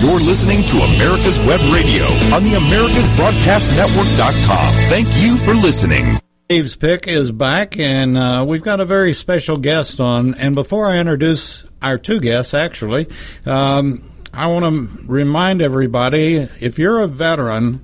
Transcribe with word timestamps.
You're 0.00 0.20
listening 0.20 0.62
to 0.62 0.76
America's 0.76 1.40
Web 1.40 1.60
Radio 1.72 2.04
on 2.32 2.44
the 2.44 2.50
AmericasBroadcastNetwork.com. 2.50 4.74
Thank 4.88 5.08
you 5.20 5.36
for 5.36 5.54
listening. 5.54 6.20
Dave's 6.48 6.76
Pick 6.76 7.08
is 7.08 7.32
back, 7.32 7.76
and 7.80 8.16
uh, 8.16 8.44
we've 8.46 8.62
got 8.62 8.78
a 8.78 8.84
very 8.84 9.12
special 9.12 9.56
guest 9.56 9.98
on. 9.98 10.36
And 10.36 10.54
before 10.54 10.86
I 10.86 10.98
introduce 10.98 11.66
our 11.82 11.98
two 11.98 12.20
guests, 12.20 12.54
actually, 12.54 13.08
um, 13.44 14.08
I 14.32 14.46
want 14.46 14.66
to 14.66 14.88
remind 15.04 15.62
everybody 15.62 16.48
if 16.60 16.78
you're 16.78 17.00
a 17.00 17.08
veteran 17.08 17.82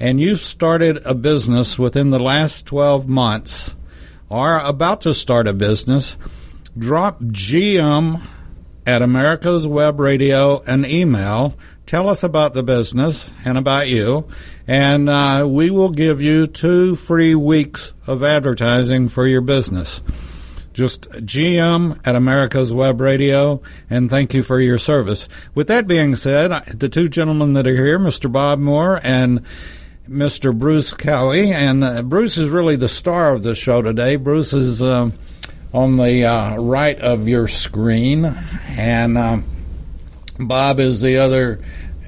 and 0.00 0.18
you've 0.18 0.40
started 0.40 0.98
a 1.04 1.14
business 1.14 1.78
within 1.78 2.10
the 2.10 2.18
last 2.18 2.66
12 2.66 3.08
months 3.08 3.76
or 4.28 4.58
about 4.58 5.02
to 5.02 5.14
start 5.14 5.46
a 5.46 5.52
business, 5.52 6.18
drop 6.76 7.20
GM 7.20 8.20
at 8.86 9.02
America's 9.02 9.66
Web 9.66 10.00
Radio 10.00 10.60
an 10.62 10.84
email. 10.84 11.54
Tell 11.86 12.08
us 12.08 12.22
about 12.22 12.54
the 12.54 12.62
business 12.62 13.32
and 13.44 13.58
about 13.58 13.88
you, 13.88 14.26
and 14.66 15.08
uh, 15.08 15.46
we 15.48 15.70
will 15.70 15.90
give 15.90 16.22
you 16.22 16.46
two 16.46 16.94
free 16.94 17.34
weeks 17.34 17.92
of 18.06 18.22
advertising 18.22 19.08
for 19.08 19.26
your 19.26 19.40
business. 19.40 20.00
Just 20.72 21.10
GM 21.10 22.00
at 22.04 22.14
America's 22.14 22.72
Web 22.72 23.00
Radio, 23.00 23.60
and 23.90 24.08
thank 24.08 24.32
you 24.32 24.42
for 24.42 24.58
your 24.58 24.78
service. 24.78 25.28
With 25.54 25.68
that 25.68 25.86
being 25.86 26.16
said, 26.16 26.64
the 26.78 26.88
two 26.88 27.08
gentlemen 27.08 27.52
that 27.54 27.66
are 27.66 27.76
here, 27.76 27.98
Mr. 27.98 28.32
Bob 28.32 28.58
Moore 28.58 28.98
and 29.02 29.42
Mr. 30.08 30.58
Bruce 30.58 30.94
Cowie, 30.94 31.52
and 31.52 31.84
uh, 31.84 32.02
Bruce 32.02 32.38
is 32.38 32.48
really 32.48 32.76
the 32.76 32.88
star 32.88 33.32
of 33.32 33.42
the 33.42 33.54
show 33.54 33.82
today. 33.82 34.16
Bruce 34.16 34.54
is 34.54 34.80
uh, 34.80 35.10
on 35.72 35.96
the 35.96 36.24
uh, 36.24 36.56
right 36.56 36.98
of 37.00 37.28
your 37.28 37.48
screen, 37.48 38.24
and 38.68 39.16
um, 39.16 39.44
Bob 40.38 40.80
is 40.80 41.00
the 41.00 41.18
other 41.18 41.60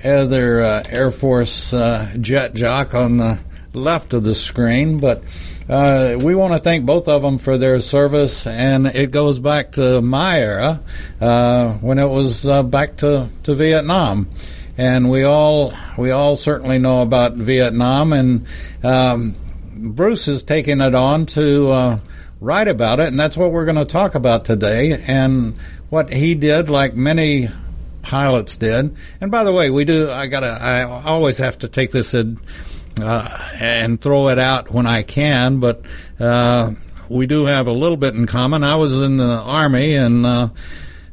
other 0.05 0.63
uh, 0.63 0.83
Air 0.87 1.11
Force 1.11 1.73
uh, 1.73 2.15
jet 2.21 2.55
jock 2.55 2.95
on 2.95 3.17
the 3.17 3.39
left 3.73 4.13
of 4.13 4.23
the 4.23 4.35
screen, 4.35 5.01
but 5.01 5.23
uh, 5.69 6.17
we 6.19 6.35
want 6.35 6.53
to 6.53 6.59
thank 6.59 6.85
both 6.85 7.09
of 7.09 7.23
them 7.23 7.39
for 7.39 7.57
their 7.57 7.81
service, 7.81 8.47
and 8.47 8.87
it 8.87 9.11
goes 9.11 9.39
back 9.39 9.73
to 9.73 10.03
my 10.03 10.41
era 10.41 10.81
uh, 11.21 11.73
when 11.75 11.99
it 11.99 12.07
was 12.07 12.47
uh, 12.47 12.63
back 12.63 12.99
to, 12.99 13.29
to 13.45 13.55
Vietnam, 13.55 14.29
and 14.77 15.11
we 15.11 15.23
all 15.23 15.73
we 15.97 16.11
all 16.11 16.37
certainly 16.37 16.79
know 16.79 17.01
about 17.01 17.35
Vietnam, 17.35 18.13
and 18.13 18.47
um, 18.83 19.35
Bruce 19.75 20.29
is 20.29 20.43
taking 20.43 20.83
it 20.83 20.95
on 20.95 21.25
to 21.25 21.99
write 22.45 22.69
about 22.69 23.01
it, 23.01 23.09
and 23.09 23.19
that's 23.19 23.37
what 23.37 23.51
we're 23.51 23.65
going 23.65 23.77
to 23.77 23.85
talk 23.85 24.15
about 24.15 24.45
today, 24.45 25.03
and 25.07 25.59
what 25.89 26.13
he 26.13 26.35
did, 26.35 26.69
like 26.69 26.95
many 26.95 27.49
pilots 28.03 28.57
did. 28.57 28.95
And 29.21 29.31
by 29.31 29.45
the 29.45 29.53
way, 29.53 29.71
we 29.71 29.85
do. 29.85 30.11
I 30.11 30.27
gotta. 30.27 30.59
I 30.61 30.83
always 30.83 31.39
have 31.39 31.59
to 31.59 31.69
take 31.69 31.91
this 31.91 32.15
in 32.15 32.39
uh, 33.03 33.51
and 33.59 34.01
throw 34.01 34.29
it 34.29 34.39
out 34.39 34.71
when 34.71 34.87
I 34.87 35.03
can, 35.03 35.59
but 35.59 35.83
uh, 36.21 36.73
we 37.09 37.27
do 37.27 37.47
have 37.47 37.67
a 37.67 37.73
little 37.73 37.97
bit 37.97 38.15
in 38.15 38.27
common. 38.27 38.63
I 38.63 38.77
was 38.77 38.93
in 38.93 39.17
the 39.17 39.41
Army, 39.41 39.95
and 39.95 40.25
uh, 40.25 40.49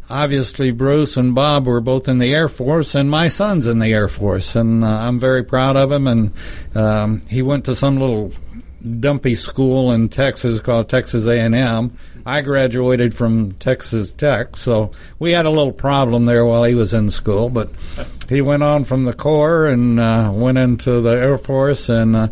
obviously 0.10 0.72
Bruce 0.72 1.18
and 1.18 1.34
Bob 1.34 1.66
were 1.66 1.82
both 1.82 2.08
in 2.08 2.20
the 2.20 2.34
Air 2.34 2.50
Force, 2.50 2.94
and 2.94 3.10
my 3.10 3.30
son's 3.30 3.68
in 3.68 3.80
the 3.80 3.94
Air 3.94 4.08
Force, 4.08 4.56
and 4.56 4.84
uh, 4.84 4.88
I'm 4.88 5.20
very 5.20 5.44
proud 5.44 5.76
of 5.76 5.92
him. 5.92 6.08
And 6.08 6.34
um, 6.76 7.22
he 7.30 7.42
went 7.42 7.66
to 7.66 7.76
some 7.76 7.98
little 7.98 8.32
dumpy 8.82 9.36
school 9.36 9.92
in 9.92 10.10
Texas 10.10 10.60
called 10.60 10.90
Texas 10.90 11.26
A&M. 11.26 11.98
I 12.26 12.42
graduated 12.42 13.14
from 13.16 13.54
Texas 13.54 14.14
Tech, 14.14 14.56
so 14.56 14.92
we 15.20 15.32
had 15.32 15.46
a 15.46 15.50
little 15.50 15.74
problem 15.74 16.26
there 16.26 16.46
while 16.46 16.64
he 16.64 16.76
was 16.76 16.94
in 16.94 17.10
school. 17.10 17.50
But 17.50 17.72
he 18.30 18.42
went 18.42 18.64
on 18.64 18.84
from 18.84 19.06
the 19.06 19.14
Corps 19.14 19.68
and 19.68 20.00
uh, 20.00 20.32
went 20.34 20.58
into 20.58 21.02
the 21.02 21.12
Air 21.12 21.38
Force 21.38 21.90
and 21.90 22.16
uh, 22.16 22.28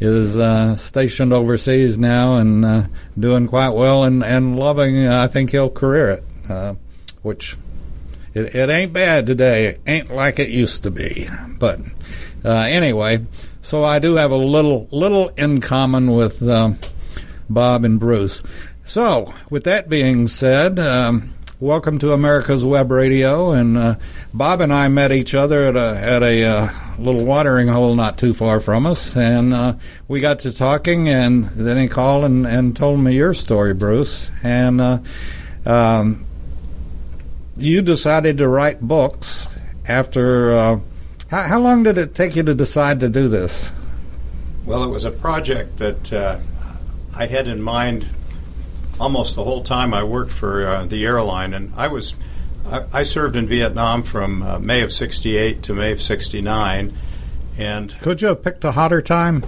is 0.00 0.36
uh, 0.38 0.76
stationed 0.76 1.32
overseas 1.32 1.98
now 1.98 2.36
and 2.36 2.64
uh, 2.64 2.82
doing 3.18 3.48
quite 3.48 3.70
well 3.70 4.04
and 4.04 4.22
and 4.22 4.58
loving. 4.58 5.06
Uh, 5.06 5.22
I 5.22 5.26
think 5.26 5.50
he'll 5.50 5.70
career 5.70 6.10
it, 6.10 6.24
uh, 6.48 6.74
which 7.22 7.56
it, 8.34 8.54
it 8.54 8.70
ain't 8.70 8.92
bad 8.92 9.26
today. 9.26 9.66
It 9.66 9.80
ain't 9.86 10.10
like 10.10 10.38
it 10.38 10.48
used 10.48 10.84
to 10.84 10.90
be, 10.90 11.28
but 11.58 11.80
anyway. 12.50 13.24
So 13.62 13.84
I 13.84 13.98
do 14.00 14.16
have 14.16 14.32
a 14.32 14.36
little 14.36 14.88
little 14.90 15.28
in 15.30 15.60
common 15.60 16.12
with 16.12 16.42
um, 16.42 16.78
Bob 17.48 17.84
and 17.84 18.00
Bruce. 18.00 18.42
So, 18.84 19.32
with 19.48 19.64
that 19.64 19.88
being 19.88 20.26
said, 20.26 20.80
um, 20.80 21.32
welcome 21.60 22.00
to 22.00 22.12
America's 22.12 22.64
Web 22.64 22.90
Radio. 22.90 23.52
And 23.52 23.78
uh, 23.78 23.94
Bob 24.34 24.60
and 24.60 24.72
I 24.72 24.88
met 24.88 25.12
each 25.12 25.36
other 25.36 25.62
at 25.62 25.76
a 25.76 25.96
at 25.96 26.22
a 26.24 26.44
uh, 26.44 26.72
little 26.98 27.24
watering 27.24 27.68
hole 27.68 27.94
not 27.94 28.18
too 28.18 28.34
far 28.34 28.58
from 28.58 28.84
us, 28.86 29.16
and 29.16 29.54
uh, 29.54 29.74
we 30.08 30.20
got 30.20 30.40
to 30.40 30.52
talking. 30.52 31.08
And 31.08 31.44
then 31.44 31.76
he 31.76 31.86
called 31.86 32.24
and, 32.24 32.44
and 32.44 32.76
told 32.76 32.98
me 32.98 33.14
your 33.14 33.34
story, 33.34 33.74
Bruce. 33.74 34.32
And 34.42 34.80
uh, 34.80 34.98
um, 35.64 36.26
you 37.56 37.82
decided 37.82 38.38
to 38.38 38.48
write 38.48 38.80
books 38.80 39.46
after. 39.86 40.80
Uh, 41.32 41.36
how, 41.36 41.48
how, 41.48 41.60
long 41.60 41.82
did 41.82 41.96
it 41.96 42.14
take 42.14 42.36
you 42.36 42.42
to 42.42 42.54
decide 42.54 43.00
to 43.00 43.08
do 43.08 43.26
this? 43.26 43.72
Well, 44.66 44.84
it 44.84 44.88
was 44.88 45.06
a 45.06 45.10
project 45.10 45.78
that 45.78 46.12
uh, 46.12 46.38
I 47.14 47.26
had 47.26 47.48
in 47.48 47.62
mind 47.62 48.06
almost 49.00 49.34
the 49.34 49.42
whole 49.42 49.62
time 49.62 49.94
I 49.94 50.04
worked 50.04 50.30
for 50.30 50.66
uh, 50.66 50.84
the 50.84 51.04
airline, 51.06 51.54
and 51.54 51.72
I 51.74 51.88
was 51.88 52.14
I, 52.66 52.84
I 52.92 53.02
served 53.02 53.36
in 53.36 53.46
Vietnam 53.46 54.02
from 54.02 54.42
uh, 54.42 54.58
May 54.58 54.82
of 54.82 54.92
'68 54.92 55.62
to 55.64 55.74
May 55.74 55.92
of 55.92 56.02
'69, 56.02 56.96
and 57.56 58.00
could 58.00 58.20
you 58.20 58.28
have 58.28 58.42
picked 58.42 58.64
a 58.64 58.72
hotter 58.72 59.00
time? 59.00 59.42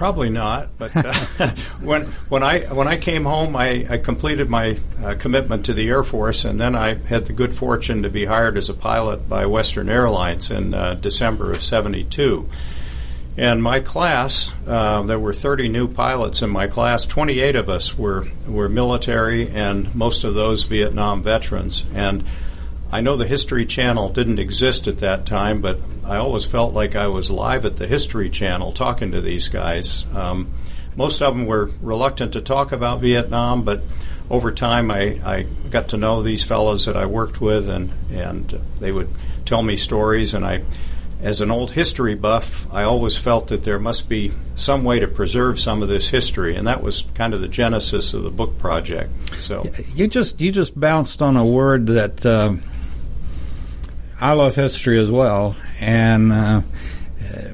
Probably 0.00 0.30
not, 0.30 0.78
but 0.78 0.96
uh, 0.96 1.12
when 1.82 2.06
when 2.30 2.42
I 2.42 2.60
when 2.72 2.88
I 2.88 2.96
came 2.96 3.24
home, 3.24 3.54
I, 3.54 3.86
I 3.86 3.98
completed 3.98 4.48
my 4.48 4.78
uh, 5.04 5.14
commitment 5.18 5.66
to 5.66 5.74
the 5.74 5.90
Air 5.90 6.02
Force, 6.02 6.46
and 6.46 6.58
then 6.58 6.74
I 6.74 6.94
had 6.94 7.26
the 7.26 7.34
good 7.34 7.52
fortune 7.52 8.04
to 8.04 8.08
be 8.08 8.24
hired 8.24 8.56
as 8.56 8.70
a 8.70 8.74
pilot 8.74 9.28
by 9.28 9.44
Western 9.44 9.90
Airlines 9.90 10.50
in 10.50 10.72
uh, 10.72 10.94
December 10.94 11.52
of 11.52 11.62
'72. 11.62 12.48
And 13.36 13.62
my 13.62 13.80
class, 13.80 14.50
uh, 14.66 15.02
there 15.02 15.18
were 15.18 15.34
30 15.34 15.68
new 15.68 15.86
pilots 15.86 16.40
in 16.40 16.48
my 16.48 16.66
class. 16.66 17.04
28 17.04 17.56
of 17.56 17.68
us 17.68 17.98
were, 17.98 18.26
were 18.48 18.70
military, 18.70 19.50
and 19.50 19.94
most 19.94 20.24
of 20.24 20.32
those 20.32 20.64
Vietnam 20.64 21.22
veterans. 21.22 21.84
And 21.92 22.24
I 22.92 23.00
know 23.00 23.16
the 23.16 23.26
History 23.26 23.66
Channel 23.66 24.08
didn't 24.08 24.38
exist 24.38 24.88
at 24.88 24.98
that 24.98 25.26
time, 25.26 25.60
but 25.60 25.78
I 26.04 26.16
always 26.16 26.44
felt 26.44 26.74
like 26.74 26.96
I 26.96 27.06
was 27.06 27.30
live 27.30 27.64
at 27.64 27.76
the 27.76 27.86
History 27.86 28.28
Channel 28.28 28.72
talking 28.72 29.12
to 29.12 29.20
these 29.20 29.48
guys. 29.48 30.06
Um, 30.14 30.52
most 30.96 31.22
of 31.22 31.36
them 31.36 31.46
were 31.46 31.70
reluctant 31.80 32.32
to 32.32 32.40
talk 32.40 32.72
about 32.72 33.00
Vietnam, 33.00 33.62
but 33.62 33.82
over 34.28 34.50
time 34.50 34.90
I, 34.90 35.20
I 35.24 35.46
got 35.70 35.88
to 35.90 35.96
know 35.96 36.22
these 36.22 36.44
fellows 36.44 36.86
that 36.86 36.96
I 36.96 37.06
worked 37.06 37.40
with, 37.40 37.68
and, 37.68 37.92
and 38.10 38.60
they 38.80 38.90
would 38.90 39.08
tell 39.44 39.62
me 39.62 39.76
stories, 39.76 40.34
and 40.34 40.44
I 40.44 40.62
as 41.22 41.40
an 41.40 41.50
old 41.50 41.70
history 41.72 42.14
buff, 42.14 42.66
I 42.72 42.84
always 42.84 43.16
felt 43.16 43.48
that 43.48 43.62
there 43.62 43.78
must 43.78 44.08
be 44.08 44.32
some 44.54 44.84
way 44.84 45.00
to 45.00 45.06
preserve 45.06 45.60
some 45.60 45.82
of 45.82 45.88
this 45.88 46.08
history, 46.08 46.56
and 46.56 46.66
that 46.66 46.82
was 46.82 47.04
kind 47.14 47.34
of 47.34 47.40
the 47.40 47.48
genesis 47.48 48.14
of 48.14 48.22
the 48.22 48.30
book 48.30 48.58
project. 48.58 49.10
So 49.34 49.64
you 49.94 50.08
just 50.08 50.40
you 50.40 50.50
just 50.50 50.78
bounced 50.78 51.20
on 51.20 51.36
a 51.36 51.44
word 51.44 51.88
that 51.88 52.24
uh, 52.24 52.54
I 54.20 54.32
love 54.32 54.54
history 54.54 54.98
as 54.98 55.10
well, 55.10 55.56
and 55.80 56.32
uh, 56.32 56.62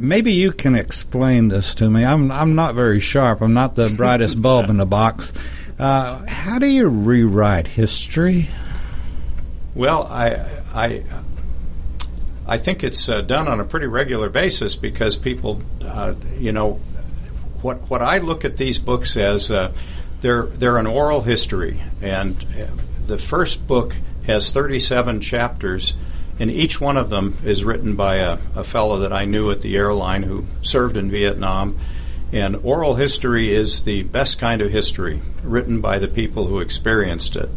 maybe 0.01 0.33
you 0.33 0.53
can 0.53 0.75
explain 0.75 1.49
this 1.49 1.77
to 1.77 1.89
me. 1.89 2.05
I'm 2.05 2.31
I'm 2.33 2.55
not 2.55 2.75
very 2.75 3.01
sharp. 3.01 3.41
I'm 3.41 3.55
not 3.55 3.75
the 3.75 3.89
brightest 3.97 4.41
bulb 4.41 4.69
in 4.71 4.77
the 4.77 4.87
box. 4.87 5.33
Uh, 5.79 6.27
how 6.27 6.59
do 6.59 6.67
you 6.67 6.89
rewrite 6.89 7.67
history? 7.67 8.49
Well, 9.75 10.05
I 10.05 10.45
I 10.75 11.05
I 12.47 12.59
think 12.59 12.85
it's 12.85 13.09
uh, 13.09 13.21
done 13.23 13.49
on 13.49 13.61
a 13.61 13.65
pretty 13.65 13.87
regular 13.87 14.29
basis 14.29 14.77
because 14.77 15.17
people, 15.17 15.63
uh, 15.85 16.15
you 16.39 16.53
know, 16.53 16.81
what 17.63 17.91
what 17.91 18.03
I 18.03 18.19
look 18.19 18.45
at 18.45 18.57
these 18.57 18.79
books 18.79 19.17
as 19.17 19.51
uh, 19.51 19.73
they're 20.21 20.45
they're 20.45 20.79
an 20.79 20.87
oral 20.87 21.21
history, 21.23 21.81
and 22.01 22.37
uh, 22.59 22.67
the 23.07 23.19
first 23.19 23.67
book 23.67 23.97
has 24.27 24.51
37 24.51 25.21
chapters, 25.21 25.95
and 26.39 26.51
each 26.51 26.81
one 26.81 26.97
of 26.97 27.09
them 27.09 27.37
is 27.45 27.65
written 27.65 27.97
by 27.97 28.17
a, 28.17 28.39
a 28.55 28.65
fellow 28.65 28.99
that 28.99 29.13
I 29.13 29.25
knew 29.25 29.51
at 29.51 29.63
the 29.63 29.77
airline 29.77 30.23
who 30.23 30.47
served 30.63 30.97
in 30.97 31.11
Vietnam. 31.11 31.79
And 32.33 32.57
oral 32.57 32.97
history 32.97 33.55
is 33.55 33.83
the 33.85 34.03
best 34.03 34.39
kind 34.39 34.61
of 34.61 34.71
history, 34.71 35.23
written 35.43 35.81
by 35.81 35.99
the 35.99 36.09
people 36.09 36.47
who 36.47 36.59
experienced 36.59 37.37
it. 37.37 37.49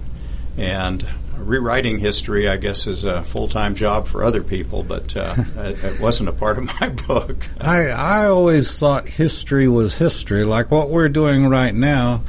And 0.57 1.07
rewriting 1.37 1.99
history, 1.99 2.47
I 2.47 2.57
guess, 2.57 2.85
is 2.87 3.03
a 3.03 3.23
full 3.23 3.47
time 3.47 3.75
job 3.75 4.07
for 4.07 4.23
other 4.23 4.43
people, 4.43 4.83
but 4.83 5.15
uh, 5.17 5.35
it, 5.57 5.99
wasn't 5.99 6.29
a 6.29 6.33
part 6.33 6.57
of 6.57 6.65
my 6.79 6.89
book. 7.07 7.47
I 7.59 7.87
I 7.87 8.25
always 8.27 8.77
thought 8.77 9.07
history 9.07 9.67
was 9.67 9.97
history, 9.97 10.43
like 10.43 10.71
what 10.71 10.89
we're 10.89 11.09
doing 11.09 11.47
right 11.47 11.73
now. 11.73 12.23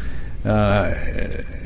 Uh, 0.45 0.95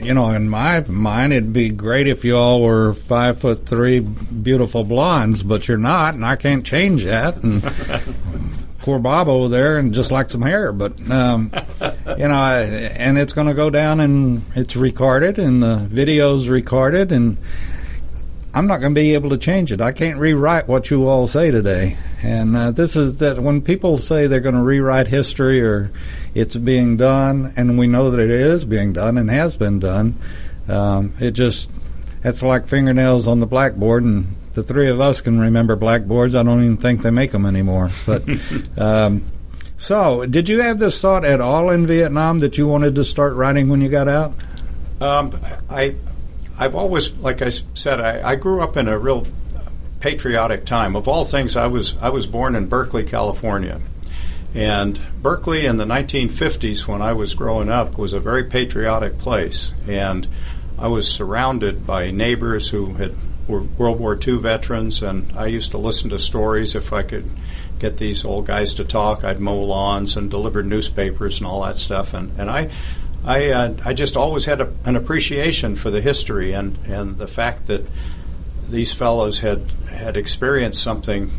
you 0.02 0.14
know, 0.14 0.30
in 0.30 0.48
my 0.48 0.80
mind, 0.88 1.32
it'd 1.32 1.52
be 1.52 1.70
great 1.70 2.08
if 2.08 2.24
you 2.24 2.36
all 2.36 2.62
were 2.62 2.94
five 2.94 3.38
foot 3.38 3.66
three, 3.66 4.00
beautiful 4.00 4.84
blondes, 4.84 5.42
but 5.42 5.68
you're 5.68 5.78
not, 5.78 6.14
and 6.14 6.24
I 6.24 6.36
can't 6.36 6.64
change 6.64 7.04
that. 7.04 7.42
And 7.42 7.62
poor 8.78 8.98
Bob 8.98 9.28
over 9.28 9.48
there, 9.48 9.78
and 9.78 9.94
just 9.94 10.10
like 10.10 10.30
some 10.30 10.42
hair, 10.42 10.72
but 10.72 11.00
um, 11.10 11.50
you 12.18 12.28
know, 12.28 12.34
I, 12.34 12.62
and 12.96 13.16
it's 13.16 13.32
going 13.32 13.46
to 13.46 13.54
go 13.54 13.70
down, 13.70 14.00
and 14.00 14.42
it's 14.54 14.76
recorded, 14.76 15.38
and 15.38 15.62
the 15.62 15.76
video's 15.76 16.48
recorded, 16.48 17.12
and 17.12 17.38
I'm 18.54 18.68
not 18.68 18.78
going 18.78 18.94
to 18.94 19.00
be 19.00 19.14
able 19.14 19.30
to 19.30 19.36
change 19.36 19.72
it. 19.72 19.80
I 19.80 19.90
can't 19.90 20.16
rewrite 20.16 20.68
what 20.68 20.88
you 20.88 21.08
all 21.08 21.26
say 21.26 21.50
today. 21.50 21.96
And 22.22 22.56
uh, 22.56 22.70
this 22.70 22.94
is 22.94 23.16
that 23.16 23.40
when 23.40 23.60
people 23.62 23.98
say 23.98 24.28
they're 24.28 24.38
going 24.38 24.54
to 24.54 24.62
rewrite 24.62 25.08
history 25.08 25.60
or 25.60 25.90
it's 26.36 26.54
being 26.54 26.96
done, 26.96 27.52
and 27.56 27.76
we 27.76 27.88
know 27.88 28.12
that 28.12 28.20
it 28.20 28.30
is 28.30 28.64
being 28.64 28.92
done 28.92 29.18
and 29.18 29.28
has 29.28 29.56
been 29.56 29.80
done, 29.80 30.16
um, 30.68 31.14
it 31.18 31.32
just 31.32 31.68
it's 32.22 32.44
like 32.44 32.68
fingernails 32.68 33.26
on 33.26 33.40
the 33.40 33.46
blackboard. 33.46 34.04
And 34.04 34.36
the 34.54 34.62
three 34.62 34.88
of 34.88 35.00
us 35.00 35.20
can 35.20 35.40
remember 35.40 35.74
blackboards. 35.74 36.36
I 36.36 36.44
don't 36.44 36.62
even 36.62 36.76
think 36.76 37.02
they 37.02 37.10
make 37.10 37.32
them 37.32 37.46
anymore. 37.46 37.90
But 38.06 38.22
um, 38.78 39.24
so, 39.78 40.24
did 40.26 40.48
you 40.48 40.62
have 40.62 40.78
this 40.78 41.00
thought 41.00 41.24
at 41.24 41.40
all 41.40 41.70
in 41.70 41.88
Vietnam 41.88 42.38
that 42.38 42.56
you 42.56 42.68
wanted 42.68 42.94
to 42.94 43.04
start 43.04 43.34
writing 43.34 43.68
when 43.68 43.80
you 43.80 43.88
got 43.88 44.06
out? 44.06 44.32
Um, 45.00 45.36
I 45.68 45.96
I've 46.58 46.74
always, 46.74 47.12
like 47.16 47.42
I 47.42 47.50
said, 47.50 48.00
I, 48.00 48.30
I, 48.30 48.34
grew 48.36 48.60
up 48.60 48.76
in 48.76 48.86
a 48.86 48.98
real 48.98 49.26
patriotic 50.00 50.64
time. 50.64 50.94
Of 50.94 51.08
all 51.08 51.24
things, 51.24 51.56
I 51.56 51.66
was 51.66 51.96
I 51.98 52.10
was 52.10 52.26
born 52.26 52.54
in 52.54 52.66
Berkeley, 52.66 53.04
California, 53.04 53.80
and 54.54 55.00
Berkeley 55.20 55.66
in 55.66 55.78
the 55.78 55.84
1950s, 55.84 56.86
when 56.86 57.02
I 57.02 57.12
was 57.12 57.34
growing 57.34 57.68
up, 57.68 57.98
was 57.98 58.12
a 58.12 58.20
very 58.20 58.44
patriotic 58.44 59.18
place, 59.18 59.74
and 59.88 60.28
I 60.78 60.88
was 60.88 61.10
surrounded 61.10 61.86
by 61.86 62.10
neighbors 62.10 62.68
who 62.68 62.94
had 62.94 63.14
were 63.48 63.60
World 63.60 63.98
War 63.98 64.18
II 64.26 64.38
veterans, 64.38 65.02
and 65.02 65.32
I 65.36 65.46
used 65.46 65.72
to 65.72 65.78
listen 65.78 66.10
to 66.10 66.18
stories 66.18 66.74
if 66.74 66.92
I 66.92 67.02
could 67.02 67.28
get 67.78 67.98
these 67.98 68.24
old 68.24 68.46
guys 68.46 68.74
to 68.74 68.84
talk. 68.84 69.24
I'd 69.24 69.40
mow 69.40 69.60
lawns 69.62 70.16
and 70.16 70.30
deliver 70.30 70.62
newspapers 70.62 71.38
and 71.38 71.46
all 71.46 71.62
that 71.64 71.78
stuff, 71.78 72.14
and 72.14 72.30
and 72.38 72.48
I 72.48 72.70
I 73.24 73.50
uh, 73.50 73.74
I 73.84 73.94
just 73.94 74.16
always 74.16 74.44
had 74.44 74.60
a, 74.60 74.72
an 74.84 74.96
appreciation 74.96 75.76
for 75.76 75.90
the 75.90 76.00
history 76.00 76.52
and, 76.52 76.78
and 76.86 77.16
the 77.16 77.26
fact 77.26 77.66
that 77.68 77.86
these 78.68 78.92
fellows 78.92 79.38
had 79.38 79.62
had 79.90 80.16
experienced 80.16 80.82
something 80.82 81.30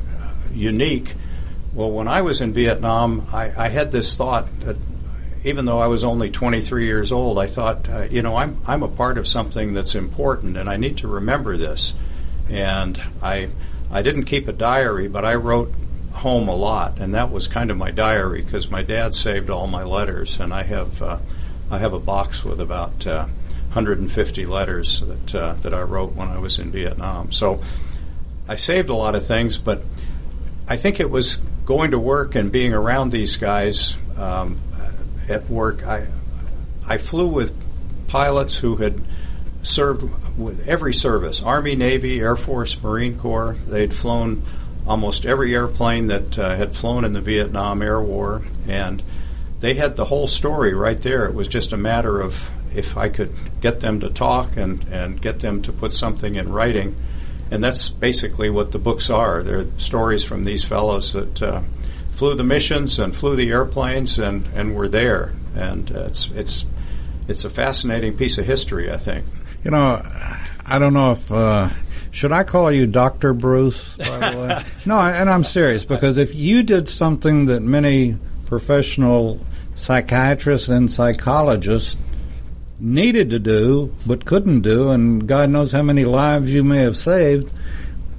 unique. 0.52 1.14
Well, 1.74 1.92
when 1.92 2.08
I 2.08 2.22
was 2.22 2.42
in 2.42 2.54
Vietnam, 2.54 3.28
I, 3.34 3.66
I 3.66 3.68
had 3.70 3.92
this 3.92 4.16
thought 4.16 4.48
that 4.62 4.78
even 5.44 5.66
though 5.66 5.80
I 5.80 5.88
was 5.88 6.04
only 6.04 6.32
23 6.32 6.86
years 6.86 7.12
old, 7.12 7.38
I 7.38 7.46
thought, 7.46 7.88
uh, 7.88 8.08
you 8.10 8.24
know, 8.24 8.36
I'm 8.36 8.60
I'm 8.66 8.82
a 8.82 8.88
part 8.88 9.20
of 9.20 9.28
something 9.28 9.74
that's 9.74 9.94
important, 9.94 10.58
and 10.58 10.70
I 10.70 10.78
need 10.78 10.98
to 10.98 11.08
remember 11.08 11.56
this. 11.56 11.94
And 12.50 13.00
I 13.22 13.50
I 13.92 14.02
didn't 14.02 14.26
keep 14.26 14.48
a 14.48 14.54
diary, 14.54 15.08
but 15.08 15.24
I 15.24 15.36
wrote 15.36 15.72
home 16.14 16.48
a 16.48 16.56
lot, 16.56 16.98
and 16.98 17.14
that 17.14 17.32
was 17.32 17.48
kind 17.48 17.70
of 17.70 17.78
my 17.78 17.92
diary 17.92 18.42
because 18.42 18.72
my 18.72 18.82
dad 18.82 19.14
saved 19.14 19.52
all 19.52 19.68
my 19.68 19.84
letters, 19.84 20.40
and 20.40 20.52
I 20.52 20.64
have. 20.64 21.00
Uh, 21.00 21.18
I 21.70 21.80
have 21.80 21.94
a 21.94 22.00
box 22.00 22.44
with 22.46 22.60
about 22.60 23.06
uh, 23.08 23.26
150 23.76 24.46
letters 24.46 25.02
that 25.02 25.36
uh, 25.36 25.54
that 25.62 25.74
I 25.74 25.82
wrote 25.82 26.14
when 26.14 26.28
I 26.28 26.38
was 26.38 26.60
in 26.60 26.72
Vietnam. 26.72 27.32
So 27.32 27.62
I 28.48 28.56
saved 28.56 28.90
a 28.90 28.96
lot 28.96 29.16
of 29.16 29.26
things, 29.26 29.58
but 29.58 29.84
I 30.68 30.78
think 30.78 31.00
it 31.00 31.10
was 31.10 31.38
going 31.66 31.92
to 31.92 32.00
work 32.00 32.36
and 32.36 32.52
being 32.52 32.74
around 32.74 33.12
these 33.12 33.38
guys 33.38 33.98
um, 34.18 34.60
at 35.28 35.50
work. 35.50 35.86
I 35.86 36.08
I 36.88 36.98
flew 36.98 37.28
with 37.28 37.54
pilots 38.08 38.56
who 38.58 38.78
had 38.78 39.02
served 39.64 40.38
with 40.38 40.68
every 40.68 40.94
service 40.94 41.42
Army, 41.42 41.76
Navy, 41.76 42.20
Air 42.20 42.36
Force, 42.36 42.82
Marine 42.82 43.18
Corps. 43.18 43.58
They'd 43.68 43.94
flown 43.94 44.44
almost 44.88 45.26
every 45.26 45.56
airplane 45.56 46.08
that 46.08 46.38
uh, 46.38 46.56
had 46.56 46.76
flown 46.76 47.06
in 47.06 47.14
the 47.14 47.22
Vietnam 47.22 47.82
Air 47.82 48.02
War. 48.02 48.44
And 48.68 49.02
they 49.66 49.74
had 49.74 49.96
the 49.96 50.06
whole 50.06 50.28
story 50.28 50.76
right 50.76 51.02
there. 51.02 51.26
It 51.26 51.34
was 51.34 51.48
just 51.48 51.74
a 51.74 51.78
matter 51.78 52.22
of 52.22 52.52
if 52.76 52.98
I 52.98 53.10
could 53.10 53.34
get 53.62 53.80
them 53.80 54.00
to 54.02 54.12
talk 54.12 54.58
and, 54.58 54.84
and 54.92 55.20
get 55.20 55.40
them 55.40 55.64
to 55.64 55.72
put 55.72 55.92
something 55.92 56.36
in 56.36 56.54
writing. 56.54 56.96
And 57.50 57.64
that's 57.64 57.90
basically 57.90 58.52
what 58.52 58.74
the 58.74 58.78
books 58.78 59.10
are. 59.10 59.42
They're 59.42 59.66
stories 59.78 60.24
from 60.24 60.44
these 60.44 60.64
fellows 60.64 61.14
that 61.14 61.42
uh, 61.42 61.62
flew 62.12 62.36
the 62.36 62.44
missions 62.44 63.00
and 63.00 63.16
flew 63.16 63.36
the 63.36 63.50
airplanes 63.50 64.20
and, 64.20 64.46
and 64.54 64.76
were 64.76 64.88
there. 64.88 65.34
And 65.56 65.92
uh, 65.92 66.02
it's, 66.02 66.30
it's, 66.30 66.66
it's 67.28 67.44
a 67.44 67.50
fascinating 67.50 68.16
piece 68.16 68.38
of 68.38 68.46
history, 68.46 68.92
I 68.92 68.98
think. 68.98 69.26
You 69.64 69.72
know, 69.72 70.00
I 70.64 70.78
don't 70.78 70.94
know 70.94 71.14
if. 71.14 71.32
Uh, 71.32 71.70
should 72.12 72.32
I 72.32 72.44
call 72.44 72.72
you 72.72 72.86
Dr. 72.86 73.34
Bruce, 73.34 73.98
by 73.98 74.30
the 74.30 74.38
way? 74.38 74.64
no, 74.86 75.00
and 75.00 75.28
I'm 75.28 75.44
serious 75.44 75.86
because 75.86 76.20
if 76.20 76.36
you 76.36 76.62
did 76.62 76.88
something 76.88 77.48
that 77.48 77.64
many 77.64 78.18
professional 78.46 79.40
psychiatrists 79.76 80.70
and 80.70 80.90
psychologists 80.90 81.98
needed 82.80 83.30
to 83.30 83.40
do 83.40 83.94
but 84.06 84.26
couldn't 84.26 84.62
do, 84.62 84.90
and 84.90 85.28
God 85.28 85.50
knows 85.50 85.72
how 85.72 85.82
many 85.82 86.06
lives 86.06 86.54
you 86.54 86.64
may 86.64 86.80
have 86.80 86.98
saved 86.98 87.52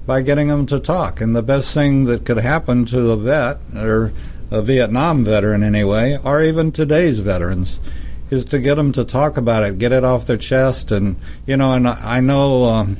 by 0.06 0.22
getting 0.22 0.48
them 0.48 0.66
to 0.66 0.78
talk. 0.78 1.20
And 1.20 1.34
the 1.34 1.42
best 1.42 1.74
thing 1.74 2.04
that 2.04 2.24
could 2.24 2.38
happen 2.38 2.84
to 2.86 3.10
a 3.10 3.16
vet, 3.16 3.58
or 3.74 4.12
a 4.50 4.62
Vietnam 4.62 5.24
veteran 5.24 5.62
anyway, 5.62 6.18
or 6.22 6.42
even 6.42 6.70
today's 6.70 7.18
veterans, 7.18 7.80
is 8.30 8.44
to 8.46 8.58
get 8.58 8.76
them 8.76 8.92
to 8.92 9.04
talk 9.04 9.36
about 9.36 9.64
it, 9.64 9.78
get 9.78 9.92
it 9.92 10.04
off 10.04 10.26
their 10.26 10.36
chest. 10.36 10.92
And, 10.92 11.16
you 11.46 11.56
know, 11.56 11.72
and 11.72 11.88
I 11.88 12.20
know 12.20 12.64
um, 12.64 12.96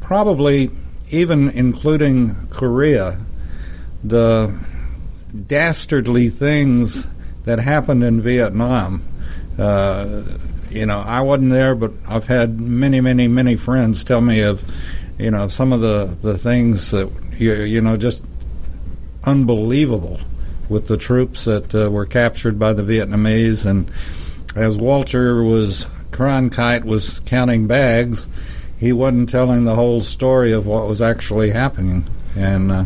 probably 0.00 0.70
even 1.10 1.50
including 1.50 2.48
Korea, 2.48 3.18
the 4.02 4.52
dastardly 5.46 6.28
things 6.28 7.06
that 7.44 7.58
happened 7.58 8.04
in 8.04 8.20
Vietnam. 8.20 9.04
Uh, 9.58 10.22
you 10.70 10.86
know, 10.86 11.00
I 11.00 11.20
wasn't 11.20 11.50
there, 11.50 11.74
but 11.74 11.92
I've 12.06 12.26
had 12.26 12.58
many, 12.60 13.00
many, 13.00 13.28
many 13.28 13.56
friends 13.56 14.04
tell 14.04 14.20
me 14.20 14.40
of, 14.40 14.64
you 15.18 15.30
know, 15.30 15.48
some 15.48 15.72
of 15.72 15.80
the, 15.80 16.16
the 16.20 16.38
things 16.38 16.90
that, 16.92 17.10
you, 17.36 17.54
you 17.62 17.80
know, 17.80 17.96
just 17.96 18.24
unbelievable 19.24 20.18
with 20.68 20.86
the 20.86 20.96
troops 20.96 21.44
that 21.44 21.74
uh, 21.74 21.90
were 21.90 22.06
captured 22.06 22.58
by 22.58 22.72
the 22.72 22.82
Vietnamese. 22.82 23.66
And 23.66 23.90
as 24.56 24.78
Walter 24.78 25.42
was, 25.42 25.86
Cronkite 26.10 26.84
was 26.84 27.20
counting 27.20 27.66
bags, 27.66 28.26
he 28.78 28.92
wasn't 28.92 29.28
telling 29.28 29.64
the 29.64 29.74
whole 29.74 30.00
story 30.00 30.52
of 30.52 30.66
what 30.66 30.88
was 30.88 31.02
actually 31.02 31.50
happening. 31.50 32.04
And, 32.34 32.72
uh, 32.72 32.84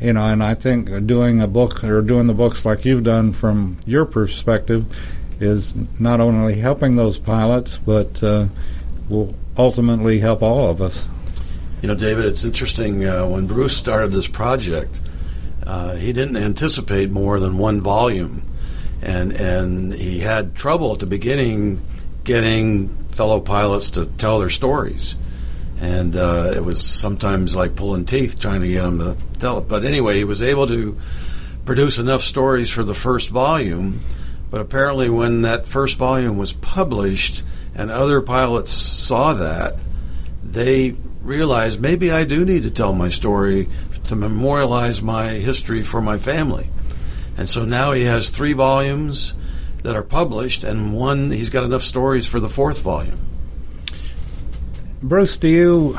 you 0.00 0.12
know, 0.12 0.26
and 0.26 0.42
I 0.42 0.54
think 0.54 1.06
doing 1.06 1.40
a 1.40 1.46
book 1.48 1.82
or 1.82 2.02
doing 2.02 2.26
the 2.26 2.34
books 2.34 2.64
like 2.64 2.84
you've 2.84 3.04
done 3.04 3.32
from 3.32 3.78
your 3.86 4.04
perspective 4.04 4.84
is 5.40 5.74
not 5.98 6.20
only 6.20 6.54
helping 6.56 6.96
those 6.96 7.18
pilots, 7.18 7.78
but 7.78 8.22
uh, 8.22 8.46
will 9.08 9.34
ultimately 9.56 10.18
help 10.18 10.42
all 10.42 10.68
of 10.68 10.82
us. 10.82 11.08
You 11.82 11.88
know, 11.88 11.94
David, 11.94 12.24
it's 12.24 12.44
interesting. 12.44 13.04
Uh, 13.04 13.26
when 13.26 13.46
Bruce 13.46 13.76
started 13.76 14.12
this 14.12 14.26
project, 14.26 15.00
uh, 15.66 15.94
he 15.94 16.12
didn't 16.12 16.36
anticipate 16.36 17.10
more 17.10 17.38
than 17.40 17.58
one 17.58 17.80
volume, 17.80 18.42
and 19.02 19.32
and 19.32 19.94
he 19.94 20.20
had 20.20 20.54
trouble 20.54 20.92
at 20.92 21.00
the 21.00 21.06
beginning 21.06 21.82
getting 22.24 22.88
fellow 23.08 23.40
pilots 23.40 23.90
to 23.90 24.06
tell 24.06 24.38
their 24.40 24.50
stories 24.50 25.16
and 25.80 26.16
uh, 26.16 26.52
it 26.54 26.64
was 26.64 26.84
sometimes 26.84 27.54
like 27.54 27.76
pulling 27.76 28.04
teeth 28.04 28.40
trying 28.40 28.62
to 28.62 28.68
get 28.68 28.84
him 28.84 28.98
to 28.98 29.16
tell 29.38 29.58
it. 29.58 29.68
But 29.68 29.84
anyway, 29.84 30.16
he 30.16 30.24
was 30.24 30.42
able 30.42 30.66
to 30.68 30.98
produce 31.64 31.98
enough 31.98 32.22
stories 32.22 32.70
for 32.70 32.84
the 32.84 32.94
first 32.94 33.30
volume. 33.30 34.00
But 34.50 34.60
apparently, 34.60 35.10
when 35.10 35.42
that 35.42 35.66
first 35.66 35.96
volume 35.96 36.38
was 36.38 36.52
published 36.52 37.42
and 37.74 37.90
other 37.90 38.20
pilots 38.22 38.70
saw 38.70 39.34
that, 39.34 39.74
they 40.42 40.96
realized 41.20 41.80
maybe 41.80 42.10
I 42.10 42.24
do 42.24 42.44
need 42.44 42.62
to 42.62 42.70
tell 42.70 42.94
my 42.94 43.08
story 43.08 43.68
to 44.04 44.16
memorialize 44.16 45.02
my 45.02 45.30
history 45.30 45.82
for 45.82 46.00
my 46.00 46.16
family. 46.16 46.70
And 47.36 47.48
so 47.48 47.64
now 47.64 47.92
he 47.92 48.04
has 48.04 48.30
three 48.30 48.52
volumes 48.52 49.34
that 49.82 49.96
are 49.96 50.04
published, 50.04 50.64
and 50.64 50.94
one 50.94 51.30
he's 51.30 51.50
got 51.50 51.64
enough 51.64 51.82
stories 51.82 52.26
for 52.26 52.40
the 52.40 52.48
fourth 52.48 52.80
volume. 52.80 53.25
Bruce, 55.02 55.36
do 55.36 55.48
you, 55.48 55.96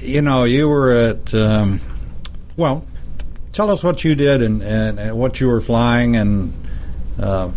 you 0.00 0.22
know, 0.22 0.44
you 0.44 0.68
were 0.68 0.92
at, 0.92 1.34
um, 1.34 1.80
well, 2.56 2.84
tell 3.52 3.70
us 3.70 3.82
what 3.84 4.02
you 4.04 4.14
did 4.14 4.42
and, 4.42 4.62
and, 4.62 4.98
and 4.98 5.18
what 5.18 5.40
you 5.40 5.48
were 5.48 5.60
flying 5.60 6.16
and 6.16 6.54
uh, 7.18 7.50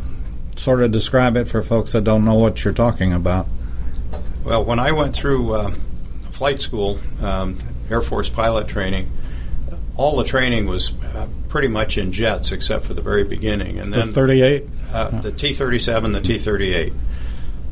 sort 0.55 0.81
of 0.81 0.91
describe 0.91 1.37
it 1.37 1.47
for 1.47 1.61
folks 1.61 1.93
that 1.93 2.03
don't 2.03 2.25
know 2.25 2.35
what 2.35 2.63
you're 2.63 2.73
talking 2.73 3.13
about. 3.13 3.47
Well, 4.43 4.63
when 4.63 4.79
I 4.79 4.91
went 4.91 5.15
through 5.15 5.53
uh, 5.53 5.71
flight 6.31 6.59
school, 6.59 6.99
um, 7.21 7.57
Air 7.89 8.01
Force 8.01 8.29
pilot 8.29 8.67
training, 8.67 9.09
all 9.95 10.17
the 10.17 10.23
training 10.23 10.65
was 10.65 10.93
uh, 11.01 11.27
pretty 11.47 11.67
much 11.67 11.97
in 11.97 12.11
jets 12.11 12.51
except 12.51 12.85
for 12.85 12.93
the 12.93 13.01
very 13.01 13.23
beginning, 13.23 13.79
and 13.79 13.93
then 13.93 14.07
the 14.07 14.13
38, 14.13 14.67
uh, 14.91 15.21
the 15.21 15.31
T 15.31 15.53
thirty 15.53 15.79
seven, 15.79 16.11
the 16.11 16.21
T 16.21 16.37
thirty 16.37 16.73
eight. 16.73 16.93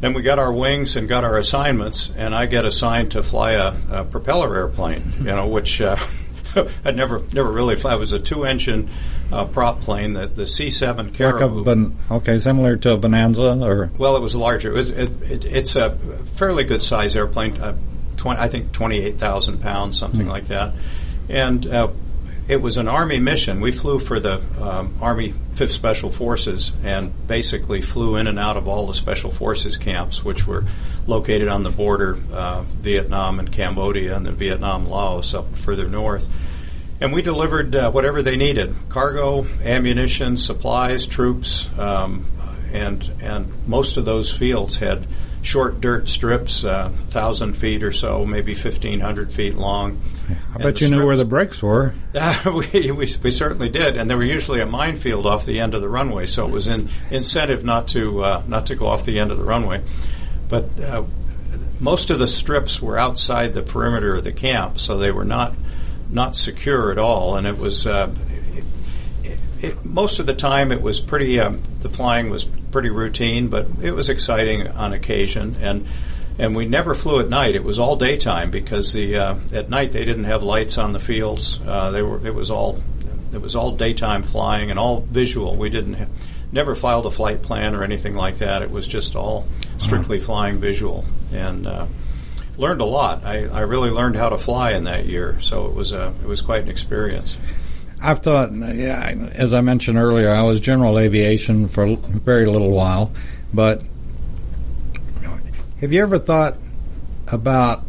Then 0.02 0.14
we 0.14 0.22
got 0.24 0.40
our 0.40 0.52
wings 0.52 0.96
and 0.96 1.08
got 1.08 1.24
our 1.24 1.38
assignments, 1.38 2.12
and 2.18 2.34
I 2.36 2.48
get 2.48 2.66
assigned 2.66 3.12
to 3.12 3.24
fly 3.24 3.52
a, 3.52 3.74
a 3.92 4.04
propeller 4.04 4.56
airplane, 4.56 5.04
you 5.20 5.26
know, 5.26 5.48
which 5.48 5.80
uh, 5.80 5.96
I'd 6.86 6.96
never 6.96 7.22
never 7.34 7.52
really 7.52 7.76
fly. 7.76 7.94
It 7.94 8.00
was 8.00 8.12
a 8.12 8.20
two 8.20 8.44
engine 8.44 8.90
uh, 9.32 9.46
prop 9.46 9.82
plane, 9.82 10.14
the 10.14 10.28
the 10.28 10.48
C 10.48 10.70
seven 10.70 11.12
Caribou. 11.14 11.60
like 11.60 11.62
a 11.62 11.64
ban- 11.64 11.96
okay, 12.10 12.40
similar 12.40 12.78
to 12.78 12.94
a 12.94 12.98
Bonanza 12.98 13.58
or 13.64 13.92
Well, 13.98 14.16
it 14.18 14.22
was 14.22 14.36
larger. 14.36 14.72
It 14.72 14.76
was, 14.76 14.90
it, 14.90 15.12
it, 15.32 15.46
it's 15.46 15.76
a 15.76 15.96
fairly 16.34 16.64
good 16.64 16.82
size 16.82 17.16
airplane. 17.16 17.62
Uh, 17.62 17.78
20, 18.18 18.40
I 18.40 18.48
think 18.50 18.72
twenty 18.72 19.00
eight 19.00 19.18
thousand 19.18 19.62
pounds, 19.62 19.98
something 19.98 20.28
like 20.28 20.48
that. 20.48 20.74
And 21.30 21.66
uh, 21.66 21.88
it 22.52 22.62
was 22.62 22.76
an 22.76 22.90
Army 22.90 23.18
mission. 23.18 23.62
We 23.62 23.72
flew 23.72 23.98
for 23.98 24.20
the 24.20 24.42
um, 24.62 24.98
Army 25.00 25.34
Fifth 25.56 25.72
Special 25.72 26.10
Forces, 26.10 26.74
and 26.84 27.14
basically 27.26 27.80
flew 27.80 28.18
in 28.18 28.28
and 28.28 28.38
out 28.38 28.58
of 28.58 28.68
all 28.68 28.88
the 28.88 28.94
Special 28.94 29.32
Forces 29.32 29.78
camps, 29.78 30.22
which 30.22 30.46
were 30.46 30.66
located 31.08 31.48
on 31.48 31.64
the 31.64 31.70
border, 31.70 32.18
uh, 32.34 32.64
Vietnam 32.64 33.40
and 33.40 33.54
Cambodia, 33.54 34.18
and 34.18 34.26
then 34.26 34.36
Vietnam, 34.36 34.86
Laos, 34.86 35.34
up 35.34 35.58
further 35.58 35.88
north. 35.88 36.28
And 37.00 37.14
we 37.14 37.22
delivered 37.22 37.74
uh, 37.74 37.90
whatever 37.90 38.22
they 38.22 38.36
needed: 38.36 38.76
cargo, 38.90 39.48
ammunition, 39.64 40.36
supplies, 40.36 41.08
troops, 41.08 41.70
um, 41.80 42.26
and 42.74 43.10
and 43.22 43.50
most 43.66 43.96
of 43.96 44.04
those 44.04 44.30
fields 44.30 44.76
had 44.76 45.08
short 45.42 45.82
dirt 45.82 46.08
strips, 46.08 46.64
uh, 46.64 46.90
thousand 47.06 47.54
feet 47.54 47.84
or 47.84 47.92
so, 47.92 48.26
maybe 48.26 48.54
fifteen 48.54 49.00
hundred 49.00 49.32
feet 49.32 49.56
long. 49.56 50.02
I 50.30 50.56
And 50.56 50.64
bet 50.64 50.82
you 50.82 50.90
knew 50.90 51.06
where 51.06 51.16
the 51.18 51.26
brakes 51.26 51.62
were. 51.62 51.94
we, 52.46 52.92
we, 52.92 52.92
we 52.92 53.32
certainly 53.32 53.70
did, 53.70 53.98
and 53.98 54.10
there 54.10 54.18
were 54.18 54.24
usually 54.24 54.62
a 54.62 54.66
minefield 54.66 55.26
off 55.26 55.46
the 55.46 55.60
end 55.60 55.74
of 55.74 55.82
the 55.82 55.90
runway, 55.90 56.26
so 56.26 56.48
it 56.48 56.52
was 56.52 56.68
an 56.68 56.90
incentive 57.10 57.64
not 57.64 57.88
to 57.90 58.24
uh, 58.24 58.44
not 58.48 58.68
to 58.68 58.76
go 58.76 58.88
off 58.88 59.06
the 59.06 59.20
end 59.20 59.32
of 59.32 59.38
the 59.38 59.44
runway. 59.44 59.84
But 60.48 60.80
uh, 60.80 61.04
most 61.80 62.10
of 62.10 62.20
the 62.20 62.28
strips 62.28 62.82
were 62.82 62.98
outside 62.98 63.54
the 63.54 63.64
perimeter 63.64 64.16
of 64.16 64.24
the 64.24 64.32
camp, 64.32 64.80
so 64.80 64.98
they 64.98 65.12
were 65.12 65.26
not 65.26 65.54
not 66.10 66.36
secure 66.36 66.92
at 66.92 66.98
all, 66.98 67.36
and 67.36 67.48
it 67.48 67.58
was. 67.58 67.88
Uh, 67.88 68.14
it, 69.24 69.40
it, 69.62 69.86
most 69.86 70.20
of 70.20 70.26
the 70.26 70.34
time, 70.34 70.72
it 70.72 70.82
was 70.82 71.00
pretty. 71.00 71.40
Um, 71.40 71.62
the 71.80 71.90
flying 71.90 72.30
was 72.30 72.48
pretty 72.72 72.90
routine, 72.90 73.50
but 73.50 73.68
it 73.82 73.92
was 73.92 74.10
exciting 74.10 74.68
on 74.68 74.94
occasion, 74.94 75.58
and 75.62 75.88
and 76.40 76.56
we 76.56 76.66
never 76.66 76.96
flew 76.96 77.20
at 77.20 77.30
night. 77.30 77.56
It 77.56 77.64
was 77.64 77.80
all 77.80 77.96
daytime 77.96 78.52
because 78.52 78.94
the 78.94 79.18
uh, 79.18 79.36
at 79.54 79.70
night 79.70 79.92
they 79.92 80.06
didn't 80.06 80.24
have 80.26 80.44
lights 80.44 80.78
on 80.78 80.94
the 80.94 81.00
fields. 81.00 81.60
Uh, 81.66 81.92
they 81.92 82.02
were 82.02 82.26
it 82.26 82.34
was 82.34 82.50
all 82.50 82.82
it 83.34 83.42
was 83.42 83.56
all 83.56 83.72
daytime 83.72 84.24
flying 84.24 84.70
and 84.70 84.80
all 84.80 85.02
visual. 85.02 85.56
We 85.56 85.70
didn't 85.70 85.94
have, 85.96 86.10
never 86.52 86.76
filed 86.76 87.06
a 87.06 87.12
flight 87.12 87.42
plan 87.42 87.76
or 87.76 87.84
anything 87.84 88.16
like 88.16 88.38
that. 88.40 88.62
It 88.62 88.72
was 88.72 88.88
just 88.88 89.16
all 89.16 89.46
strictly 89.78 90.20
flying 90.20 90.60
visual 90.60 91.06
and. 91.34 91.68
Uh, 91.68 91.86
Learned 92.58 92.82
a 92.82 92.86
lot. 92.86 93.24
I, 93.26 93.48
I 93.48 93.62
really 93.62 93.90
learned 93.90 94.18
how 94.18 94.30
to 94.30 94.38
fly 94.38 94.74
in 94.74 94.84
that 94.84 95.06
year, 95.06 95.40
so 95.40 95.66
it 95.68 95.74
was 95.74 95.94
a 95.94 96.14
it 96.22 96.28
was 96.28 96.42
quite 96.42 96.62
an 96.62 96.70
experience. 96.70 97.38
I've 98.02 98.20
thought, 98.20 98.52
yeah, 98.54 99.14
as 99.34 99.54
I 99.54 99.62
mentioned 99.62 99.98
earlier, 99.98 100.32
I 100.32 100.42
was 100.44 100.60
general 100.60 100.98
aviation 100.98 101.68
for 101.68 101.84
a 101.84 101.96
very 101.96 102.46
little 102.48 102.72
while, 102.72 103.12
but 103.54 103.84
have 105.82 105.92
you 105.92 106.02
ever 106.02 106.18
thought 106.20 106.58
about 107.28 107.84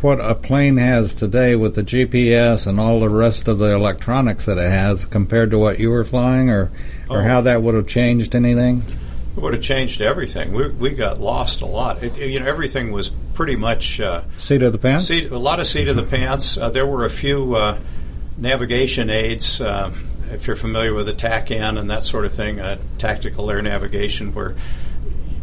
what 0.00 0.20
a 0.20 0.34
plane 0.34 0.76
has 0.76 1.14
today 1.14 1.56
with 1.56 1.74
the 1.74 1.82
GPS 1.82 2.66
and 2.66 2.78
all 2.78 3.00
the 3.00 3.08
rest 3.08 3.48
of 3.48 3.58
the 3.58 3.74
electronics 3.74 4.46
that 4.46 4.56
it 4.56 4.70
has 4.70 5.04
compared 5.06 5.50
to 5.50 5.58
what 5.58 5.78
you 5.78 5.90
were 5.90 6.04
flying, 6.04 6.50
or 6.50 6.70
or 7.10 7.18
Oh. 7.20 7.22
how 7.22 7.40
that 7.42 7.62
would 7.62 7.74
have 7.74 7.86
changed 7.86 8.34
anything? 8.34 8.82
It 9.36 9.42
would 9.42 9.54
have 9.54 9.62
changed 9.62 10.00
everything. 10.00 10.52
We, 10.52 10.68
we 10.68 10.90
got 10.90 11.20
lost 11.20 11.60
a 11.62 11.66
lot. 11.66 12.02
It, 12.02 12.16
you 12.18 12.40
know, 12.40 12.46
everything 12.46 12.90
was 12.92 13.08
pretty 13.34 13.56
much 13.56 14.00
uh, 14.00 14.22
Seat 14.36 14.62
of 14.62 14.72
the 14.72 14.78
pants? 14.78 15.06
seat, 15.06 15.30
a 15.30 15.38
lot 15.38 15.60
of 15.60 15.66
seat 15.66 15.88
of 15.88 15.96
the 15.96 16.02
pants. 16.02 16.56
Uh, 16.58 16.70
there 16.70 16.86
were 16.86 17.04
a 17.04 17.10
few 17.10 17.54
uh, 17.54 17.78
navigation 18.38 19.10
aids. 19.10 19.60
Uh, 19.60 19.92
if 20.30 20.46
you're 20.46 20.56
familiar 20.56 20.94
with 20.94 21.08
a 21.08 21.14
TACAN 21.14 21.78
and 21.78 21.90
that 21.90 22.04
sort 22.04 22.24
of 22.24 22.32
thing, 22.32 22.60
uh, 22.60 22.78
tactical 22.98 23.50
air 23.50 23.62
navigation, 23.62 24.34
where 24.34 24.54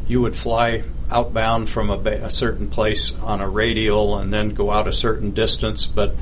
you 0.08 0.22
would 0.22 0.36
fly 0.36 0.84
outbound 1.10 1.70
from 1.70 1.90
a, 1.90 1.98
ba- 1.98 2.24
a 2.25 2.30
certain 2.30 2.68
place 2.68 3.16
on 3.20 3.42
a 3.42 3.50
radial 3.50 4.18
and 4.18 4.32
then 4.34 4.50
go 4.50 4.72
out 4.72 4.88
a 4.88 4.94
certain 4.94 5.32
distance, 5.32 5.86
but 5.86 6.16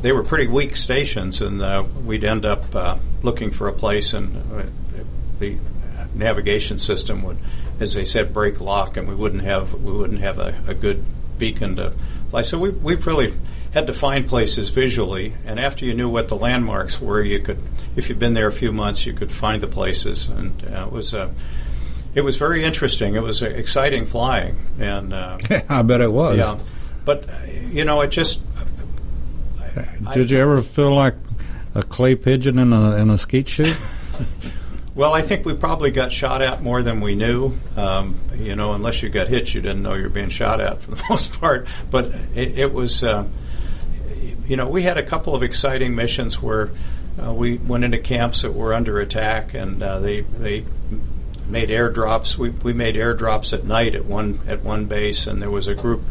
they 0.00 0.12
were 0.12 0.22
pretty 0.22 0.46
weak 0.46 0.76
stations, 0.76 1.40
and 1.40 1.62
uh, 1.62 1.82
we'd 2.04 2.24
end 2.24 2.44
up 2.44 2.74
uh, 2.74 2.96
looking 3.22 3.50
for 3.50 3.68
a 3.68 3.72
place, 3.72 4.12
and 4.12 4.36
uh, 4.52 4.62
the 5.38 5.56
navigation 6.14 6.78
system 6.78 7.22
would, 7.22 7.38
as 7.80 7.94
they 7.94 8.04
said, 8.04 8.32
break 8.32 8.60
lock, 8.60 8.96
and 8.96 9.08
we 9.08 9.14
wouldn't 9.14 9.42
have 9.42 9.74
we 9.74 9.92
wouldn't 9.92 10.20
have 10.20 10.38
a, 10.38 10.54
a 10.66 10.74
good 10.74 11.02
beacon 11.38 11.76
to 11.76 11.92
fly. 12.28 12.42
So 12.42 12.58
we, 12.58 12.70
we've 12.70 13.06
really 13.06 13.32
had 13.74 13.88
to 13.88 13.92
find 13.92 14.26
places 14.26 14.70
visually, 14.70 15.34
and 15.44 15.58
after 15.58 15.84
you 15.84 15.94
knew 15.94 16.08
what 16.08 16.28
the 16.28 16.36
landmarks 16.36 17.00
were, 17.00 17.20
you 17.20 17.40
could, 17.40 17.58
if 17.96 18.08
you'd 18.08 18.20
been 18.20 18.32
there 18.32 18.46
a 18.46 18.52
few 18.52 18.72
months, 18.72 19.04
you 19.04 19.12
could 19.12 19.32
find 19.32 19.60
the 19.60 19.66
places, 19.66 20.28
and 20.28 20.64
uh, 20.72 20.86
it 20.86 20.92
was 20.92 21.12
a. 21.12 21.30
It 22.14 22.22
was 22.22 22.36
very 22.36 22.62
interesting. 22.62 23.16
It 23.16 23.22
was 23.24 23.42
uh, 23.42 23.46
exciting 23.46 24.06
flying, 24.06 24.56
and 24.78 25.12
uh, 25.12 25.38
I 25.68 25.82
bet 25.82 26.00
it 26.00 26.12
was. 26.12 26.38
yeah, 26.38 26.58
but 27.04 27.28
uh, 27.28 27.32
you 27.50 27.84
know, 27.84 28.00
it 28.02 28.08
just 28.08 28.40
Did 30.12 30.30
you 30.30 30.38
ever 30.38 30.62
feel 30.62 30.94
like 30.94 31.16
a 31.74 31.82
clay 31.82 32.14
pigeon 32.14 32.58
in 32.58 32.72
a 32.72 32.96
in 32.98 33.10
a 33.10 33.18
skeet 33.18 33.48
shoot? 33.48 33.76
Well, 34.94 35.12
I 35.12 35.22
think 35.22 35.44
we 35.44 35.54
probably 35.54 35.90
got 35.90 36.12
shot 36.12 36.40
at 36.40 36.62
more 36.62 36.80
than 36.82 37.00
we 37.00 37.16
knew. 37.16 37.52
Um, 37.76 38.16
you 38.36 38.54
know, 38.54 38.74
unless 38.74 39.02
you 39.02 39.08
got 39.08 39.26
hit, 39.26 39.52
you 39.52 39.60
didn't 39.60 39.82
know 39.82 39.94
you 39.94 40.04
were 40.04 40.08
being 40.08 40.28
shot 40.28 40.60
at 40.60 40.82
for 40.82 40.92
the 40.92 41.02
most 41.10 41.40
part. 41.40 41.66
But 41.90 42.14
it, 42.36 42.58
it 42.60 42.72
was, 42.72 43.02
uh, 43.02 43.26
you 44.46 44.56
know, 44.56 44.68
we 44.68 44.82
had 44.82 44.96
a 44.98 45.02
couple 45.02 45.34
of 45.34 45.42
exciting 45.42 45.94
missions 45.94 46.40
where 46.42 46.70
uh, 47.22 47.32
we 47.32 47.56
went 47.58 47.84
into 47.84 47.98
camps 47.98 48.42
that 48.42 48.52
were 48.52 48.72
under 48.74 48.98
attack, 49.00 49.54
and 49.54 49.82
uh, 49.82 49.98
they 50.00 50.20
they 50.20 50.64
made 51.48 51.68
airdrops. 51.70 52.36
We 52.36 52.50
we 52.50 52.72
made 52.72 52.94
airdrops 52.96 53.52
at 53.52 53.64
night 53.64 53.94
at 53.94 54.04
one 54.04 54.40
at 54.46 54.62
one 54.62 54.86
base, 54.86 55.26
and 55.26 55.40
there 55.40 55.50
was 55.50 55.66
a 55.68 55.74
group 55.74 56.02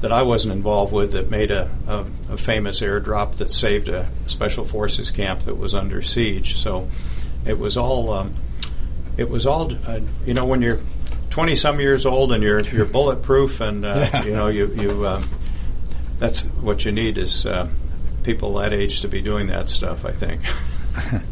that 0.00 0.12
I 0.12 0.22
wasn't 0.22 0.52
involved 0.54 0.92
with 0.92 1.12
that 1.12 1.30
made 1.30 1.50
a, 1.50 1.70
a, 1.88 2.04
a 2.32 2.36
famous 2.36 2.80
airdrop 2.80 3.36
that 3.36 3.52
saved 3.52 3.88
a 3.88 4.06
special 4.26 4.64
forces 4.64 5.10
camp 5.10 5.40
that 5.40 5.56
was 5.56 5.74
under 5.74 6.02
siege. 6.02 6.56
So 6.58 6.88
it 7.46 7.58
was 7.58 7.76
all 7.76 8.12
um, 8.12 8.34
it 9.16 9.28
was 9.30 9.46
all 9.46 9.72
uh, 9.86 10.00
you 10.26 10.34
know 10.34 10.44
when 10.44 10.60
you're 10.62 10.80
20 11.30 11.54
some 11.56 11.80
years 11.80 12.06
old 12.06 12.32
and 12.32 12.42
you're 12.42 12.60
you're 12.60 12.84
bulletproof 12.84 13.60
and 13.60 13.84
uh, 13.84 14.08
Yeah. 14.12 14.24
you 14.24 14.32
know 14.32 14.46
you 14.48 14.66
you 14.78 15.06
um, 15.08 15.22
that's 16.18 16.42
what 16.42 16.84
you 16.84 16.92
need 16.92 17.18
is 17.18 17.46
uh, 17.46 17.68
people 18.22 18.54
that 18.54 18.72
age 18.72 19.00
to 19.00 19.08
be 19.08 19.20
doing 19.20 19.48
that 19.48 19.68
stuff 19.68 20.04
I 20.04 20.12
think 20.12 20.40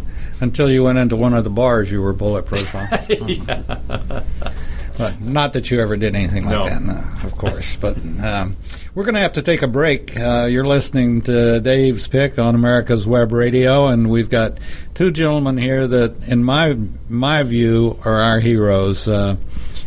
Until 0.42 0.68
you 0.68 0.82
went 0.82 0.98
into 0.98 1.14
one 1.14 1.34
of 1.34 1.44
the 1.44 1.50
bars, 1.50 1.92
you 1.92 2.02
were 2.02 2.12
bulletproof. 2.12 2.68
Huh? 2.72 4.22
But 5.02 5.20
not 5.20 5.52
that 5.54 5.70
you 5.70 5.80
ever 5.80 5.96
did 5.96 6.14
anything 6.14 6.44
like 6.44 6.52
No. 6.54 6.68
that, 6.68 6.82
no, 6.82 7.04
of 7.24 7.36
course. 7.36 7.76
But 7.76 7.96
um, 7.98 8.56
we're 8.94 9.04
going 9.04 9.14
to 9.14 9.20
have 9.20 9.32
to 9.34 9.42
take 9.42 9.62
a 9.62 9.68
break. 9.68 10.16
Uh, 10.16 10.44
you're 10.50 10.64
listening 10.66 11.22
to 11.22 11.60
Dave's 11.60 12.06
Pick 12.08 12.38
on 12.38 12.54
America's 12.54 13.06
Web 13.06 13.32
Radio, 13.32 13.86
and 13.86 14.10
we've 14.10 14.30
got 14.30 14.58
two 14.94 15.10
gentlemen 15.10 15.56
here 15.58 15.86
that, 15.86 16.28
in 16.28 16.44
my 16.44 16.76
my 17.08 17.42
view, 17.42 17.98
are 18.04 18.20
our 18.20 18.40
heroes. 18.40 19.08
Uh, 19.08 19.36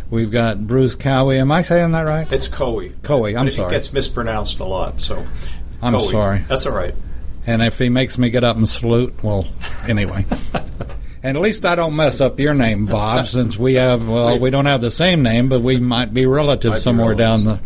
we've 0.09 0.31
got 0.31 0.65
Bruce 0.67 0.95
Cowie. 0.95 1.37
Am 1.39 1.51
I 1.51 1.61
saying 1.61 1.91
that 1.91 2.07
right? 2.07 2.31
it's 2.31 2.47
Coey 2.47 2.89
Coey, 3.03 3.35
I'm 3.35 3.45
But 3.45 3.53
sorry. 3.53 3.69
it 3.73 3.77
gets 3.77 3.91
mispronounced 3.93 4.59
a 4.59 4.65
lot 4.65 5.01
so 5.01 5.25
I'm 5.81 5.93
Coey. 5.93 6.11
sorry. 6.11 6.39
that's 6.47 6.65
all 6.65 6.73
right 6.75 6.93
And 7.47 7.61
if 7.63 7.79
he 7.79 7.89
makes 7.89 8.17
me 8.17 8.29
get 8.29 8.43
up 8.43 8.55
and 8.57 8.67
salute, 8.69 9.13
well, 9.23 9.47
anyway. 9.87 10.25
and 11.25 11.37
at 11.37 11.41
least 11.41 11.65
I 11.65 11.73
don't 11.73 11.95
mess 11.95 12.21
up 12.21 12.39
your 12.39 12.53
name, 12.53 12.85
Bob, 12.85 13.25
since 13.37 13.57
we 13.57 13.73
have, 13.73 14.07
well, 14.07 14.37
we 14.37 14.51
don't 14.51 14.67
have 14.67 14.81
the 14.81 14.91
same 14.91 15.23
name, 15.23 15.49
but 15.49 15.61
we 15.61 15.79
might 15.79 16.13
be 16.13 16.27
relatives 16.27 16.69
Might 16.71 16.75
be 16.75 16.81
somewhere 16.81 17.15
down 17.15 17.43
the. 17.43 17.59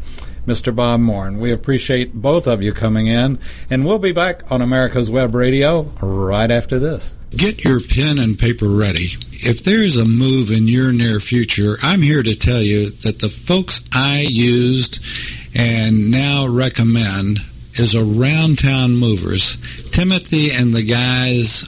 Mr. 0.47 0.75
Bob 0.75 0.99
Moore, 1.01 1.27
and 1.27 1.39
we 1.39 1.51
appreciate 1.51 2.11
both 2.11 2.47
of 2.47 2.63
you 2.63 2.73
coming 2.73 3.05
in. 3.05 3.37
And 3.69 3.85
we'll 3.85 3.99
be 3.99 4.13
back 4.13 4.49
on 4.49 4.63
America's 4.63 5.11
Web 5.11 5.35
Radio 5.35 5.83
right 6.01 6.49
after 6.49 6.79
this. 6.79 7.17
Get 7.29 7.63
your 7.63 7.79
pen 7.79 8.17
and 8.17 8.39
paper 8.39 8.67
ready. 8.67 9.09
If 9.31 9.63
there's 9.63 9.95
a 9.95 10.05
move 10.05 10.49
in 10.49 10.67
your 10.67 10.91
near 10.91 11.19
future, 11.19 11.75
I'm 11.83 12.01
here 12.01 12.23
to 12.23 12.33
tell 12.33 12.61
you 12.61 12.89
that 12.89 13.19
the 13.19 13.29
folks 13.29 13.87
I 13.93 14.25
used 14.27 15.05
and 15.53 16.09
now 16.09 16.47
recommend 16.47 17.39
is 17.75 17.93
Around 17.93 18.57
Town 18.57 18.95
Movers. 18.95 19.57
Timothy 19.91 20.49
and 20.51 20.73
the 20.73 20.83
guys 20.83 21.67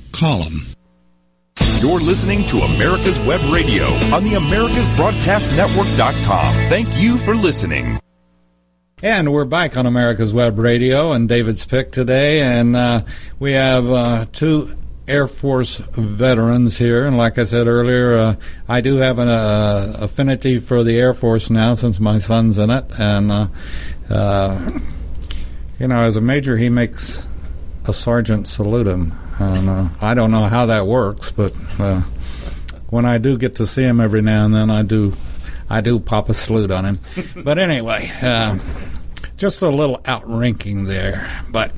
Call 0.11 0.43
them. 0.43 0.59
You're 1.81 1.99
listening 1.99 2.45
to 2.47 2.57
America's 2.59 3.19
Web 3.21 3.41
Radio 3.51 3.85
on 4.13 4.23
the 4.23 4.33
AmericasBroadcastNetwork.com. 4.33 6.53
Thank 6.69 6.87
you 7.01 7.17
for 7.17 7.33
listening. 7.35 7.99
And 9.01 9.33
we're 9.33 9.45
back 9.45 9.77
on 9.77 9.87
America's 9.87 10.31
Web 10.31 10.59
Radio 10.59 11.11
and 11.11 11.27
David's 11.27 11.65
pick 11.65 11.91
today, 11.91 12.41
and 12.41 12.75
uh, 12.75 13.01
we 13.39 13.53
have 13.53 13.89
uh, 13.89 14.27
two 14.31 14.75
Air 15.07 15.27
Force 15.27 15.77
veterans 15.77 16.77
here. 16.77 17.07
And 17.07 17.17
like 17.17 17.39
I 17.39 17.45
said 17.45 17.65
earlier, 17.65 18.15
uh, 18.15 18.35
I 18.69 18.81
do 18.81 18.97
have 18.97 19.17
an 19.17 19.27
uh, 19.27 19.95
affinity 20.01 20.59
for 20.59 20.83
the 20.83 20.99
Air 20.99 21.15
Force 21.15 21.49
now 21.49 21.73
since 21.73 21.99
my 21.99 22.19
son's 22.19 22.59
in 22.59 22.69
it, 22.69 22.85
and 22.99 23.31
uh, 23.31 23.47
uh, 24.07 24.69
you 25.79 25.87
know, 25.87 26.01
as 26.01 26.15
a 26.15 26.21
major, 26.21 26.57
he 26.57 26.69
makes 26.69 27.27
a 27.85 27.93
sergeant 27.93 28.47
salute 28.47 28.85
him. 28.85 29.13
And 29.41 29.89
I 30.01 30.13
don't 30.13 30.31
know 30.31 30.45
how 30.45 30.67
that 30.67 30.85
works, 30.87 31.31
but 31.31 31.51
when 32.91 33.05
I 33.05 33.17
do 33.17 33.37
get 33.37 33.55
to 33.55 33.65
see 33.67 33.83
him 33.83 33.99
every 33.99 34.21
now 34.21 34.45
and 34.45 34.53
then, 34.53 34.69
I 34.69 34.83
do 34.83 35.13
I 35.69 35.79
do 35.79 35.99
pop 35.99 36.27
a 36.29 36.33
salute 36.33 36.69
on 36.69 36.83
him. 36.83 36.99
but 37.43 37.57
anyway, 37.57 38.11
uh, 38.21 38.59
just 39.37 39.61
a 39.61 39.69
little 39.69 40.01
outranking 40.05 40.83
there. 40.83 41.41
But 41.49 41.71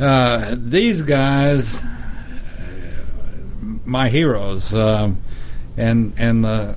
uh, 0.00 0.56
these 0.58 1.02
guys, 1.02 1.80
my 3.84 4.08
heroes, 4.08 4.74
um, 4.74 5.22
and 5.76 6.12
and 6.18 6.44
uh, 6.44 6.74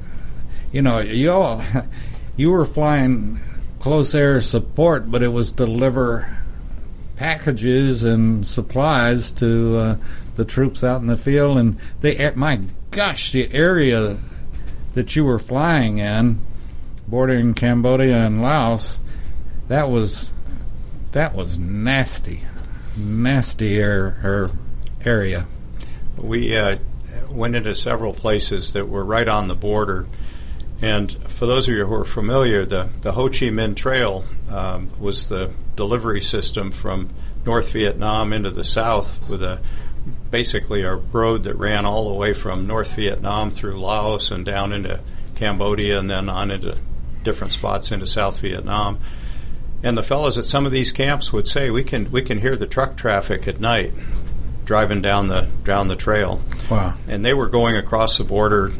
you 0.71 0.83
know, 0.83 0.99
you 0.99 1.31
all, 1.31 1.63
you 2.37 2.51
were 2.51 2.67
flying 2.67 3.39
close 3.79 4.13
air 4.13 4.39
support, 4.39 5.09
but 5.09 5.23
it 5.23 5.29
was 5.29 5.51
deliver 5.51 6.37
packages 7.23 8.03
and 8.03 8.45
supplies 8.45 9.31
to 9.31 9.77
uh, 9.77 9.97
the 10.35 10.43
troops 10.43 10.83
out 10.83 10.99
in 10.99 11.07
the 11.07 11.15
field, 11.15 11.57
and 11.57 11.77
they, 12.01 12.29
my 12.35 12.59
gosh, 12.91 13.31
the 13.31 13.49
area 13.53 14.17
that 14.93 15.15
you 15.15 15.23
were 15.23 15.39
flying 15.39 15.99
in, 15.99 16.37
bordering 17.07 17.53
Cambodia 17.53 18.25
and 18.25 18.41
Laos, 18.41 18.99
that 19.69 19.89
was 19.89 20.33
that 21.13 21.33
was 21.33 21.57
nasty, 21.57 22.41
nasty 22.97 23.79
air, 23.79 24.51
area. 25.05 25.47
We 26.17 26.57
uh, 26.57 26.75
went 27.29 27.55
into 27.55 27.73
several 27.73 28.13
places 28.13 28.73
that 28.73 28.89
were 28.89 29.05
right 29.05 29.29
on 29.29 29.47
the 29.47 29.55
border. 29.55 30.07
And 30.81 31.09
for 31.29 31.45
those 31.45 31.69
of 31.69 31.73
you 31.73 31.85
who 31.85 31.93
are 31.93 32.03
familiar, 32.03 32.65
the, 32.65 32.89
the 32.99 33.13
Ho 33.13 33.29
Chi 33.29 33.47
Minh 33.47 33.77
Trail 33.77 34.25
um, 34.49 34.89
was 34.99 35.27
the 35.27 35.53
delivery 35.75 36.21
system 36.21 36.71
from 36.71 37.09
North 37.45 37.71
Vietnam 37.71 38.33
into 38.33 38.49
the 38.49 38.63
south 38.63 39.27
with 39.29 39.43
a 39.43 39.59
basically 40.31 40.81
a 40.81 40.95
road 40.95 41.43
that 41.43 41.55
ran 41.55 41.85
all 41.85 42.09
the 42.09 42.13
way 42.13 42.33
from 42.33 42.67
North 42.67 42.95
Vietnam 42.95 43.49
through 43.49 43.79
Laos 43.79 44.31
and 44.31 44.45
down 44.45 44.73
into 44.73 44.99
Cambodia 45.35 45.99
and 45.99 46.09
then 46.09 46.29
on 46.29 46.51
into 46.51 46.77
different 47.23 47.53
spots 47.53 47.91
into 47.91 48.05
South 48.05 48.39
Vietnam. 48.39 48.99
And 49.81 49.97
the 49.97 50.03
fellows 50.03 50.37
at 50.37 50.45
some 50.45 50.65
of 50.65 50.71
these 50.71 50.91
camps 50.91 51.33
would 51.33 51.47
say, 51.47 51.69
"We 51.69 51.83
can 51.83 52.11
we 52.11 52.21
can 52.21 52.39
hear 52.39 52.55
the 52.55 52.67
truck 52.67 52.95
traffic 52.95 53.47
at 53.47 53.59
night 53.59 53.93
driving 54.65 55.01
down 55.01 55.27
the 55.27 55.47
down 55.63 55.87
the 55.89 55.95
trail." 55.95 56.41
Wow! 56.69 56.93
And 57.07 57.25
they 57.25 57.33
were 57.33 57.47
going 57.47 57.75
across 57.75 58.17
the 58.17 58.23
border, 58.23 58.71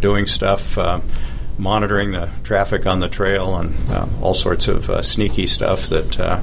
doing 0.00 0.26
stuff, 0.26 0.76
uh, 0.76 1.00
monitoring 1.58 2.12
the 2.12 2.30
traffic 2.44 2.86
on 2.86 3.00
the 3.00 3.08
trail, 3.08 3.56
and 3.56 3.74
uh, 3.90 4.06
all 4.22 4.34
sorts 4.34 4.68
of 4.68 4.88
uh, 4.88 5.02
sneaky 5.02 5.46
stuff 5.46 5.88
that 5.88 6.18
uh, 6.18 6.40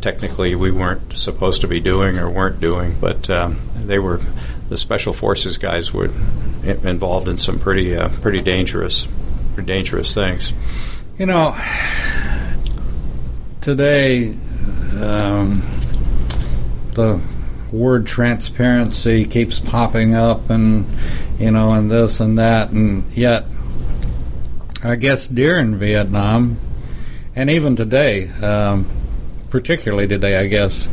technically 0.00 0.54
we 0.54 0.70
weren't 0.70 1.12
supposed 1.12 1.62
to 1.62 1.68
be 1.68 1.80
doing 1.80 2.18
or 2.18 2.30
weren't 2.30 2.60
doing. 2.60 2.96
But 3.00 3.28
um, 3.28 3.58
they 3.74 3.98
were 3.98 4.20
the 4.68 4.76
special 4.76 5.12
forces 5.12 5.58
guys 5.58 5.92
were 5.92 6.10
involved 6.64 7.28
in 7.28 7.38
some 7.38 7.58
pretty 7.58 7.96
uh, 7.96 8.08
pretty 8.20 8.40
dangerous 8.40 9.06
pretty 9.54 9.66
dangerous 9.66 10.14
things. 10.14 10.52
You 11.18 11.26
know 11.26 11.56
today, 13.66 14.28
um, 15.02 15.60
the 16.92 17.20
word 17.72 18.06
transparency 18.06 19.24
keeps 19.24 19.58
popping 19.58 20.14
up, 20.14 20.50
and 20.50 20.86
you 21.40 21.50
know, 21.50 21.72
and 21.72 21.90
this 21.90 22.20
and 22.20 22.38
that, 22.38 22.70
and 22.70 23.10
yet, 23.12 23.44
I 24.86 24.96
guess 24.96 25.26
during 25.26 25.76
Vietnam, 25.76 26.58
and 27.34 27.50
even 27.50 27.74
today, 27.74 28.28
um, 28.28 28.88
particularly 29.50 30.06
today, 30.06 30.36
I 30.36 30.46
guess, 30.46 30.88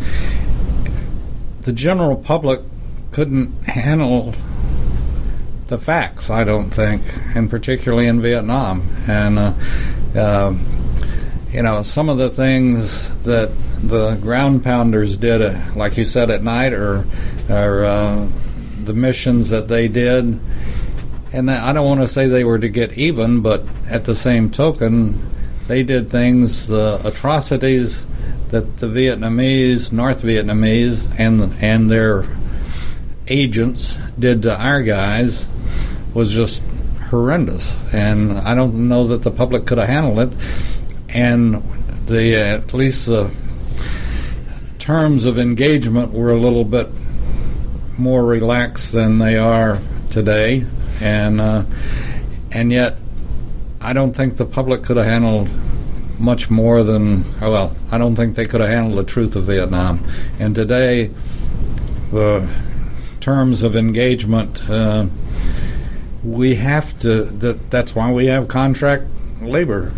the 1.61 1.73
general 1.73 2.17
public 2.17 2.61
couldn't 3.11 3.63
handle 3.63 4.33
the 5.67 5.77
facts. 5.77 6.29
I 6.29 6.43
don't 6.43 6.71
think, 6.71 7.03
and 7.35 7.49
particularly 7.49 8.07
in 8.07 8.21
Vietnam, 8.21 8.87
and. 9.07 9.39
Uh, 9.39 9.53
uh, 10.15 10.55
you 11.53 11.61
know, 11.61 11.83
some 11.83 12.09
of 12.09 12.17
the 12.17 12.29
things 12.29 13.15
that 13.25 13.51
the 13.83 14.15
ground 14.15 14.63
pounders 14.63 15.17
did, 15.17 15.41
uh, 15.41 15.59
like 15.75 15.97
you 15.97 16.05
said, 16.05 16.31
at 16.31 16.43
night, 16.43 16.73
or, 16.73 17.05
or 17.47 17.85
uh, 17.85 18.27
the 18.83 18.93
missions 18.95 19.51
that 19.51 19.67
they 19.67 19.87
did. 19.87 20.39
And 21.33 21.49
I 21.49 21.73
don't 21.73 21.85
want 21.85 22.01
to 22.01 22.07
say 22.07 22.27
they 22.27 22.43
were 22.43 22.59
to 22.59 22.69
get 22.69 22.97
even, 22.97 23.41
but 23.41 23.63
at 23.89 24.05
the 24.05 24.15
same 24.15 24.51
token, 24.51 25.19
they 25.67 25.83
did 25.83 26.09
things, 26.09 26.67
the 26.67 27.01
atrocities 27.03 28.05
that 28.49 28.77
the 28.77 28.87
Vietnamese, 28.87 29.91
North 29.91 30.21
Vietnamese, 30.21 31.07
and 31.17 31.51
and 31.59 31.89
their 31.89 32.25
agents 33.27 33.97
did 34.19 34.43
to 34.43 34.61
our 34.61 34.83
guys 34.83 35.49
was 36.13 36.31
just 36.31 36.63
horrendous. 37.09 37.75
And 37.93 38.37
I 38.37 38.53
don't 38.53 38.87
know 38.87 39.07
that 39.07 39.23
the 39.23 39.31
public 39.31 39.65
could 39.65 39.79
have 39.79 39.89
handled 39.89 40.19
it 40.19 40.37
and 41.13 41.63
the 42.07 42.35
uh, 42.35 42.57
at 42.57 42.73
least 42.73 43.05
the 43.05 43.29
terms 44.79 45.25
of 45.25 45.37
engagement 45.37 46.11
were 46.11 46.31
a 46.31 46.37
little 46.37 46.65
bit 46.65 46.89
more 47.97 48.25
relaxed 48.25 48.91
than 48.91 49.19
they 49.19 49.37
are 49.37 49.79
today, 50.09 50.65
and 51.01 51.41
uh, 51.41 51.63
and 52.51 52.71
yet 52.71 52.97
I 53.81 53.93
don't 53.93 54.13
think 54.13 54.37
the 54.37 54.45
public 54.45 54.83
could 54.83 54.97
have 54.97 55.05
handled 55.05 55.49
much 56.19 56.49
more 56.49 56.83
than 56.83 57.25
oh, 57.41 57.51
well. 57.51 57.75
I 57.91 57.97
don't 57.97 58.15
think 58.15 58.35
they 58.35 58.45
could 58.45 58.61
have 58.61 58.69
handled 58.69 58.95
the 58.95 59.09
truth 59.09 59.35
of 59.35 59.45
Vietnam, 59.45 60.03
and 60.39 60.55
today 60.55 61.11
the 62.11 62.47
terms 63.19 63.63
of 63.63 63.75
engagement. 63.75 64.69
Uh, 64.69 65.07
we 66.23 66.55
have 66.55 66.97
to. 66.99 67.23
That, 67.23 67.69
that's 67.69 67.95
why 67.95 68.11
we 68.11 68.27
have 68.27 68.47
contract 68.47 69.05
labor 69.41 69.91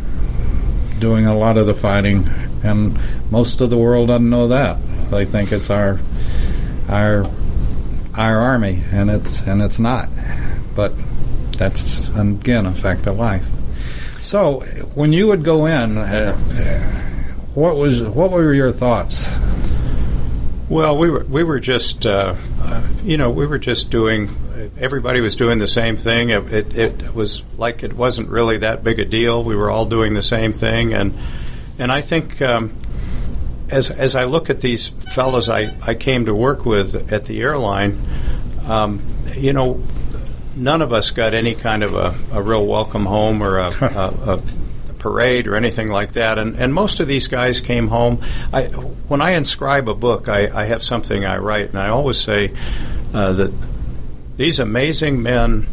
doing 0.99 1.25
a 1.25 1.35
lot 1.35 1.57
of 1.57 1.67
the 1.67 1.73
fighting, 1.73 2.27
and 2.63 2.99
most 3.31 3.61
of 3.61 3.69
the 3.69 3.77
world 3.77 4.07
doesn't 4.07 4.29
know 4.29 4.47
that. 4.47 4.79
They 5.11 5.25
think 5.25 5.51
it's 5.51 5.69
our 5.69 5.99
our 6.89 7.25
our 8.15 8.37
army, 8.37 8.81
and 8.91 9.09
it's 9.09 9.41
and 9.43 9.61
it's 9.61 9.79
not. 9.79 10.09
But 10.75 10.93
that's 11.57 12.09
again 12.09 12.65
a 12.65 12.73
fact 12.73 13.07
of 13.07 13.17
life. 13.17 13.45
So, 14.21 14.61
when 14.95 15.13
you 15.13 15.27
would 15.27 15.43
go 15.43 15.67
in, 15.67 15.97
uh, 15.97 16.35
what 17.53 17.75
was 17.77 18.03
what 18.03 18.31
were 18.31 18.53
your 18.53 18.71
thoughts? 18.71 19.33
Well, 20.67 20.97
we 20.97 21.09
were 21.09 21.23
we 21.23 21.43
were 21.43 21.59
just 21.59 22.05
uh, 22.05 22.35
uh, 22.61 22.87
you 23.03 23.17
know 23.17 23.29
we 23.29 23.45
were 23.45 23.59
just 23.59 23.91
doing. 23.91 24.35
Everybody 24.79 25.21
was 25.21 25.35
doing 25.35 25.59
the 25.59 25.67
same 25.67 25.95
thing. 25.95 26.31
It, 26.31 26.51
it, 26.51 26.77
it, 26.77 27.15
was 27.15 27.43
like 27.57 27.83
it 27.83 27.93
wasn't 27.93 28.29
really 28.29 28.57
that 28.57 28.83
big 28.83 28.99
a 28.99 29.05
deal. 29.05 29.43
We 29.43 29.55
were 29.55 29.69
all 29.69 29.85
doing 29.85 30.15
the 30.15 30.23
same 30.23 30.53
thing, 30.53 30.93
and 30.93 31.17
and 31.77 31.91
I 31.91 32.01
think 32.01 32.41
um, 32.41 32.75
as 33.69 33.91
as 33.91 34.15
I 34.15 34.25
look 34.25 34.49
at 34.49 34.61
these 34.61 34.87
fellows 34.87 35.49
I, 35.49 35.75
I 35.81 35.93
came 35.93 36.25
to 36.25 36.33
work 36.33 36.65
with 36.65 37.11
at 37.11 37.25
the 37.25 37.41
airline, 37.41 38.01
um, 38.67 39.01
you 39.35 39.53
know, 39.53 39.81
none 40.55 40.81
of 40.81 40.93
us 40.93 41.11
got 41.11 41.33
any 41.33 41.55
kind 41.55 41.83
of 41.83 41.93
a, 41.93 42.15
a 42.31 42.41
real 42.41 42.65
welcome 42.65 43.05
home 43.05 43.41
or 43.41 43.57
a, 43.57 43.67
a, 43.81 44.33
a 44.33 44.41
parade 44.99 45.47
or 45.47 45.55
anything 45.55 45.87
like 45.87 46.13
that. 46.13 46.39
And, 46.39 46.55
and 46.55 46.73
most 46.73 46.99
of 46.99 47.07
these 47.07 47.27
guys 47.27 47.61
came 47.61 47.87
home. 47.89 48.21
I, 48.51 48.63
when 48.63 49.21
I 49.21 49.31
inscribe 49.31 49.87
a 49.87 49.93
book, 49.93 50.27
I, 50.27 50.49
I 50.53 50.65
have 50.65 50.83
something 50.83 51.25
I 51.25 51.37
write, 51.37 51.69
and 51.69 51.79
I 51.79 51.89
always 51.89 52.17
say 52.17 52.51
uh, 53.13 53.33
that 53.33 53.53
these 54.35 54.59
amazing 54.59 55.21
men 55.21 55.67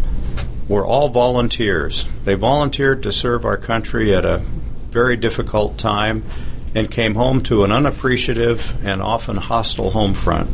were 0.68 0.84
all 0.84 1.08
volunteers. 1.08 2.06
They 2.24 2.34
volunteered 2.34 3.02
to 3.04 3.12
serve 3.12 3.44
our 3.44 3.56
country 3.56 4.14
at 4.14 4.24
a 4.24 4.42
very 4.90 5.16
difficult 5.16 5.78
time, 5.78 6.22
and 6.74 6.90
came 6.90 7.14
home 7.14 7.42
to 7.42 7.64
an 7.64 7.72
unappreciative 7.72 8.84
and 8.84 9.02
often 9.02 9.36
hostile 9.36 9.90
home 9.90 10.14
front. 10.14 10.48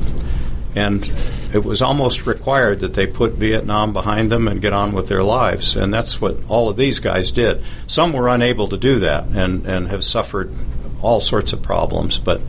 And 0.79 1.05
it 1.53 1.65
was 1.65 1.83
almost 1.83 2.27
required 2.27 2.81
that 2.81 2.95
they 2.95 3.07
put 3.07 3.33
Vietnam 3.33 3.93
behind 3.93 4.31
them 4.31 4.47
and 4.47 4.61
get 4.61 4.73
on 4.73 4.93
with 4.93 5.09
their 5.09 5.25
lives. 5.25 5.75
And 5.75 5.93
that's 5.93 6.21
what 6.21 6.37
all 6.49 6.69
of 6.69 6.77
these 6.77 7.01
guys 7.01 7.33
did. 7.33 7.65
Some 7.89 8.13
were 8.13 8.29
unable 8.29 8.69
to 8.69 8.77
do 8.77 9.01
that 9.01 9.25
and, 9.27 9.67
and 9.67 9.89
have 9.89 10.05
suffered 10.05 10.55
all 11.03 11.21
sorts 11.21 11.53
of 11.53 11.63
problems. 11.63 12.19
But 12.19 12.41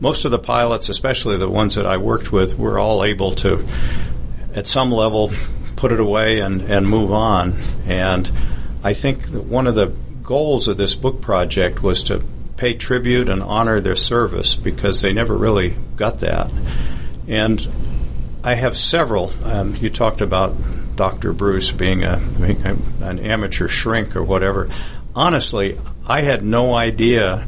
most 0.00 0.24
of 0.24 0.32
the 0.32 0.38
pilots, 0.38 0.88
especially 0.88 1.36
the 1.36 1.48
ones 1.48 1.76
that 1.76 1.86
I 1.86 1.98
worked 1.98 2.32
with, 2.32 2.58
were 2.58 2.78
all 2.78 3.04
able 3.04 3.32
to, 3.36 3.64
at 4.54 4.66
some 4.66 4.90
level, 4.90 5.32
put 5.76 5.92
it 5.92 6.00
away 6.00 6.40
and, 6.40 6.62
and 6.62 6.88
move 6.88 7.12
on. 7.12 7.58
And 7.86 8.30
I 8.82 8.92
think 8.92 9.28
that 9.28 9.44
one 9.44 9.66
of 9.68 9.76
the 9.76 9.92
goals 10.22 10.66
of 10.66 10.76
this 10.76 10.94
book 10.94 11.20
project 11.20 11.82
was 11.82 12.02
to 12.04 12.22
pay 12.56 12.74
tribute 12.74 13.28
and 13.28 13.42
honor 13.42 13.80
their 13.80 13.96
service 13.96 14.56
because 14.56 15.00
they 15.00 15.12
never 15.12 15.36
really 15.36 15.76
got 15.96 16.18
that. 16.18 16.50
And 17.28 17.66
I 18.42 18.54
have 18.54 18.78
several. 18.78 19.30
Um, 19.44 19.74
you 19.76 19.90
talked 19.90 20.22
about 20.22 20.56
Dr. 20.96 21.32
Bruce 21.32 21.70
being 21.70 22.02
a, 22.02 22.20
an 23.00 23.20
amateur 23.20 23.68
shrink 23.68 24.16
or 24.16 24.22
whatever. 24.22 24.68
Honestly, 25.14 25.78
I 26.06 26.22
had 26.22 26.42
no 26.42 26.74
idea 26.74 27.46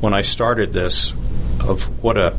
when 0.00 0.14
I 0.14 0.20
started 0.20 0.72
this 0.72 1.12
of 1.60 2.02
what 2.02 2.18
a, 2.18 2.36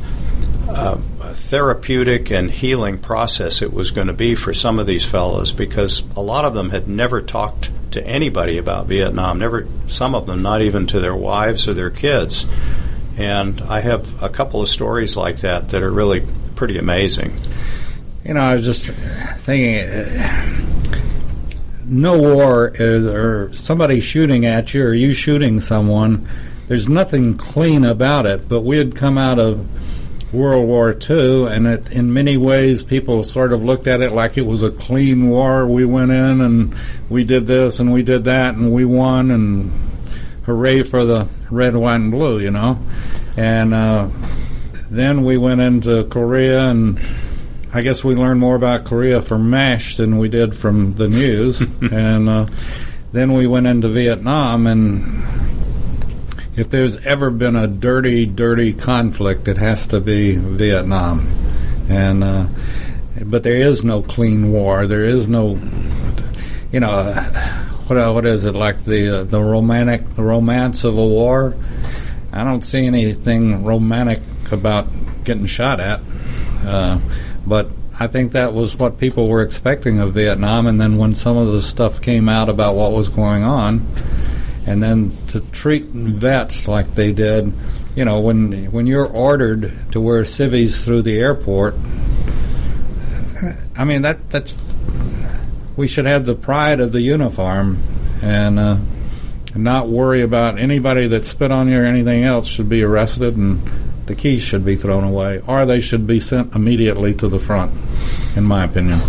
a, 0.68 1.00
a 1.22 1.34
therapeutic 1.34 2.30
and 2.32 2.52
healing 2.52 3.00
process 3.00 3.62
it 3.62 3.74
was 3.74 3.92
going 3.92 4.08
to 4.08 4.14
be 4.14 4.36
for 4.36 4.54
some 4.54 4.78
of 4.78 4.86
these 4.86 5.06
fellows 5.06 5.52
because 5.52 6.04
a 6.16 6.22
lot 6.22 6.46
of 6.46 6.54
them 6.54 6.70
had 6.70 6.88
never 6.88 7.22
talked 7.22 7.72
to 7.92 8.06
anybody 8.06 8.58
about 8.58 8.86
Vietnam. 8.86 9.40
Never, 9.40 9.68
some 9.88 10.14
of 10.14 10.26
them 10.26 10.42
not 10.42 10.62
even 10.62 10.86
to 10.88 11.00
their 11.00 11.16
wives 11.16 11.68
or 11.68 11.74
their 11.74 11.90
kids. 11.90 12.46
And 13.18 13.62
I 13.62 13.80
have 13.80 14.22
a 14.22 14.30
couple 14.30 14.62
of 14.62 14.70
stories 14.70 15.18
like 15.18 15.38
that 15.38 15.70
that 15.70 15.82
are 15.82 15.92
really 15.92 16.24
pretty 16.56 16.78
amazing. 16.78 17.34
You 18.24 18.34
know, 18.34 18.42
I 18.42 18.56
was 18.56 18.66
just 18.66 18.92
thinking, 18.92 19.88
uh, 19.88 20.66
no 21.86 22.18
war 22.18 22.72
is, 22.74 23.06
or 23.06 23.54
somebody 23.54 24.00
shooting 24.02 24.46
at 24.46 24.74
you 24.74 24.86
or 24.86 24.94
you 24.94 25.14
shooting 25.14 25.62
someone. 25.62 26.28
There's 26.68 26.90
nothing 26.90 27.38
clean 27.38 27.86
about 27.86 28.26
it. 28.26 28.50
But 28.50 28.62
we 28.62 28.78
had 28.78 28.96
come 28.96 29.18
out 29.18 29.38
of 29.38 29.68
World 30.34 30.68
War 30.68 30.92
II, 30.92 31.46
and 31.48 31.68
it, 31.68 31.92
in 31.92 32.12
many 32.12 32.38
ways, 32.38 32.84
people 32.84 33.24
sort 33.24 33.54
of 33.54 33.64
looked 33.64 33.88
at 33.88 34.02
it 34.02 34.12
like 34.12 34.38
it 34.38 34.46
was 34.46 34.64
a 34.64 34.72
clean 34.72 35.30
war. 35.30 35.68
We 35.68 35.86
went 35.86 36.12
in 36.12 36.42
and 36.42 36.76
we 37.10 37.24
did 37.24 37.48
this 37.48 37.80
and 37.80 37.94
we 37.94 38.04
did 38.04 38.26
that 38.26 38.56
and 38.56 38.74
we 38.74 38.86
won 38.86 39.32
and 39.32 39.72
hooray 40.46 40.84
for 40.84 41.06
the 41.06 41.28
red, 41.50 41.76
white, 41.76 41.96
and 41.96 42.12
blue, 42.12 42.40
you 42.40 42.52
know. 42.52 42.80
And 43.38 43.74
uh, 43.74 44.10
then 44.90 45.24
we 45.24 45.38
went 45.38 45.62
into 45.62 46.04
Korea, 46.06 46.70
and 46.70 47.00
I 47.74 47.82
guess 47.82 48.04
we 48.04 48.16
learned 48.16 48.40
more 48.40 48.56
about 48.56 48.86
Korea 48.86 49.22
from 49.22 49.50
MASH 49.50 49.98
than 49.98 50.18
we 50.18 50.30
did 50.30 50.56
from 50.56 50.96
the 50.96 51.08
news. 51.08 51.62
and 51.82 52.30
uh, 52.30 52.46
then 53.12 53.34
we 53.34 53.48
went 53.48 53.68
into 53.68 53.88
Vietnam, 53.88 54.68
and 54.68 55.24
if 56.56 56.70
there's 56.70 57.06
ever 57.06 57.30
been 57.30 57.56
a 57.56 57.68
dirty, 57.68 58.26
dirty 58.26 58.74
conflict, 58.74 59.48
it 59.48 59.58
has 59.58 59.88
to 59.88 60.00
be 60.00 60.36
Vietnam. 60.36 61.28
And 61.90 62.24
uh, 62.24 62.48
but 63.24 63.44
there 63.44 63.58
is 63.58 63.84
no 63.84 64.02
clean 64.02 64.52
war. 64.52 64.88
There 64.88 65.04
is 65.04 65.28
no, 65.28 65.60
you 66.72 66.80
know, 66.80 66.90
uh, 66.90 67.24
what 67.88 68.14
what 68.14 68.26
is 68.26 68.46
it 68.46 68.56
like 68.56 68.84
the 68.84 69.22
uh, 69.22 69.24
the 69.24 69.42
romantic 69.42 70.10
the 70.16 70.24
romance 70.24 70.84
of 70.84 70.98
a 70.98 71.06
war? 71.06 71.56
I 72.32 72.44
don't 72.44 72.64
see 72.64 72.86
anything 72.86 73.64
romantic 73.64 74.20
about 74.52 74.88
getting 75.24 75.46
shot 75.46 75.80
at. 75.80 76.02
Uh, 76.64 77.00
but 77.46 77.70
I 77.98 78.08
think 78.08 78.34
that 78.34 78.54
was 78.54 78.76
what 78.76 79.00
people 79.00 79.28
were 79.28 79.42
expecting 79.42 80.00
of 80.00 80.14
Vietnam. 80.14 80.68
And 80.68 80.80
then 80.80 80.98
when 80.98 81.14
some 81.14 81.38
of 81.38 81.48
the 81.48 81.62
stuff 81.62 82.02
came 82.02 82.28
out 82.28 82.50
about 82.50 82.76
what 82.76 82.92
was 82.92 83.10
going 83.10 83.44
on, 83.44 83.86
and 84.68 84.82
then 84.82 85.12
to 85.28 85.40
treat 85.52 85.86
vets 85.86 86.68
like 86.68 86.94
they 86.96 87.14
did, 87.14 87.54
you 87.96 88.04
know, 88.04 88.20
when 88.20 88.72
when 88.72 88.88
you're 88.88 89.08
ordered 89.08 89.74
to 89.92 90.02
wear 90.02 90.26
civvies 90.26 90.84
through 90.84 91.04
the 91.04 91.20
airport, 91.20 91.76
I 93.78 93.86
mean 93.86 94.02
that 94.02 94.30
that's 94.30 94.58
we 95.78 95.88
should 95.88 96.06
have 96.06 96.26
the 96.26 96.36
pride 96.36 96.80
of 96.80 96.92
the 96.92 97.02
uniform 97.02 97.78
and 98.22 98.60
uh, 98.60 98.78
not 99.56 99.88
worry 99.88 100.22
about 100.22 100.58
anybody 100.58 101.08
that 101.08 101.24
spit 101.24 101.52
on 101.52 101.70
you 101.70 101.80
or 101.80 101.86
anything 101.86 102.24
else 102.24 102.48
should 102.48 102.70
be 102.70 102.84
arrested 102.84 103.38
and 103.38 103.62
the 104.06 104.16
keys 104.16 104.44
should 104.44 104.66
be 104.66 104.76
thrown 104.76 105.04
away 105.04 105.42
or 105.48 105.66
they 105.66 105.82
should 105.82 106.06
be 106.06 106.20
sent 106.20 106.56
immediately 106.56 107.14
to 107.16 107.28
the 107.28 107.40
front, 107.40 107.72
in 108.36 108.48
my 108.48 108.64
opinion. 108.64 109.00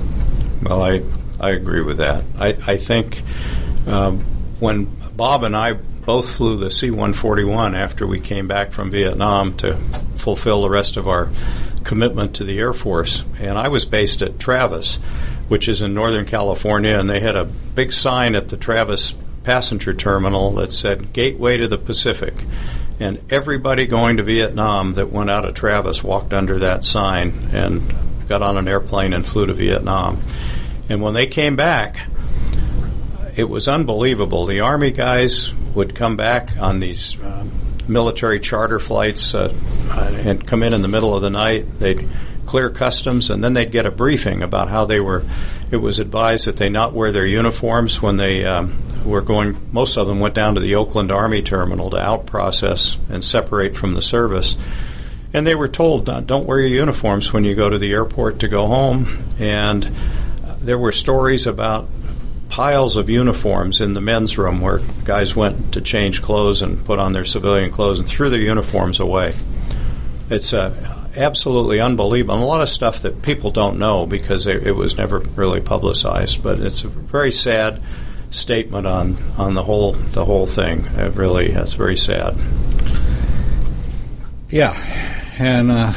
Well, 0.63 0.83
I 0.83 1.03
I 1.41 1.51
agree 1.51 1.83
with 1.83 1.99
that. 1.99 2.25
I 2.39 2.57
I 2.67 2.77
think 2.77 3.23
um, 3.87 4.21
when 4.59 4.85
Bob 5.17 5.45
and 5.45 5.57
I 5.57 5.75
both 6.07 6.37
flew 6.37 6.57
the 6.57 6.71
C 6.71 6.91
141 6.91 7.75
after 7.75 8.07
we 8.07 8.21
came 8.21 8.47
back 8.47 8.73
from 8.73 8.91
Vietnam 8.91 9.57
to 9.59 9.77
fulfill 10.17 10.63
the 10.63 10.71
rest 10.71 10.97
of 10.97 11.09
our 11.09 11.29
commitment 11.83 12.37
to 12.37 12.45
the 12.45 12.59
Air 12.59 12.73
Force. 12.73 13.25
And 13.41 13.59
I 13.59 13.69
was 13.69 13.85
based 13.85 14.23
at 14.23 14.39
Travis, 14.39 14.97
which 15.49 15.69
is 15.69 15.83
in 15.83 15.95
Northern 15.95 16.25
California, 16.25 16.99
and 16.99 17.11
they 17.11 17.21
had 17.21 17.37
a 17.37 17.45
big 17.45 17.93
sign 17.93 18.35
at 18.35 18.49
the 18.49 18.57
Travis 18.57 19.15
passenger 19.43 19.93
terminal 19.93 20.53
that 20.53 20.73
said 20.73 21.13
Gateway 21.13 21.57
to 21.57 21.69
the 21.69 21.79
Pacific. 21.79 22.35
And 22.99 23.21
everybody 23.31 23.87
going 23.87 24.17
to 24.17 24.23
Vietnam 24.23 24.95
that 24.95 25.11
went 25.11 25.31
out 25.31 25.45
of 25.45 25.55
Travis 25.55 26.03
walked 26.03 26.33
under 26.33 26.61
that 26.61 26.83
sign 26.83 27.51
and 27.53 27.83
got 28.29 28.43
on 28.43 28.57
an 28.57 28.69
airplane 28.69 29.13
and 29.13 29.27
flew 29.27 29.47
to 29.47 29.53
Vietnam. 29.53 30.23
And 30.89 31.03
when 31.03 31.15
they 31.15 31.27
came 31.27 31.57
back, 31.57 31.99
it 33.37 33.49
was 33.49 33.69
unbelievable. 33.69 34.47
The 34.47 34.61
Army 34.61 34.93
guys 34.93 35.53
would 35.75 35.95
come 35.95 36.17
back 36.17 36.57
on 36.59 36.81
these 36.81 37.23
um, 37.23 37.53
military 37.87 38.41
charter 38.41 38.79
flights 38.79 39.35
uh, 39.35 39.53
and 40.25 40.45
come 40.47 40.63
in 40.63 40.73
in 40.73 40.83
the 40.83 40.89
middle 40.89 41.15
of 41.15 41.23
the 41.23 41.31
night. 41.31 41.79
They'd 41.79 42.09
clear 42.47 42.71
customs, 42.71 43.31
and 43.31 43.43
then 43.43 43.53
they'd 43.53 43.71
get 43.71 43.87
a 43.87 43.91
briefing 43.91 44.43
about 44.43 44.69
how 44.69 44.85
they 44.85 45.01
were. 45.01 45.25
It 45.71 45.77
was 45.77 45.99
advised 45.99 46.47
that 46.47 46.57
they 46.57 46.69
not 46.69 46.93
wear 46.93 47.13
their 47.13 47.27
uniforms 47.27 48.01
when 48.01 48.17
they 48.17 48.45
um, 48.45 48.77
were 49.05 49.21
going. 49.21 49.57
Most 49.73 49.97
of 49.97 50.07
them 50.07 50.21
went 50.21 50.35
down 50.35 50.55
to 50.55 50.61
the 50.61 50.77
Oakland 50.77 51.11
Army 51.11 51.43
terminal 51.43 51.91
to 51.91 51.99
out 51.99 52.27
process 52.27 52.97
and 53.11 53.23
separate 53.23 53.75
from 53.75 53.93
the 53.93 54.03
service. 54.03 54.57
And 55.33 55.47
they 55.47 55.55
were 55.55 55.69
told, 55.69 56.07
don't 56.07 56.47
wear 56.47 56.61
your 56.61 56.69
uniforms 56.69 57.33
when 57.33 57.45
you 57.45 57.55
go 57.55 57.69
to 57.69 57.79
the 57.79 57.93
airport 57.93 58.39
to 58.39 58.49
go 58.49 58.67
home. 58.67 59.25
And 59.39 59.91
there 60.61 60.79
were 60.79 60.93
stories 60.93 61.47
about 61.47 61.89
piles 62.49 62.97
of 62.97 63.11
uniforms 63.11 63.81
in 63.81 63.93
the 63.93 64.01
men's 64.01 64.39
room 64.39 64.61
where 64.61 64.81
guys 65.05 65.35
went 65.37 65.75
to 65.75 65.81
change 65.81 66.23
clothes 66.23 66.63
and 66.63 66.83
put 66.85 66.99
on 66.99 67.13
their 67.13 67.25
civilian 67.25 67.71
clothes 67.71 67.99
and 67.99 68.09
threw 68.09 68.31
their 68.31 68.41
uniforms 68.41 69.01
away. 69.01 69.35
It's 70.31 70.53
uh, 70.53 70.96
absolutely 71.17 71.81
unbelievable. 71.81 72.35
And 72.35 72.43
a 72.43 72.47
lot 72.47 72.61
of 72.61 72.69
stuff 72.69 73.03
that 73.03 73.23
people 73.23 73.51
don't 73.51 73.79
know 73.79 74.07
because 74.07 74.47
it, 74.47 74.67
it 74.67 74.73
was 74.73 74.97
never 74.97 75.19
really 75.19 75.61
publicized. 75.61 76.43
But 76.43 76.61
it's 76.61 76.85
a 76.85 76.89
very 76.89 77.33
sad 77.33 77.83
statement 78.31 78.87
on, 78.87 79.17
on 79.39 79.55
the 79.55 79.63
whole 79.63 79.93
the 79.93 80.25
whole 80.25 80.47
thing. 80.47 80.85
It 80.97 81.15
really, 81.15 81.47
it's 81.47 81.75
very 81.75 81.97
sad. 81.97 82.37
Yeah, 84.49 84.77
and 85.39 85.71
uh, 85.73 85.93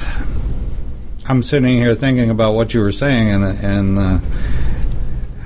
I'm 1.27 1.43
sitting 1.43 1.77
here 1.77 1.95
thinking 1.95 2.29
about 2.29 2.55
what 2.55 2.73
you 2.73 2.81
were 2.81 2.91
saying, 2.91 3.29
and 3.29 3.43
and. 3.43 3.99
Uh, 3.99 4.19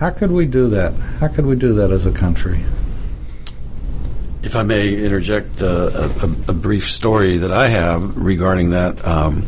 how 0.03 0.09
could 0.09 0.33
we 0.33 0.47
do 0.47 0.67
that? 0.67 0.93
How 1.21 1.29
could 1.29 1.45
we 1.45 1.55
do 1.55 1.75
that 1.75 1.89
as 1.91 2.05
a 2.05 2.11
country? 2.11 2.59
If 4.43 4.55
I 4.55 4.63
may 4.63 4.93
interject 4.93 5.61
uh, 5.61 6.09
a, 6.21 6.51
a, 6.51 6.53
brief 6.53 6.89
story 6.89 7.37
that 7.37 7.51
I 7.51 7.69
have 7.69 8.17
regarding 8.17 8.71
that. 8.71 9.05
Um, 9.05 9.47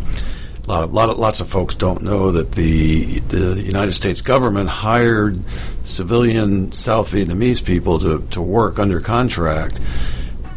a 0.64 0.72
lot 0.72 0.84
of, 0.84 0.94
lot 0.94 1.10
of, 1.10 1.20
lots 1.20 1.40
of 1.42 1.48
folks 1.48 1.76
don't 1.76 2.02
know 2.02 2.32
that 2.32 2.54
the 2.54 3.20
the 3.20 3.62
United 3.62 3.92
States 3.92 4.22
government 4.22 4.68
hired 4.68 5.44
civilian 5.84 6.72
South 6.72 7.12
Vietnamese 7.12 7.64
people 7.64 8.00
to, 8.00 8.26
to 8.32 8.42
work 8.42 8.80
under 8.80 9.00
contract. 9.00 9.80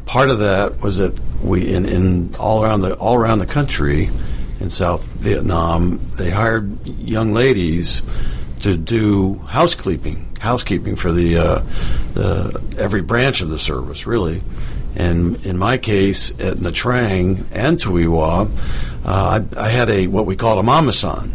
Part 0.07 0.31
of 0.31 0.39
that 0.39 0.81
was 0.81 0.97
that 0.97 1.13
we 1.43 1.75
in, 1.75 1.85
in 1.85 2.35
all 2.37 2.65
around 2.65 2.81
the 2.81 2.95
all 2.95 3.17
around 3.17 3.41
the 3.41 3.47
country 3.47 4.09
in 4.61 4.71
South 4.71 5.05
Vietnam 5.05 6.01
they 6.15 6.31
hired 6.31 6.87
young 6.87 7.33
ladies 7.33 8.03
to 8.61 8.77
do 8.77 9.35
housekeeping, 9.47 10.28
housekeeping 10.41 10.97
for 10.97 11.13
the, 11.13 11.37
uh, 11.37 11.63
the 12.15 12.63
every 12.79 13.03
branch 13.03 13.41
of 13.41 13.49
the 13.49 13.59
service, 13.59 14.07
really. 14.07 14.43
And 14.97 15.45
in 15.47 15.59
my 15.59 15.79
case, 15.79 16.31
at 16.41 16.57
Nha 16.57 16.73
Trang 16.73 17.45
and 17.53 17.79
Tuy 17.79 18.05
Hoa, 18.05 18.49
uh, 19.05 19.41
I, 19.57 19.67
I, 19.67 19.69
had 19.69 19.91
a 19.91 20.07
what 20.09 20.27
we 20.27 20.35
called 20.35 20.65
a 20.65 20.67
mamasan, 20.67 21.31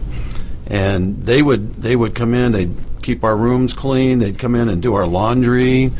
and 0.67 1.23
they 1.23 1.41
would 1.41 1.75
they 1.75 1.95
would 1.95 2.13
come 2.13 2.33
in, 2.33 2.51
they'd 2.51 2.75
keep 3.01 3.23
our 3.23 3.35
rooms 3.35 3.73
clean, 3.73 4.19
they'd 4.19 4.37
come 4.37 4.55
in 4.55 4.69
and 4.69 4.81
do 4.81 4.95
our 4.95 5.07
laundry. 5.07 5.91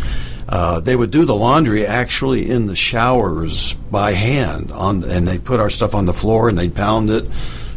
Uh, 0.48 0.82
they 0.82 0.96
would 0.96 1.10
do 1.10 1.26
the 1.26 1.36
laundry 1.36 1.86
actually 1.88 2.50
in 2.50 2.68
the 2.68 2.76
showers 2.76 3.74
by 3.74 4.12
hand 4.12 4.72
on, 4.72 5.04
and 5.04 5.28
they'd 5.28 5.44
put 5.44 5.60
our 5.60 5.70
stuff 5.70 5.96
on 5.96 6.06
the 6.06 6.14
floor 6.14 6.50
and 6.50 6.58
they'd 6.58 6.76
pound 6.76 7.10
it, 7.10 7.26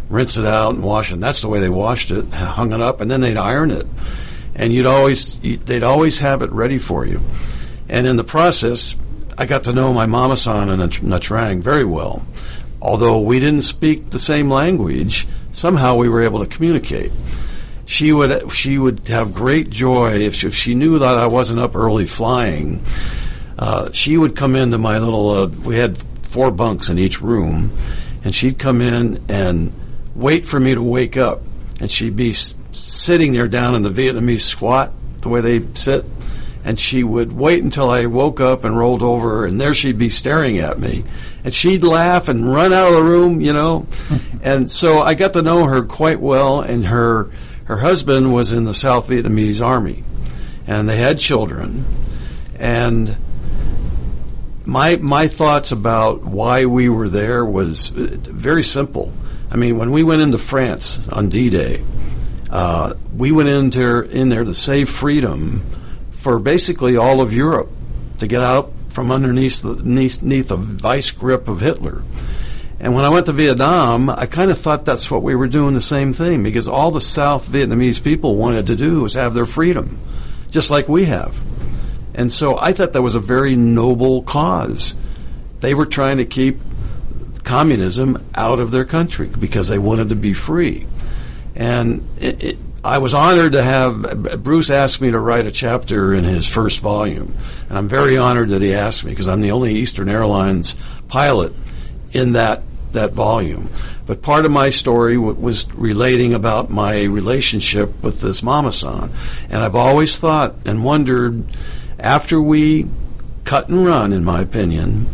rinse 0.09 0.37
it 0.37 0.45
out, 0.45 0.75
and 0.75 0.83
wash 0.83 1.11
it. 1.11 1.15
And 1.15 1.23
that's 1.23 1.43
the 1.43 1.49
way 1.49 1.61
they 1.61 1.69
washed 1.69 2.11
it, 2.11 2.25
hung 2.33 2.73
it 2.73 2.81
up, 2.81 3.01
and 3.01 3.11
then 3.11 3.21
they'd 3.21 3.37
iron 3.37 3.71
it. 3.71 3.87
And 4.57 4.73
you'd 4.73 4.87
always, 4.87 5.39
they'd 5.39 5.85
always 5.85 6.19
have 6.19 6.43
it 6.43 6.51
ready 6.51 6.79
for 6.79 7.07
you. 7.07 7.21
And 7.89 8.07
in 8.07 8.17
the 8.17 8.25
process, 8.25 8.97
I 9.39 9.47
got 9.47 9.65
to 9.65 9.73
know 9.73 9.93
my 9.93 10.07
mama 10.07 10.37
san 10.37 10.71
and 10.71 10.83
Nha 10.83 11.21
Trang 11.21 11.61
very 11.61 11.85
well. 11.85 12.27
Although 12.81 13.21
we 13.21 13.39
didn't 13.39 13.63
speak 13.63 14.11
the 14.11 14.19
same 14.19 14.51
language, 14.51 15.27
somehow 15.53 15.97
we 15.97 16.09
were 16.09 16.23
able 16.23 16.41
to 16.41 16.47
communicate. 16.47 17.13
She 17.85 18.13
would 18.13 18.53
she 18.53 18.79
would 18.79 19.07
have 19.09 19.33
great 19.33 19.71
joy 19.71 20.21
if 20.21 20.35
she, 20.35 20.47
if 20.49 20.55
she 20.55 20.75
knew 20.75 20.99
that 20.99 21.17
I 21.17 21.27
wasn't 21.27 21.61
up 21.61 21.77
early 21.77 22.07
flying. 22.07 22.83
Uh, 23.59 23.93
she 23.93 24.17
would 24.17 24.35
come 24.37 24.57
into 24.57 24.79
my 24.79 24.99
little. 24.99 25.31
Uh, 25.31 25.47
we 25.47 25.77
had 25.77 25.97
four 26.23 26.51
bunks 26.51 26.89
in 26.89 26.99
each 26.99 27.23
room, 27.23 27.71
and 28.25 28.35
she'd 28.35 28.59
come 28.59 28.81
in 28.81 29.23
and 29.29 29.73
wait 30.15 30.45
for 30.45 30.59
me 30.59 30.75
to 30.75 30.83
wake 30.83 31.17
up, 31.17 31.43
and 31.81 31.91
she'd 31.91 32.17
be 32.17 32.35
sitting 32.87 33.33
there 33.33 33.49
down 33.49 33.75
in 33.75 33.83
the 33.83 33.91
Vietnamese 33.91 34.43
squat, 34.43 34.93
the 35.21 35.29
way 35.29 35.41
they 35.41 35.67
sit, 35.75 36.05
and 36.65 36.79
she 36.79 37.05
would 37.05 37.33
wait 37.33 37.63
until 37.63 37.91
I 37.91 38.07
woke 38.07 38.41
up 38.41 38.65
and 38.65 38.77
rolled 38.77 39.03
over, 39.03 39.47
and 39.47 39.61
there 39.61 39.75
she'd 39.75 39.99
be 39.99 40.09
staring 40.09 40.59
at 40.59 40.79
me, 40.79 41.05
and 41.45 41.53
she'd 41.53 41.85
laugh 41.85 42.29
and 42.29 42.51
run 42.51 42.73
out 42.73 42.89
of 42.89 42.95
the 42.95 43.03
room, 43.03 43.41
you 43.41 43.53
know, 43.53 43.87
and 44.43 44.71
so 44.71 45.01
I 45.01 45.15
got 45.15 45.33
to 45.35 45.43
know 45.43 45.65
her 45.65 45.83
quite 45.83 46.21
well, 46.21 46.61
and 46.61 46.87
her 46.87 47.31
her 47.65 47.79
husband 47.79 48.33
was 48.33 48.53
in 48.53 48.65
the 48.65 48.75
South 48.75 49.09
Vietnamese 49.09 49.65
army, 49.65 50.05
and 50.67 50.89
they 50.89 50.99
had 50.99 51.19
children, 51.19 51.85
and 52.59 53.17
my 54.65 54.97
my 54.97 55.29
thoughts 55.29 55.73
about 55.73 56.25
why 56.25 56.67
we 56.67 56.89
were 56.89 57.09
there 57.09 57.45
was 57.45 57.97
uh, 57.97 58.17
very 58.23 58.63
simple. 58.63 59.13
I 59.51 59.57
mean, 59.57 59.79
when 59.79 59.93
we 59.93 60.03
went 60.03 60.23
into 60.23 60.39
France 60.39 61.07
on 61.09 61.29
D-Day, 61.29 61.83
uh, 62.51 62.95
we 63.15 63.33
went 63.33 63.49
into 63.49 64.03
in 64.03 64.29
there 64.29 64.45
to 64.45 64.55
save 64.55 64.89
freedom 64.89 65.65
for 66.13 66.39
basically 66.39 66.97
all 66.97 67.21
of 67.21 67.33
Europe 67.33 67.71
to 68.19 68.27
get 68.27 68.43
out 68.43 68.73
from 68.89 69.13
underneath 69.13 69.63
the, 69.63 69.71
underneath 69.71 70.49
the 70.49 70.57
vice 70.57 71.11
grip 71.11 71.49
of 71.49 71.61
Hitler. 71.61 72.03
And 72.79 72.95
when 72.95 73.05
I 73.05 73.09
went 73.09 73.27
to 73.27 73.33
Vietnam, 73.33 74.11
I 74.11 74.27
kind 74.27 74.51
of 74.51 74.59
thought 74.59 74.85
that's 74.85 75.11
what 75.11 75.23
we 75.23 75.35
were 75.35 75.49
doing 75.49 75.75
the 75.75 75.81
same 75.81 76.13
thing 76.13 76.43
because 76.43 76.69
all 76.69 76.91
the 76.91 77.01
South 77.01 77.49
Vietnamese 77.49 78.03
people 78.03 78.37
wanted 78.37 78.67
to 78.67 78.77
do 78.77 79.03
was 79.03 79.15
have 79.15 79.35
their 79.35 79.47
freedom, 79.47 79.99
just 80.51 80.71
like 80.71 80.89
we 80.89 81.05
have. 81.05 81.39
And 82.15 82.31
so 82.31 82.59
I 82.59 82.73
thought 82.73 82.93
that 82.93 83.03
was 83.03 83.15
a 83.15 83.21
very 83.21 83.57
noble 83.57 84.23
cause. 84.23 84.95
They 85.61 85.75
were 85.75 85.87
trying 85.87 86.19
to 86.19 86.27
keep 86.27 86.61
communism 87.45 88.23
out 88.35 88.59
of 88.59 88.71
their 88.71 88.85
country 88.85 89.29
because 89.29 89.69
they 89.69 89.79
wanted 89.79 90.11
to 90.11 90.17
be 90.17 90.33
free. 90.33 90.87
And 91.57 92.07
it, 92.21 92.45
it, 92.45 92.59
I 92.85 92.99
was 92.99 93.15
honored 93.15 93.53
to 93.53 93.63
have 93.63 94.45
Bruce 94.45 94.71
ask 94.71 95.01
me 95.01 95.11
to 95.11 95.19
write 95.19 95.47
a 95.47 95.51
chapter 95.51 96.15
in 96.15 96.23
his 96.23 96.47
first 96.47 96.79
volume. 96.79 97.35
And 97.69 97.77
I'm 97.77 97.89
very 97.89 98.17
honored 98.17 98.51
that 98.51 98.63
he 98.63 98.75
asked 98.75 99.05
me 99.05 99.11
because 99.11 99.27
I'm 99.27 99.41
the 99.41 99.51
only 99.51 99.75
Eastern 99.75 100.09
Airlines 100.09 100.75
pilot 101.09 101.53
in 102.13 102.35
that 102.35 102.63
that 102.93 103.13
volume. 103.13 103.71
But 104.07 104.23
part 104.23 104.45
of 104.45 104.53
my 104.53 104.71
story 104.71 105.17
w- 105.17 105.35
was 105.35 105.73
relating 105.75 106.33
about 106.33 106.71
my 106.71 107.03
relationship 107.05 108.03
with 108.03 108.21
this 108.21 108.43
mama 108.43 108.73
san. 108.73 109.11
And 109.51 109.63
I've 109.63 109.75
always 109.75 110.17
thought 110.17 110.55
and 110.65 110.85
wondered 110.85 111.45
after 111.99 112.41
we 112.41 112.87
cut 113.45 113.69
and 113.69 113.85
run, 113.85 114.13
in 114.13 114.25
my 114.25 114.43
opinion, 114.43 115.09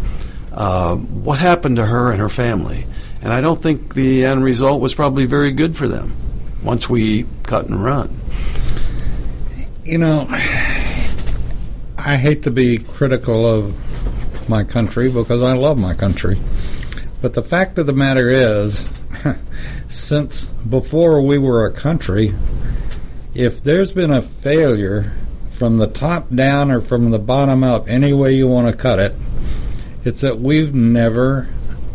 uh, 0.52 0.96
what 0.96 1.38
happened 1.38 1.76
to 1.76 1.86
her 1.86 2.12
and 2.12 2.20
her 2.20 2.28
family. 2.28 2.84
And 3.22 3.32
I 3.32 3.40
don't 3.40 3.60
think 3.60 3.94
the 3.94 4.26
end 4.26 4.44
result 4.44 4.82
was 4.82 4.94
probably 4.94 5.24
very 5.24 5.52
good 5.52 5.74
for 5.74 5.88
them 5.88 6.12
once 6.62 6.88
we 6.88 7.26
cut 7.42 7.66
and 7.66 7.82
run. 7.82 8.14
You 9.84 9.98
know, 9.98 10.26
I 11.98 12.16
hate 12.16 12.44
to 12.44 12.50
be 12.50 12.78
critical 12.78 13.46
of 13.46 14.48
my 14.48 14.64
country 14.64 15.10
because 15.10 15.42
I 15.42 15.54
love 15.54 15.78
my 15.78 15.94
country. 15.94 16.40
But 17.20 17.34
the 17.34 17.42
fact 17.42 17.78
of 17.78 17.86
the 17.86 17.92
matter 17.92 18.28
is, 18.28 18.92
since 19.88 20.48
before 20.48 21.22
we 21.22 21.38
were 21.38 21.66
a 21.66 21.72
country, 21.72 22.34
if 23.34 23.62
there's 23.62 23.92
been 23.92 24.10
a 24.10 24.22
failure 24.22 25.12
from 25.50 25.76
the 25.76 25.86
top 25.86 26.34
down 26.34 26.70
or 26.70 26.80
from 26.80 27.10
the 27.10 27.18
bottom 27.18 27.62
up, 27.62 27.88
any 27.88 28.12
way 28.12 28.32
you 28.32 28.48
want 28.48 28.68
to 28.68 28.76
cut 28.76 28.98
it, 28.98 29.14
it's 30.04 30.20
that 30.22 30.40
we've 30.40 30.74
never 30.74 31.48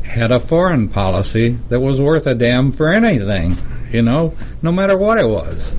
had 0.03 0.32
a 0.32 0.39
foreign 0.39 0.88
policy 0.88 1.49
that 1.69 1.82
was 1.82 2.01
worth 2.01 2.25
a 2.25 2.34
damn 2.34 2.71
for 2.71 2.88
anything, 2.88 3.56
you 3.91 4.02
know, 4.02 4.36
no 4.62 4.71
matter 4.71 4.97
what 4.97 5.17
it 5.17 5.28
was. 5.28 5.76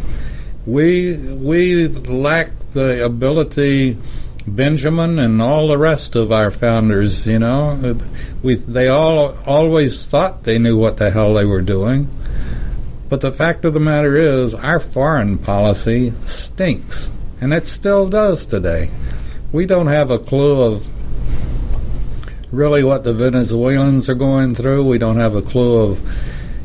We 0.66 1.16
we 1.16 1.88
lacked 1.88 2.72
the 2.74 3.04
ability 3.04 3.96
Benjamin 4.46 5.18
and 5.18 5.40
all 5.40 5.68
the 5.68 5.78
rest 5.78 6.16
of 6.16 6.32
our 6.32 6.50
founders, 6.50 7.26
you 7.26 7.38
know, 7.38 7.96
we 8.42 8.54
they 8.54 8.88
all 8.88 9.36
always 9.46 10.06
thought 10.06 10.44
they 10.44 10.58
knew 10.58 10.76
what 10.76 10.96
the 10.96 11.10
hell 11.10 11.34
they 11.34 11.44
were 11.44 11.62
doing. 11.62 12.08
But 13.08 13.20
the 13.20 13.32
fact 13.32 13.64
of 13.64 13.74
the 13.74 13.80
matter 13.80 14.16
is, 14.16 14.54
our 14.54 14.80
foreign 14.80 15.38
policy 15.38 16.12
stinks, 16.26 17.10
and 17.40 17.54
it 17.54 17.66
still 17.66 18.08
does 18.08 18.44
today. 18.44 18.90
We 19.50 19.64
don't 19.64 19.86
have 19.86 20.10
a 20.10 20.18
clue 20.18 20.60
of 20.60 20.86
really 22.52 22.84
what 22.84 23.04
the 23.04 23.14
Venezuelans 23.14 24.08
are 24.08 24.14
going 24.14 24.54
through. 24.54 24.84
We 24.84 24.98
don't 24.98 25.16
have 25.16 25.34
a 25.34 25.42
clue 25.42 25.78
of 25.78 26.00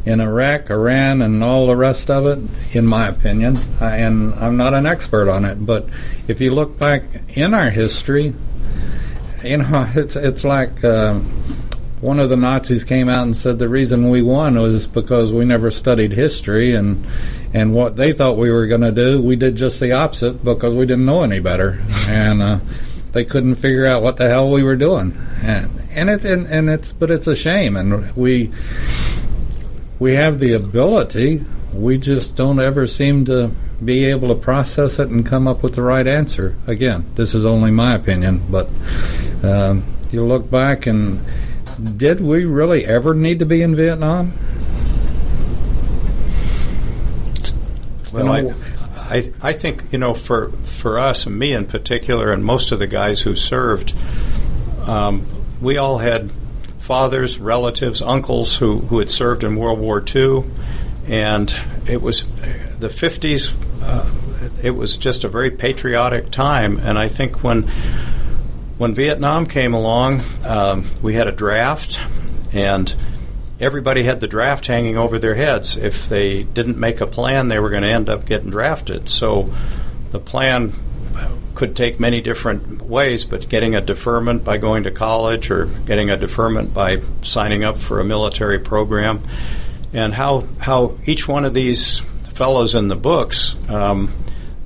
in 0.06 0.20
Iraq, 0.20 0.70
Iran, 0.70 1.22
and 1.22 1.44
all 1.44 1.68
the 1.68 1.76
rest 1.76 2.10
of 2.10 2.26
it, 2.26 2.76
in 2.76 2.86
my 2.86 3.08
opinion. 3.08 3.58
And 3.80 4.34
I'm 4.36 4.58
not 4.58 4.74
an 4.74 4.86
expert 4.86 5.30
on 5.30 5.46
it, 5.46 5.66
but 5.66 5.88
if 6.28 6.42
you 6.42 6.54
look 6.54 6.78
back 6.78 7.04
in 7.30 7.54
our 7.54 7.70
history, 7.70 8.34
you 9.44 9.58
know, 9.58 9.90
it's 9.96 10.16
it's 10.16 10.44
like 10.44 10.84
uh, 10.84 11.20
one 12.02 12.20
of 12.20 12.30
the 12.30 12.38
Nazis 12.38 12.84
came 12.84 13.08
out 13.08 13.24
and 13.24 13.36
said 13.36 13.60
the 13.60 13.70
reason 13.70 14.10
we 14.10 14.22
won 14.22 14.60
was 14.60 14.88
because 14.88 15.34
we 15.34 15.46
never 15.46 15.72
studied 15.72 16.12
history 16.12 16.76
and 16.76 17.06
and 17.54 17.74
what 17.74 17.96
they 17.96 18.14
thought 18.14 18.38
we 18.38 18.52
were 18.52 18.68
going 18.68 18.82
to 18.82 18.92
do, 18.92 19.22
we 19.22 19.36
did 19.36 19.56
just 19.56 19.80
the 19.80 19.92
opposite 19.92 20.44
because 20.44 20.74
we 20.74 20.86
didn't 20.86 21.06
know 21.06 21.22
any 21.22 21.40
better, 21.40 21.80
and 22.08 22.42
uh, 22.42 22.60
they 23.12 23.24
couldn't 23.24 23.56
figure 23.56 23.86
out 23.86 24.02
what 24.02 24.18
the 24.18 24.28
hell 24.28 24.50
we 24.50 24.64
were 24.64 24.76
doing, 24.76 25.16
and 25.44 25.70
and 25.92 26.10
it 26.10 26.26
and, 26.26 26.48
and 26.48 26.70
it's 26.70 26.92
but 26.92 27.12
it's 27.12 27.28
a 27.28 27.36
shame, 27.36 27.78
and 27.78 28.14
we 28.16 28.52
we 30.04 30.16
have 30.16 30.38
the 30.38 30.52
ability, 30.52 31.42
we 31.72 31.98
just 31.98 32.36
don't 32.36 32.60
ever 32.60 32.86
seem 32.86 33.24
to 33.24 33.50
be 33.86 34.04
able 34.04 34.28
to 34.28 34.36
process 34.36 35.00
it 35.00 35.08
and 35.08 35.26
come 35.26 35.48
up 35.48 35.64
with 35.64 35.76
the 35.76 35.82
right 35.82 36.06
answer. 36.06 36.58
Again, 36.68 37.06
this 37.16 37.34
is 37.34 37.46
only 37.46 37.72
my 37.72 37.96
opinion, 37.96 38.42
but 38.52 38.68
um, 39.44 39.86
you 40.12 40.26
look 40.26 40.52
back 40.52 40.88
and 40.88 41.26
did 41.98 42.20
we 42.20 42.44
really 42.44 42.86
ever 42.86 43.14
need 43.14 43.40
to 43.40 43.46
be 43.46 43.62
in 43.62 43.78
Vietnam? 43.78 44.34
Well, 48.14 48.30
I, 48.30 48.54
I, 48.98 49.34
I 49.42 49.54
think 49.54 49.86
you 49.94 50.00
know 50.00 50.14
for 50.14 50.50
for 50.64 51.00
us, 51.00 51.26
me 51.26 51.54
in 51.54 51.66
particular, 51.66 52.34
and 52.34 52.44
most 52.44 52.74
of 52.74 52.80
the 52.80 52.88
guys 52.88 53.22
who 53.22 53.36
served, 53.36 53.94
um, 54.86 55.26
we 55.62 55.78
all 55.78 56.00
had 56.00 56.30
fathers, 56.84 57.40
relatives, 57.40 58.02
uncles 58.02 58.58
who 58.58 58.80
who 58.80 59.00
had 59.00 59.10
served 59.10 59.44
in 59.46 59.56
World 59.56 59.80
War 59.80 60.04
II, 60.06 60.44
and 61.08 61.54
it 61.88 62.02
was 62.02 62.24
the 62.78 62.90
50s. 62.90 63.56
Uh, 63.82 64.10
it 64.62 64.72
was 64.72 64.98
just 64.98 65.24
a 65.24 65.30
very 65.30 65.50
patriotic 65.50 66.30
time, 66.30 66.78
and 66.78 67.00
I 67.00 67.08
think 67.08 67.42
when 67.42 67.64
when 68.78 68.94
Vietnam 68.94 69.46
came 69.46 69.74
along, 69.74 70.22
um, 70.46 70.86
we 71.02 71.14
had 71.14 71.28
a 71.30 71.32
draft, 71.32 72.02
and 72.52 72.94
everybody 73.62 74.04
had 74.04 74.20
the 74.20 74.28
draft 74.28 74.68
hanging 74.68 74.98
over 74.98 75.18
their 75.20 75.36
heads. 75.36 75.78
If 75.78 76.10
they 76.10 76.44
didn't 76.44 76.78
make 76.78 77.00
a 77.00 77.08
plan, 77.08 77.48
they 77.48 77.60
were 77.60 77.70
going 77.70 77.84
to 77.84 77.90
end 77.92 78.10
up 78.10 78.26
getting 78.26 78.50
drafted. 78.50 79.08
So 79.08 79.54
the 80.12 80.20
plan 80.20 80.74
could 81.56 81.76
take 81.76 82.00
many 82.00 82.22
different 82.22 82.82
ways, 82.82 83.26
but 83.26 83.48
getting 83.50 83.76
a 83.76 83.82
deferment 83.82 84.44
by 84.44 84.58
going 84.58 84.84
to 84.84 84.92
college 84.92 85.52
or 85.52 85.66
getting 85.66 86.10
a 86.10 86.18
deferment 86.18 86.74
by 86.74 87.02
signing 87.22 87.64
up 87.64 87.78
for 87.78 88.00
a 88.00 88.04
military 88.04 88.60
program, 88.60 89.22
and 89.94 90.14
how 90.14 90.46
how 90.60 90.98
each 91.06 91.28
one 91.28 91.46
of 91.46 91.54
these 91.54 92.00
fellows 92.34 92.76
in 92.76 92.88
the 92.88 92.96
books 92.96 93.56
um, 93.70 94.12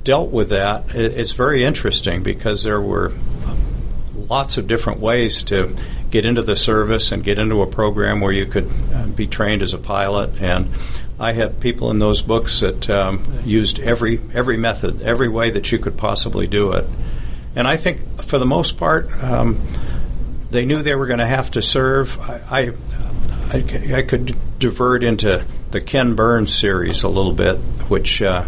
dealt 0.04 0.30
with 0.30 0.50
that. 0.50 0.94
It's 0.94 1.32
very 1.32 1.64
interesting 1.64 2.22
because 2.22 2.62
there 2.62 2.80
were 2.80 3.12
lots 4.14 4.58
of 4.58 4.66
different 4.66 5.00
ways 5.00 5.42
to 5.44 5.74
get 6.10 6.24
into 6.24 6.42
the 6.42 6.56
service 6.56 7.12
and 7.12 7.22
get 7.22 7.38
into 7.38 7.62
a 7.62 7.66
program 7.66 8.20
where 8.20 8.32
you 8.32 8.46
could 8.46 8.70
uh, 8.94 9.06
be 9.06 9.26
trained 9.26 9.62
as 9.62 9.74
a 9.74 9.78
pilot. 9.78 10.40
And 10.40 10.68
I 11.20 11.32
had 11.32 11.60
people 11.60 11.90
in 11.90 11.98
those 11.98 12.22
books 12.22 12.60
that 12.60 12.88
um, 12.88 13.24
used 13.44 13.80
every 13.80 14.20
every 14.32 14.56
method, 14.56 15.02
every 15.02 15.28
way 15.28 15.50
that 15.50 15.72
you 15.72 15.78
could 15.78 15.96
possibly 15.96 16.46
do 16.46 16.72
it. 16.72 16.86
and 17.56 17.66
I 17.66 17.76
think 17.76 18.22
for 18.22 18.38
the 18.38 18.46
most 18.46 18.76
part, 18.76 19.10
um, 19.22 19.58
they 20.50 20.64
knew 20.64 20.82
they 20.82 20.94
were 20.94 21.06
going 21.06 21.18
to 21.18 21.26
have 21.26 21.50
to 21.52 21.62
serve. 21.62 22.18
I, 22.20 22.72
I, 23.52 23.94
I, 23.94 24.02
could 24.02 24.36
divert 24.58 25.02
into 25.02 25.44
the 25.70 25.80
Ken 25.80 26.14
Burns 26.14 26.54
series 26.54 27.02
a 27.02 27.08
little 27.08 27.32
bit, 27.32 27.56
which 27.88 28.22
uh, 28.22 28.46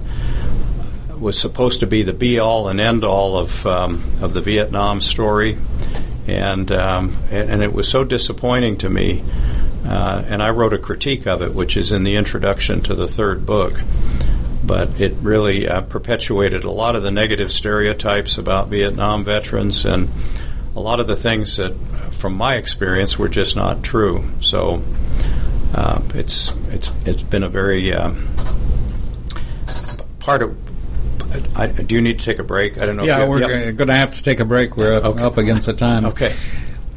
was 1.18 1.38
supposed 1.38 1.80
to 1.80 1.86
be 1.86 2.02
the 2.02 2.12
be 2.12 2.38
all 2.38 2.68
and 2.68 2.80
end 2.80 3.04
all 3.04 3.36
of 3.36 3.66
um, 3.66 4.02
of 4.22 4.32
the 4.32 4.40
Vietnam 4.40 5.00
story, 5.00 5.58
and, 6.26 6.70
um, 6.72 7.16
and, 7.30 7.50
and 7.50 7.62
it 7.62 7.72
was 7.72 7.88
so 7.88 8.04
disappointing 8.04 8.78
to 8.78 8.88
me. 8.88 9.22
Uh, 9.84 10.22
and 10.26 10.42
I 10.42 10.50
wrote 10.50 10.72
a 10.72 10.78
critique 10.78 11.26
of 11.26 11.42
it, 11.42 11.54
which 11.54 11.76
is 11.76 11.92
in 11.92 12.04
the 12.04 12.16
introduction 12.16 12.82
to 12.82 12.94
the 12.94 13.08
third 13.08 13.46
book. 13.46 13.80
But 14.64 15.00
it 15.00 15.14
really 15.20 15.66
uh, 15.66 15.80
perpetuated 15.80 16.64
a 16.64 16.70
lot 16.70 16.94
of 16.94 17.02
the 17.02 17.10
negative 17.10 17.50
stereotypes 17.50 18.38
about 18.38 18.68
Vietnam 18.68 19.24
veterans 19.24 19.84
and 19.84 20.08
a 20.76 20.80
lot 20.80 21.00
of 21.00 21.06
the 21.06 21.16
things 21.16 21.56
that, 21.56 21.74
from 22.10 22.34
my 22.34 22.56
experience, 22.56 23.18
were 23.18 23.28
just 23.28 23.56
not 23.56 23.82
true. 23.82 24.30
So 24.40 24.82
uh, 25.74 26.02
it's 26.14 26.54
it's 26.68 26.92
it's 27.04 27.22
been 27.22 27.42
a 27.42 27.48
very 27.48 27.92
um, 27.92 28.28
part 30.18 30.42
of. 30.42 30.56
I, 31.56 31.68
do 31.68 31.94
you 31.94 32.00
need 32.00 32.18
to 32.18 32.24
take 32.24 32.38
a 32.38 32.44
break? 32.44 32.80
I 32.80 32.86
don't 32.86 32.96
know. 32.96 33.04
Yeah, 33.04 33.22
you, 33.22 33.30
we're 33.30 33.40
yep. 33.40 33.76
going 33.76 33.88
to 33.88 33.94
have 33.94 34.12
to 34.12 34.22
take 34.22 34.40
a 34.40 34.44
break. 34.44 34.76
We're 34.76 34.94
up, 34.94 35.04
okay. 35.04 35.22
up 35.22 35.38
against 35.38 35.66
the 35.66 35.74
time. 35.74 36.06
Okay. 36.06 36.34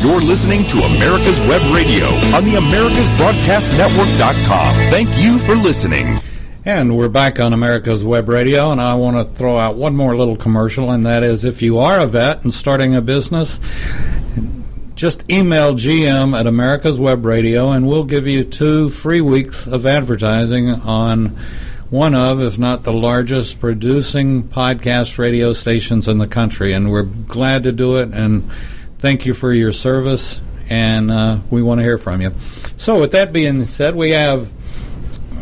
You're 0.00 0.20
listening 0.20 0.64
to 0.68 0.78
America's 0.78 1.40
Web 1.40 1.60
Radio 1.74 2.06
on 2.06 2.44
the 2.44 2.52
AmericasBroadcastNetwork.com. 2.52 4.74
Thank 4.90 5.08
you 5.18 5.38
for 5.38 5.56
listening. 5.56 6.20
And 6.64 6.96
we're 6.96 7.08
back 7.08 7.40
on 7.40 7.52
America's 7.52 8.04
Web 8.04 8.28
Radio, 8.28 8.70
and 8.70 8.80
I 8.80 8.94
want 8.94 9.16
to 9.16 9.24
throw 9.36 9.56
out 9.56 9.74
one 9.74 9.96
more 9.96 10.16
little 10.16 10.36
commercial, 10.36 10.92
and 10.92 11.04
that 11.04 11.24
is 11.24 11.44
if 11.44 11.62
you 11.62 11.78
are 11.78 11.98
a 11.98 12.06
vet 12.06 12.44
and 12.44 12.54
starting 12.54 12.94
a 12.94 13.02
business, 13.02 13.58
just 14.94 15.28
email 15.28 15.74
GM 15.74 16.38
at 16.38 16.46
America's 16.46 17.00
Web 17.00 17.24
Radio, 17.24 17.72
and 17.72 17.88
we'll 17.88 18.04
give 18.04 18.28
you 18.28 18.44
two 18.44 18.90
free 18.90 19.20
weeks 19.20 19.66
of 19.66 19.84
advertising 19.84 20.68
on 20.68 21.36
one 21.90 22.14
of, 22.14 22.40
if 22.40 22.56
not 22.56 22.84
the 22.84 22.92
largest, 22.92 23.58
producing 23.58 24.44
podcast 24.44 25.18
radio 25.18 25.52
stations 25.52 26.06
in 26.06 26.18
the 26.18 26.28
country. 26.28 26.72
And 26.72 26.92
we're 26.92 27.02
glad 27.02 27.64
to 27.64 27.72
do 27.72 27.96
it, 27.96 28.10
and 28.12 28.48
thank 28.98 29.26
you 29.26 29.34
for 29.34 29.52
your 29.52 29.72
service, 29.72 30.40
and 30.68 31.10
uh, 31.10 31.38
we 31.50 31.62
want 31.62 31.78
to 31.78 31.82
hear 31.82 31.98
from 31.98 32.20
you. 32.20 32.32
So, 32.76 33.00
with 33.00 33.12
that 33.12 33.32
being 33.32 33.64
said, 33.64 33.94
we 33.94 34.10
have 34.10 34.50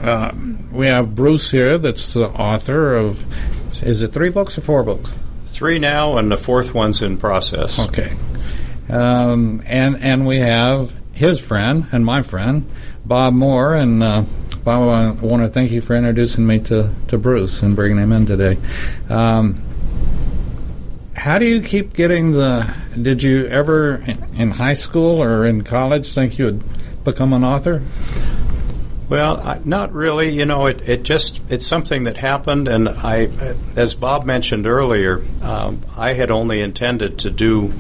uh, 0.03 0.33
we 0.71 0.87
have 0.87 1.15
Bruce 1.15 1.51
here, 1.51 1.79
that's 1.79 2.15
the 2.15 2.29
author 2.29 2.95
of. 2.95 3.25
Is 3.83 4.03
it 4.03 4.13
three 4.13 4.31
books 4.31 4.57
or 4.57 4.63
four 4.63 4.83
books? 4.83 5.13
Three 5.47 5.79
now, 5.79 6.17
and 6.17 6.31
the 6.31 6.37
fourth 6.37 6.75
one's 6.75 7.03
in 7.03 7.19
process. 7.19 7.87
Okay, 7.89 8.13
um, 8.89 9.63
and 9.67 10.03
and 10.03 10.27
we 10.27 10.39
have 10.39 10.93
his 11.13 11.41
friend 11.41 11.87
and 11.93 12.05
my 12.05 12.23
friend 12.23 12.71
Bob 13.05 13.35
Moore, 13.35 13.75
and 13.75 14.03
uh, 14.03 14.25
Bob, 14.65 15.21
I 15.23 15.25
want 15.25 15.43
to 15.43 15.49
thank 15.49 15.71
you 15.71 15.81
for 15.81 15.95
introducing 15.95 16.47
me 16.47 16.59
to 16.61 16.91
to 17.09 17.19
Bruce 17.19 17.63
and 17.63 17.77
bringing 17.77 17.99
him 17.99 18.13
in 18.13 18.27
today. 18.27 18.59
Um, 19.09 19.63
how 21.27 21.41
do 21.41 21.45
you 21.45 21.61
keep 21.61 21.93
getting 21.93 22.31
the? 22.31 22.73
Did 23.03 23.21
you 23.21 23.49
ever 23.49 24.01
in 24.37 24.53
high 24.53 24.75
school 24.75 25.21
or 25.21 25.45
in 25.45 25.65
college 25.65 26.15
think 26.15 26.39
you 26.39 26.45
would 26.45 26.63
become 27.03 27.33
an 27.33 27.43
author? 27.43 27.83
Well, 29.09 29.61
not 29.65 29.93
really. 29.93 30.31
You 30.31 30.45
know, 30.45 30.67
it, 30.67 30.89
it 30.89 31.03
just 31.03 31.41
it's 31.49 31.67
something 31.67 32.05
that 32.05 32.17
happened, 32.17 32.69
and 32.69 32.89
I, 32.89 33.29
as 33.75 33.97
Bob 33.97 34.25
mentioned 34.25 34.69
earlier, 34.69 35.21
um, 35.43 35.81
I 35.97 36.13
had 36.13 36.31
only 36.31 36.61
intended 36.61 37.19
to 37.19 37.31
do 37.31 37.73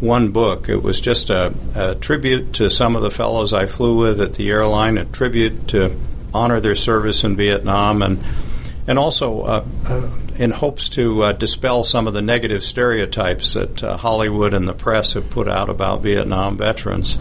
one 0.00 0.32
book. 0.32 0.68
It 0.68 0.82
was 0.82 1.00
just 1.00 1.30
a, 1.30 1.54
a, 1.74 1.94
tribute 1.94 2.52
to 2.54 2.68
some 2.68 2.94
of 2.94 3.00
the 3.00 3.10
fellows 3.10 3.54
I 3.54 3.64
flew 3.64 3.96
with 3.96 4.20
at 4.20 4.34
the 4.34 4.50
airline, 4.50 4.98
a 4.98 5.06
tribute 5.06 5.68
to 5.68 5.98
honor 6.34 6.60
their 6.60 6.74
service 6.74 7.24
in 7.24 7.36
Vietnam, 7.36 8.02
and 8.02 8.22
and 8.86 8.98
also 8.98 9.40
uh, 9.40 9.64
uh, 9.86 10.10
in 10.38 10.50
hopes 10.50 10.88
to 10.90 11.22
uh, 11.22 11.32
dispel 11.32 11.84
some 11.84 12.06
of 12.06 12.14
the 12.14 12.22
negative 12.22 12.62
stereotypes 12.62 13.54
that 13.54 13.82
uh, 13.82 13.96
Hollywood 13.96 14.54
and 14.54 14.68
the 14.68 14.74
press 14.74 15.14
have 15.14 15.30
put 15.30 15.48
out 15.48 15.68
about 15.68 16.02
Vietnam 16.02 16.56
veterans. 16.56 17.18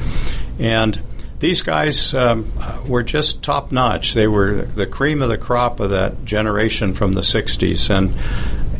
And 0.59 0.99
these 1.39 1.61
guys 1.61 2.13
um, 2.13 2.51
were 2.87 3.03
just 3.03 3.43
top 3.43 3.71
notch. 3.71 4.13
They 4.13 4.27
were 4.27 4.63
the 4.63 4.87
cream 4.87 5.21
of 5.21 5.29
the 5.29 5.37
crop 5.37 5.79
of 5.79 5.91
that 5.91 6.25
generation 6.25 6.93
from 6.93 7.13
the 7.13 7.21
60s. 7.21 7.89
And 7.95 8.13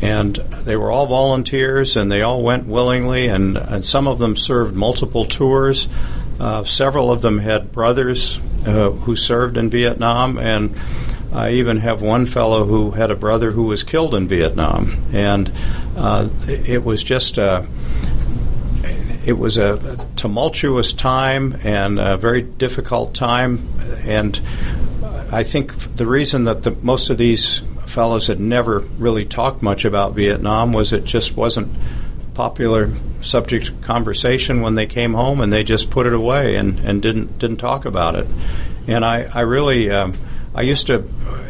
and 0.02 0.36
they 0.36 0.76
were 0.76 0.90
all 0.90 1.06
volunteers 1.06 1.96
and 1.96 2.12
they 2.12 2.22
all 2.22 2.42
went 2.42 2.66
willingly 2.66 3.28
and, 3.28 3.56
and 3.56 3.84
some 3.84 4.06
of 4.06 4.18
them 4.18 4.36
served 4.36 4.74
multiple 4.74 5.24
tours 5.24 5.88
uh, 6.38 6.64
several 6.64 7.10
of 7.10 7.22
them 7.22 7.38
had 7.38 7.72
brothers 7.72 8.38
uh, 8.66 8.90
who 8.90 9.16
served 9.16 9.56
in 9.56 9.70
vietnam 9.70 10.36
and 10.36 10.78
I 11.32 11.52
even 11.52 11.78
have 11.78 12.02
one 12.02 12.26
fellow 12.26 12.64
who 12.64 12.92
had 12.92 13.10
a 13.10 13.16
brother 13.16 13.50
who 13.50 13.64
was 13.64 13.82
killed 13.82 14.14
in 14.14 14.28
Vietnam, 14.28 14.96
and 15.12 15.50
uh, 15.96 16.28
it 16.46 16.84
was 16.84 17.02
just 17.02 17.38
a 17.38 17.66
it 19.26 19.36
was 19.36 19.58
a 19.58 20.08
tumultuous 20.14 20.92
time 20.92 21.58
and 21.64 21.98
a 21.98 22.16
very 22.16 22.42
difficult 22.42 23.14
time, 23.14 23.68
and 24.04 24.40
I 25.32 25.42
think 25.42 25.76
the 25.96 26.06
reason 26.06 26.44
that 26.44 26.62
the, 26.62 26.70
most 26.70 27.10
of 27.10 27.18
these 27.18 27.60
fellows 27.86 28.28
had 28.28 28.38
never 28.38 28.80
really 28.98 29.24
talked 29.24 29.62
much 29.62 29.84
about 29.84 30.14
Vietnam 30.14 30.72
was 30.72 30.92
it 30.92 31.04
just 31.04 31.36
wasn't 31.36 31.72
popular 32.34 32.92
subject 33.20 33.70
of 33.70 33.80
conversation 33.80 34.60
when 34.60 34.74
they 34.74 34.86
came 34.86 35.14
home, 35.14 35.40
and 35.40 35.52
they 35.52 35.64
just 35.64 35.90
put 35.90 36.06
it 36.06 36.12
away 36.12 36.54
and, 36.54 36.78
and 36.80 37.02
didn't 37.02 37.38
didn't 37.38 37.56
talk 37.56 37.84
about 37.84 38.14
it. 38.14 38.26
And 38.86 39.04
I 39.04 39.28
I 39.34 39.40
really 39.40 39.90
um, 39.90 40.12
I 40.56 40.62
used 40.62 40.86
to 40.86 41.00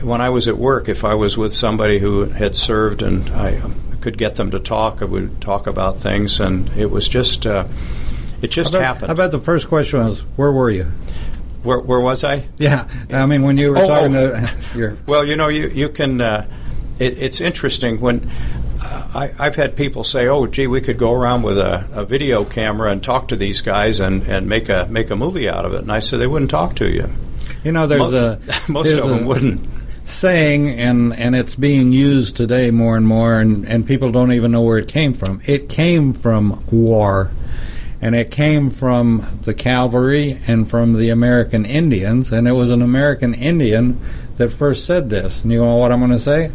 when 0.02 0.20
I 0.20 0.30
was 0.30 0.48
at 0.48 0.58
work 0.58 0.88
if 0.88 1.04
I 1.04 1.14
was 1.14 1.38
with 1.38 1.54
somebody 1.54 2.00
who 2.00 2.24
had 2.24 2.56
served 2.56 3.02
and 3.02 3.30
I 3.30 3.60
could 4.00 4.18
get 4.18 4.34
them 4.34 4.50
to 4.50 4.58
talk, 4.60 5.00
I 5.00 5.04
would 5.04 5.40
talk 5.40 5.68
about 5.68 5.98
things, 5.98 6.40
and 6.40 6.68
it 6.76 6.90
was 6.90 7.08
just 7.08 7.46
uh, 7.46 7.66
it 8.42 8.48
just 8.50 8.74
I 8.74 8.78
bet, 8.80 8.86
happened. 8.86 9.10
I 9.12 9.14
bet 9.14 9.30
the 9.30 9.38
first 9.38 9.68
question 9.68 10.00
was, 10.00 10.20
"Where 10.34 10.50
were 10.50 10.70
you?" 10.70 10.84
Where, 11.62 11.78
where 11.80 12.00
was 12.00 12.22
I? 12.22 12.44
Yeah, 12.58 12.88
I 13.12 13.26
mean 13.26 13.42
when 13.42 13.58
you 13.58 13.70
were 13.70 13.78
Oh, 13.78 13.86
talking 13.88 14.16
oh. 14.16 14.30
to 14.72 14.78
your 14.78 14.96
Well, 15.06 15.24
you 15.24 15.36
know, 15.36 15.48
you 15.48 15.68
you 15.68 15.88
can. 15.88 16.20
Uh, 16.20 16.46
it, 16.98 17.18
it's 17.18 17.40
interesting 17.40 18.00
when 18.00 18.28
uh, 18.80 19.08
I, 19.14 19.34
I've 19.38 19.54
had 19.56 19.76
people 19.76 20.02
say, 20.02 20.26
"Oh, 20.26 20.46
gee, 20.46 20.66
we 20.66 20.80
could 20.80 20.98
go 20.98 21.12
around 21.12 21.42
with 21.42 21.58
a, 21.58 21.88
a 21.92 22.04
video 22.04 22.44
camera 22.44 22.90
and 22.90 23.02
talk 23.02 23.28
to 23.28 23.36
these 23.36 23.60
guys 23.60 24.00
and, 24.00 24.24
and 24.24 24.48
make 24.48 24.68
a 24.68 24.86
make 24.90 25.10
a 25.10 25.16
movie 25.16 25.48
out 25.48 25.64
of 25.64 25.74
it." 25.74 25.82
And 25.82 25.92
I 25.92 26.00
said, 26.00 26.18
"They 26.20 26.26
wouldn't 26.26 26.50
talk 26.50 26.74
to 26.76 26.88
you. 26.88 27.08
You 27.66 27.72
know, 27.72 27.88
there's 27.88 28.12
Mo- 28.12 28.38
a 28.38 28.38
most 28.70 28.86
there's 28.86 29.00
of 29.02 29.10
them 29.10 29.24
a 29.24 29.26
wouldn't." 29.26 29.68
saying, 30.04 30.68
and 30.78 31.12
and 31.16 31.34
it's 31.34 31.56
being 31.56 31.92
used 31.92 32.36
today 32.36 32.70
more 32.70 32.96
and 32.96 33.04
more, 33.04 33.40
and 33.40 33.66
and 33.66 33.84
people 33.84 34.12
don't 34.12 34.30
even 34.30 34.52
know 34.52 34.62
where 34.62 34.78
it 34.78 34.86
came 34.86 35.14
from. 35.14 35.40
It 35.46 35.68
came 35.68 36.12
from 36.12 36.64
war, 36.70 37.32
and 38.00 38.14
it 38.14 38.30
came 38.30 38.70
from 38.70 39.40
the 39.42 39.52
cavalry 39.52 40.38
and 40.46 40.70
from 40.70 40.96
the 40.96 41.08
American 41.08 41.66
Indians, 41.66 42.30
and 42.30 42.46
it 42.46 42.52
was 42.52 42.70
an 42.70 42.82
American 42.82 43.34
Indian 43.34 43.98
that 44.36 44.50
first 44.50 44.84
said 44.84 45.10
this. 45.10 45.42
And 45.42 45.50
you 45.50 45.58
know 45.58 45.74
what 45.74 45.90
I'm 45.90 45.98
going 45.98 46.12
to 46.12 46.20
say? 46.20 46.52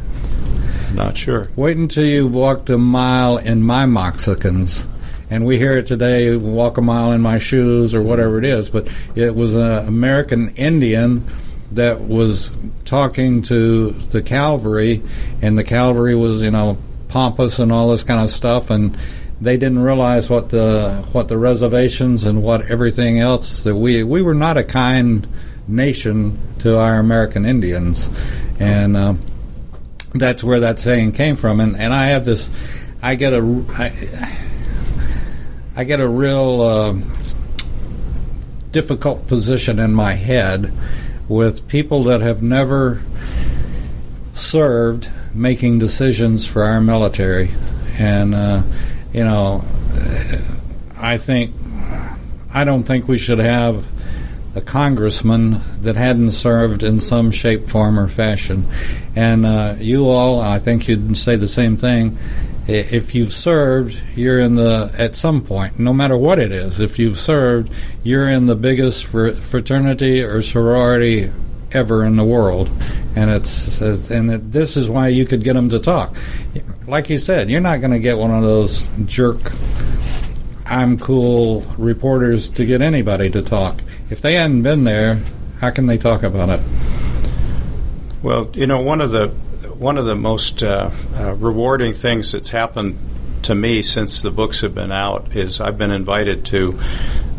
Not 0.94 1.18
sure. 1.18 1.50
Wait 1.58 1.76
until 1.76 2.06
you 2.06 2.26
walked 2.26 2.70
a 2.70 2.78
mile 2.78 3.38
in 3.38 3.64
my 3.64 3.86
moccasins. 3.86 4.88
And 5.32 5.46
we 5.46 5.58
hear 5.58 5.78
it 5.78 5.88
today, 5.88 6.36
walk 6.36 6.78
a 6.78 6.82
mile 6.82 7.14
in 7.14 7.22
my 7.22 7.38
shoes 7.38 7.96
or 7.96 8.02
whatever 8.04 8.38
it 8.38 8.44
is. 8.44 8.70
But 8.70 8.90
it 9.16 9.34
was 9.34 9.56
an 9.56 9.88
American 9.88 10.50
Indian 10.56 11.26
that 11.72 12.02
was 12.02 12.52
talking 12.84 13.42
to 13.44 13.92
the 13.92 14.22
cavalry, 14.22 15.02
and 15.42 15.58
the 15.58 15.64
cavalry 15.64 16.16
was, 16.16 16.44
you 16.44 16.52
know, 16.52 16.78
pompous 17.08 17.60
and 17.60 17.72
all 17.72 17.92
this 17.92 18.04
kind 18.04 18.20
of 18.20 18.30
stuff. 18.30 18.70
And 18.70 18.98
they 19.40 19.56
didn't 19.56 19.80
realize 19.80 20.30
what 20.30 20.50
the 20.50 21.04
what 21.14 21.30
the 21.30 21.38
reservations 21.38 22.26
and 22.26 22.44
what 22.44 22.70
everything 22.70 23.20
else 23.20 23.64
that 23.64 23.76
we 23.76 24.04
we 24.04 24.22
were 24.22 24.34
not 24.34 24.58
a 24.58 24.66
kind 24.66 25.30
nation 25.66 26.38
to 26.60 26.78
our 26.78 27.00
American 27.00 27.46
Indians, 27.46 28.10
and 28.60 28.98
uh, 28.98 29.14
that's 30.14 30.44
where 30.44 30.60
that 30.60 30.78
saying 30.78 31.14
came 31.14 31.38
from. 31.38 31.62
And 31.62 31.78
and 31.78 31.94
I 31.94 32.08
have 32.08 32.26
this, 32.26 32.52
I 33.02 33.16
get 33.16 33.32
a 33.32 33.66
I, 33.78 34.38
I 35.82 35.84
get 35.84 36.00
a 36.00 36.08
real 36.08 36.62
uh, 36.62 36.94
difficult 38.72 39.26
position 39.26 39.80
in 39.80 39.96
my 39.96 40.14
head 40.14 40.72
with 41.28 41.68
people 41.68 42.04
that 42.04 42.22
have 42.22 42.44
never 42.44 43.02
served 44.36 45.10
making 45.34 45.80
decisions 45.80 46.46
for 46.46 46.66
our 46.66 46.82
military, 46.82 47.50
and 47.98 48.36
uh, 48.36 48.62
you 49.12 49.24
know, 49.24 49.66
I 50.98 51.18
think 51.18 51.56
I 52.54 52.64
don't 52.64 52.84
think 52.84 53.08
we 53.08 53.18
should 53.18 53.40
have 53.40 53.84
a 54.54 54.62
congressman 54.62 55.62
that 55.82 55.96
hadn't 55.96 56.34
served 56.34 56.84
in 56.84 57.00
some 57.00 57.32
shape, 57.32 57.70
form, 57.70 57.98
or 57.98 58.08
fashion. 58.08 58.68
And 59.16 59.48
uh, 59.48 59.78
you 59.80 60.08
all, 60.10 60.42
I 60.42 60.60
think 60.60 60.88
you'd 60.88 61.18
say 61.18 61.38
the 61.38 61.48
same 61.48 61.76
thing. 61.76 62.20
If 62.68 63.16
you've 63.16 63.34
served, 63.34 63.98
you're 64.16 64.40
in 64.40 64.56
the 64.56 64.92
at 64.98 65.16
some 65.16 65.42
point, 65.42 65.80
no 65.80 65.94
matter 65.94 66.16
what 66.16 66.40
it 66.40 66.52
is. 66.52 66.80
If 66.80 67.00
you've 67.00 67.18
served, 67.18 67.72
you're 68.04 68.30
in 68.30 68.46
the 68.46 68.56
biggest 68.56 69.06
fr- 69.06 69.32
fraternity 69.32 70.24
or 70.24 70.42
sorority 70.42 71.32
ever 71.72 72.06
in 72.06 72.16
the 72.18 72.24
world, 72.24 72.70
and 73.16 73.30
it's 73.30 73.82
and 73.82 74.32
it, 74.32 74.52
this 74.52 74.78
is 74.78 74.90
why 74.90 75.08
you 75.08 75.26
could 75.26 75.44
get 75.44 75.54
them 75.54 75.70
to 75.70 75.80
talk. 75.80 76.16
Like 76.88 77.10
you 77.10 77.18
said, 77.18 77.50
you're 77.50 77.62
not 77.62 77.80
going 77.80 77.92
to 77.92 78.00
get 78.00 78.18
one 78.18 78.32
of 78.32 78.44
those 78.44 78.88
jerk 79.06 79.52
I'm 80.72 80.98
cool 80.98 81.64
reporters 81.78 82.50
to 82.52 82.66
get 82.66 82.82
anybody 82.82 83.30
to 83.32 83.42
talk. 83.42 83.82
If 84.10 84.22
they 84.22 84.36
hadn't 84.36 84.62
been 84.62 84.86
there, 84.86 85.20
how 85.60 85.70
can 85.70 85.86
they 85.86 85.98
talk 85.98 86.24
about 86.24 86.50
it? 86.50 86.62
Well, 88.24 88.50
you 88.54 88.68
know, 88.68 88.80
one 88.80 89.02
of 89.02 89.12
the 89.12 89.34
one 89.82 89.98
of 89.98 90.06
the 90.06 90.16
most 90.16 90.62
uh, 90.62 90.92
uh, 91.18 91.34
rewarding 91.34 91.96
things 91.96 92.32
that's 92.32 92.52
happened 92.52 93.00
to 93.42 93.56
me 93.56 93.82
since 93.82 94.22
the 94.22 94.30
books 94.30 94.62
have 94.62 94.76
been 94.76 94.92
out 94.92 95.36
is 95.36 95.60
I've 95.60 95.80
been 95.80 95.90
invited 95.90 96.46
to 96.46 96.80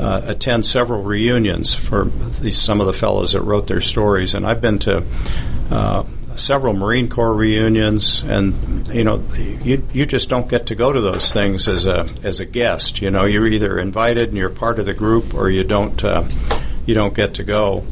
uh, 0.00 0.22
attend 0.24 0.66
several 0.66 1.04
reunions 1.04 1.72
for 1.72 2.06
these, 2.06 2.58
some 2.58 2.80
of 2.80 2.88
the 2.88 2.92
fellows 2.92 3.34
that 3.34 3.42
wrote 3.42 3.68
their 3.68 3.80
stories, 3.80 4.34
and 4.34 4.46
I've 4.46 4.60
been 4.60 4.78
to. 4.80 5.04
Uh, 5.70 6.04
Several 6.34 6.72
Marine 6.72 7.10
Corps 7.10 7.34
reunions, 7.34 8.22
and 8.22 8.88
you 8.88 9.04
know, 9.04 9.22
you 9.36 9.86
you 9.92 10.06
just 10.06 10.30
don't 10.30 10.48
get 10.48 10.68
to 10.68 10.74
go 10.74 10.90
to 10.90 10.98
those 10.98 11.30
things 11.30 11.68
as 11.68 11.84
a 11.84 12.08
as 12.22 12.40
a 12.40 12.46
guest. 12.46 13.02
You 13.02 13.10
know, 13.10 13.26
you're 13.26 13.46
either 13.46 13.78
invited 13.78 14.30
and 14.30 14.38
you're 14.38 14.48
part 14.48 14.78
of 14.78 14.86
the 14.86 14.94
group, 14.94 15.34
or 15.34 15.50
you 15.50 15.62
don't 15.62 16.02
uh, 16.02 16.26
you 16.86 16.94
don't 16.94 17.14
get 17.14 17.34
to 17.34 17.44
go. 17.44 17.84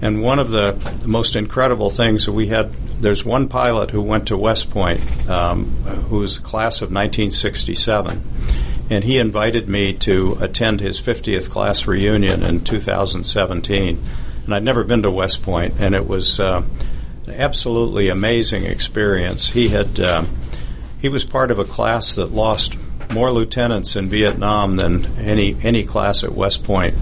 And 0.00 0.22
one 0.22 0.38
of 0.38 0.50
the 0.50 0.76
most 1.04 1.34
incredible 1.34 1.90
things 1.90 2.26
that 2.26 2.32
we 2.32 2.46
had, 2.46 2.70
there's 3.00 3.24
one 3.24 3.48
pilot 3.48 3.90
who 3.90 4.02
went 4.02 4.28
to 4.28 4.36
West 4.36 4.70
Point, 4.70 5.00
um, 5.28 5.66
who 6.08 6.18
was 6.18 6.38
class 6.38 6.82
of 6.82 6.90
1967, 6.90 8.22
and 8.90 9.04
he 9.04 9.18
invited 9.18 9.68
me 9.68 9.92
to 9.94 10.36
attend 10.40 10.80
his 10.80 11.00
50th 11.00 11.50
class 11.50 11.86
reunion 11.86 12.42
in 12.42 12.62
2017. 12.62 14.02
And 14.44 14.54
I'd 14.54 14.62
never 14.62 14.84
been 14.84 15.02
to 15.02 15.10
West 15.10 15.42
Point, 15.42 15.74
and 15.78 15.94
it 15.94 16.06
was 16.06 16.40
uh, 16.40 16.62
an 17.26 17.32
absolutely 17.32 18.08
amazing 18.08 18.64
experience. 18.64 19.50
He 19.50 19.68
had 19.68 19.98
um, 20.00 20.28
he 21.00 21.08
was 21.08 21.24
part 21.24 21.50
of 21.50 21.58
a 21.58 21.64
class 21.64 22.16
that 22.16 22.32
lost 22.32 22.76
more 23.10 23.32
lieutenants 23.32 23.96
in 23.96 24.08
Vietnam 24.08 24.76
than 24.76 25.06
any 25.18 25.56
any 25.62 25.84
class 25.84 26.22
at 26.24 26.32
West 26.32 26.64
Point, 26.64 26.94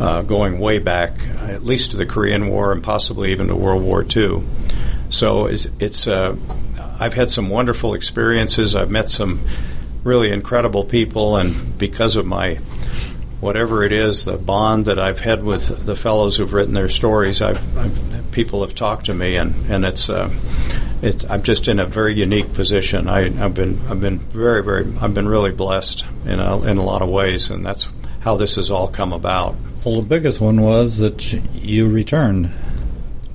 uh, 0.00 0.22
going 0.22 0.58
way 0.58 0.78
back, 0.78 1.18
at 1.42 1.64
least 1.64 1.92
to 1.92 1.96
the 1.96 2.06
Korean 2.06 2.48
War 2.48 2.72
and 2.72 2.82
possibly 2.82 3.30
even 3.30 3.48
to 3.48 3.54
World 3.54 3.82
War 3.82 4.04
II. 4.04 4.42
So 5.10 5.46
it's, 5.46 5.66
it's 5.78 6.06
uh, 6.06 6.36
I've 6.98 7.14
had 7.14 7.30
some 7.30 7.48
wonderful 7.48 7.94
experiences. 7.94 8.74
I've 8.74 8.90
met 8.90 9.08
some 9.08 9.40
really 10.04 10.30
incredible 10.30 10.84
people, 10.84 11.36
and 11.36 11.78
because 11.78 12.16
of 12.16 12.26
my 12.26 12.58
whatever 13.40 13.84
it 13.84 13.92
is, 13.92 14.24
the 14.24 14.36
bond 14.36 14.86
that 14.86 14.98
I've 14.98 15.20
had 15.20 15.44
with 15.44 15.84
the 15.84 15.94
fellows 15.94 16.36
who've 16.36 16.52
written 16.52 16.74
their 16.74 16.88
stories, 16.88 17.42
I've, 17.42 17.78
I've 17.78 18.32
people 18.32 18.62
have 18.62 18.74
talked 18.74 19.06
to 19.06 19.14
me, 19.14 19.36
and 19.36 19.70
and 19.70 19.84
it's. 19.84 20.08
Uh, 20.08 20.30
it's, 21.02 21.26
I'm 21.28 21.42
just 21.42 21.68
in 21.68 21.78
a 21.78 21.84
very 21.84 22.14
unique 22.14 22.54
position. 22.54 23.06
I, 23.06 23.26
I've 23.44 23.54
been 23.54 23.78
I've 23.88 24.00
been 24.00 24.18
very 24.18 24.62
very 24.62 24.86
I've 24.98 25.12
been 25.12 25.28
really 25.28 25.52
blessed 25.52 26.04
in 26.24 26.40
a, 26.40 26.62
in 26.62 26.78
a 26.78 26.82
lot 26.82 27.02
of 27.02 27.10
ways, 27.10 27.50
and 27.50 27.64
that's 27.66 27.86
how 28.20 28.36
this 28.36 28.56
has 28.56 28.70
all 28.70 28.88
come 28.88 29.12
about. 29.12 29.56
Well, 29.84 29.96
the 29.96 30.08
biggest 30.08 30.40
one 30.40 30.62
was 30.62 30.98
that 30.98 31.32
you 31.54 31.86
returned. 31.88 32.50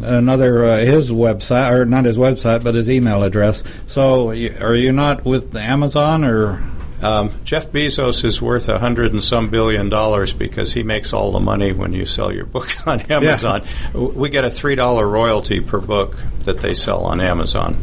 another 0.00 0.64
uh, 0.64 0.76
his 0.78 1.10
website 1.10 1.70
or 1.72 1.84
not 1.84 2.04
his 2.04 2.18
website, 2.18 2.64
but 2.64 2.74
his 2.74 2.88
email 2.88 3.22
address. 3.22 3.64
So, 3.86 4.30
are 4.30 4.74
you 4.74 4.92
not 4.92 5.24
with 5.24 5.54
Amazon 5.56 6.24
or? 6.24 6.62
Um, 7.02 7.30
Jeff 7.44 7.72
Bezos 7.72 8.24
is 8.24 8.40
worth 8.40 8.70
a 8.70 8.78
hundred 8.78 9.12
and 9.12 9.22
some 9.22 9.50
billion 9.50 9.90
dollars 9.90 10.32
because 10.32 10.72
he 10.72 10.82
makes 10.82 11.12
all 11.12 11.30
the 11.30 11.40
money 11.40 11.72
when 11.72 11.92
you 11.92 12.06
sell 12.06 12.32
your 12.32 12.46
books 12.46 12.86
on 12.86 13.00
Amazon. 13.02 13.62
Yeah. 13.94 14.00
We 14.00 14.30
get 14.30 14.44
a 14.44 14.50
three 14.50 14.76
dollar 14.76 15.06
royalty 15.06 15.60
per 15.60 15.78
book 15.78 16.16
that 16.40 16.60
they 16.60 16.72
sell 16.72 17.04
on 17.04 17.20
Amazon, 17.20 17.76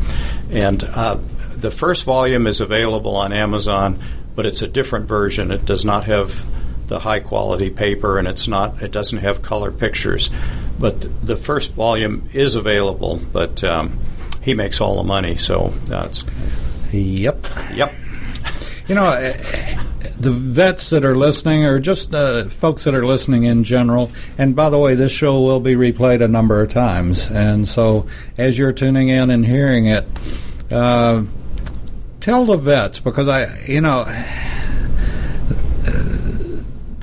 and 0.50 0.84
uh, 0.84 1.20
the 1.56 1.70
first 1.70 2.06
volume 2.06 2.48
is 2.48 2.60
available 2.60 3.16
on 3.16 3.34
Amazon, 3.34 4.00
but 4.36 4.48
it's 4.48 4.64
a 4.64 4.68
different 4.68 5.08
version. 5.08 5.52
It 5.52 5.66
does 5.66 5.86
not 5.86 6.06
have 6.06 6.46
the 6.88 7.00
high 7.00 7.20
quality 7.20 7.70
paper, 7.70 8.18
and 8.18 8.28
it's 8.28 8.48
not. 8.48 8.82
It 8.82 8.92
doesn't 8.92 9.20
have 9.20 9.42
color 9.42 9.72
pictures. 9.72 10.30
But 10.80 11.26
the 11.26 11.36
first 11.36 11.74
volume 11.74 12.30
is 12.34 12.56
available, 12.56 13.20
but 13.32 13.64
um, 13.64 14.00
he 14.42 14.54
makes 14.54 14.82
all 14.82 14.98
the 14.98 15.04
money, 15.04 15.36
so 15.36 15.74
that's. 15.86 16.24
Yep. 16.92 17.46
Yep. 17.74 17.94
You 18.88 18.96
know, 18.96 19.04
uh, 19.06 19.34
the 20.20 20.32
vets 20.32 20.90
that 20.90 21.06
are 21.06 21.16
listening, 21.16 21.66
or 21.66 21.80
just 21.80 22.14
uh, 22.14 22.46
folks 22.46 22.84
that 22.84 22.94
are 22.94 23.06
listening 23.06 23.46
in 23.46 23.64
general, 23.64 24.12
and 24.38 24.56
by 24.56 24.70
the 24.70 24.78
way, 24.78 24.96
this 24.96 25.12
show 25.12 25.42
will 25.42 25.60
be 25.60 25.76
replayed 25.76 26.22
a 26.22 26.28
number 26.28 26.62
of 26.62 26.72
times. 26.72 27.32
And 27.32 27.68
so 27.68 28.08
as 28.38 28.58
you're 28.58 28.74
tuning 28.74 29.10
in 29.10 29.30
and 29.30 29.46
hearing 29.46 29.86
it, 29.86 30.06
uh, 30.70 31.24
tell 32.20 32.46
the 32.46 32.58
vets, 32.58 33.00
because 33.00 33.28
I, 33.28 33.64
you 33.66 33.82
know, 33.82 34.04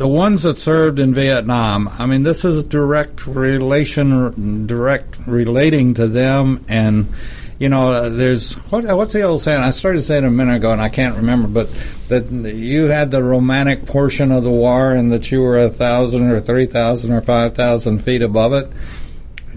the 0.01 0.09
ones 0.09 0.45
that 0.45 0.59
served 0.59 0.99
in 0.99 1.13
Vietnam, 1.13 1.87
I 1.99 2.07
mean, 2.07 2.23
this 2.23 2.43
is 2.43 2.65
direct 2.65 3.27
relation, 3.27 4.67
direct 4.67 5.19
relating 5.27 5.93
to 5.93 6.09
them 6.09 6.65
and 6.71 7.13
you 7.59 7.69
know, 7.69 8.09
there's 8.09 8.55
what, 8.71 8.85
what's 8.97 9.13
the 9.13 9.21
old 9.21 9.43
saying? 9.43 9.61
I 9.61 9.73
started 9.73 10.01
saying 10.01 10.25
a 10.25 10.31
minute 10.31 10.57
ago, 10.57 10.73
and 10.73 10.81
I 10.81 10.89
can't 10.89 11.17
remember, 11.17 11.49
but 11.49 11.71
that 12.09 12.31
you 12.31 12.85
had 12.85 13.11
the 13.11 13.23
romantic 13.23 13.85
portion 13.85 14.33
of 14.33 14.43
the 14.43 14.51
war, 14.51 14.95
and 14.95 15.13
that 15.13 15.31
you 15.31 15.43
were 15.43 15.59
a 15.59 15.69
thousand 15.69 16.31
or 16.31 16.41
three 16.41 16.65
thousand 16.65 17.13
or 17.13 17.21
five 17.21 17.55
thousand 17.55 17.99
feet 17.99 18.23
above 18.23 18.55
it. 18.55 18.73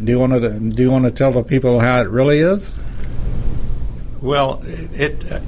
Do 0.03 0.11
you 0.11 0.19
want 0.19 0.33
to 0.33 0.59
do 0.59 0.81
you 0.81 0.91
want 0.91 1.05
to 1.05 1.11
tell 1.11 1.31
the 1.31 1.43
people 1.43 1.79
how 1.79 2.01
it 2.01 2.09
really 2.09 2.39
is? 2.39 2.75
Well, 4.23 4.61
it, 4.63 5.29
uh, 5.29 5.41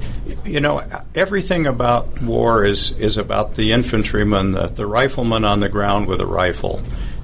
you 0.44 0.60
know, 0.60 0.82
everything 1.14 1.66
about 1.66 2.20
war 2.20 2.62
is 2.62 2.90
is 2.98 3.16
about 3.16 3.54
the 3.54 3.72
infantryman, 3.72 4.52
the, 4.52 4.66
the 4.66 4.86
rifleman 4.86 5.46
on 5.46 5.60
the 5.60 5.70
ground 5.70 6.08
with 6.08 6.20
a 6.20 6.26
rifle, 6.26 6.82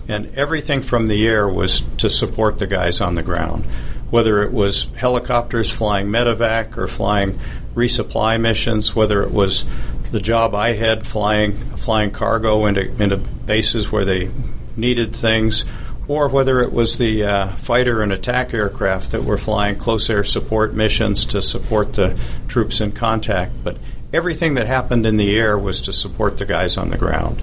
and 0.09 0.34
everything 0.34 0.80
from 0.80 1.09
the 1.09 1.28
air 1.28 1.46
was 1.46 1.82
to 1.98 2.09
support 2.09 2.59
the 2.59 2.66
guys 2.66 3.03
on 3.03 3.16
the 3.16 3.22
ground. 3.22 3.66
Whether 4.09 4.42
it 4.42 4.50
was 4.50 4.84
helicopters 4.96 5.70
flying 5.70 6.07
medevac 6.07 6.78
or 6.78 6.86
flying 6.86 7.38
resupply 7.74 8.40
missions, 8.40 8.96
whether 8.96 9.22
it 9.22 9.30
was 9.30 9.66
the 10.11 10.20
job 10.20 10.55
I 10.55 10.72
had 10.72 11.07
flying 11.07 11.53
flying 11.76 12.12
cargo 12.12 12.64
into 12.64 12.90
into 13.03 13.18
bases 13.18 13.92
where 13.92 14.07
they 14.07 14.30
needed 14.74 15.14
things, 15.14 15.66
or 16.09 16.28
whether 16.28 16.61
it 16.61 16.72
was 16.72 16.98
the 16.98 17.24
uh, 17.24 17.48
fighter 17.57 18.03
and 18.03 18.12
attack 18.12 18.53
aircraft 18.53 19.12
that 19.12 19.24
were 19.24 19.38
flying 19.38 19.76
close 19.76 20.11
air 20.11 20.24
support 20.24 20.74
missions 20.74 21.26
to 21.26 21.40
support 21.40 21.94
the 21.94 22.18
troops 22.48 22.80
in 22.80 22.92
contact. 22.92 23.53
But 23.62 23.76
everything 24.12 24.55
that 24.55 24.66
happened 24.66 25.07
in 25.07 25.16
the 25.16 25.36
air 25.36 25.57
was 25.57 25.82
to 25.82 25.92
support 25.92 26.38
the 26.38 26.46
guys 26.46 26.76
on 26.76 26.90
the 26.90 26.98
ground, 26.98 27.42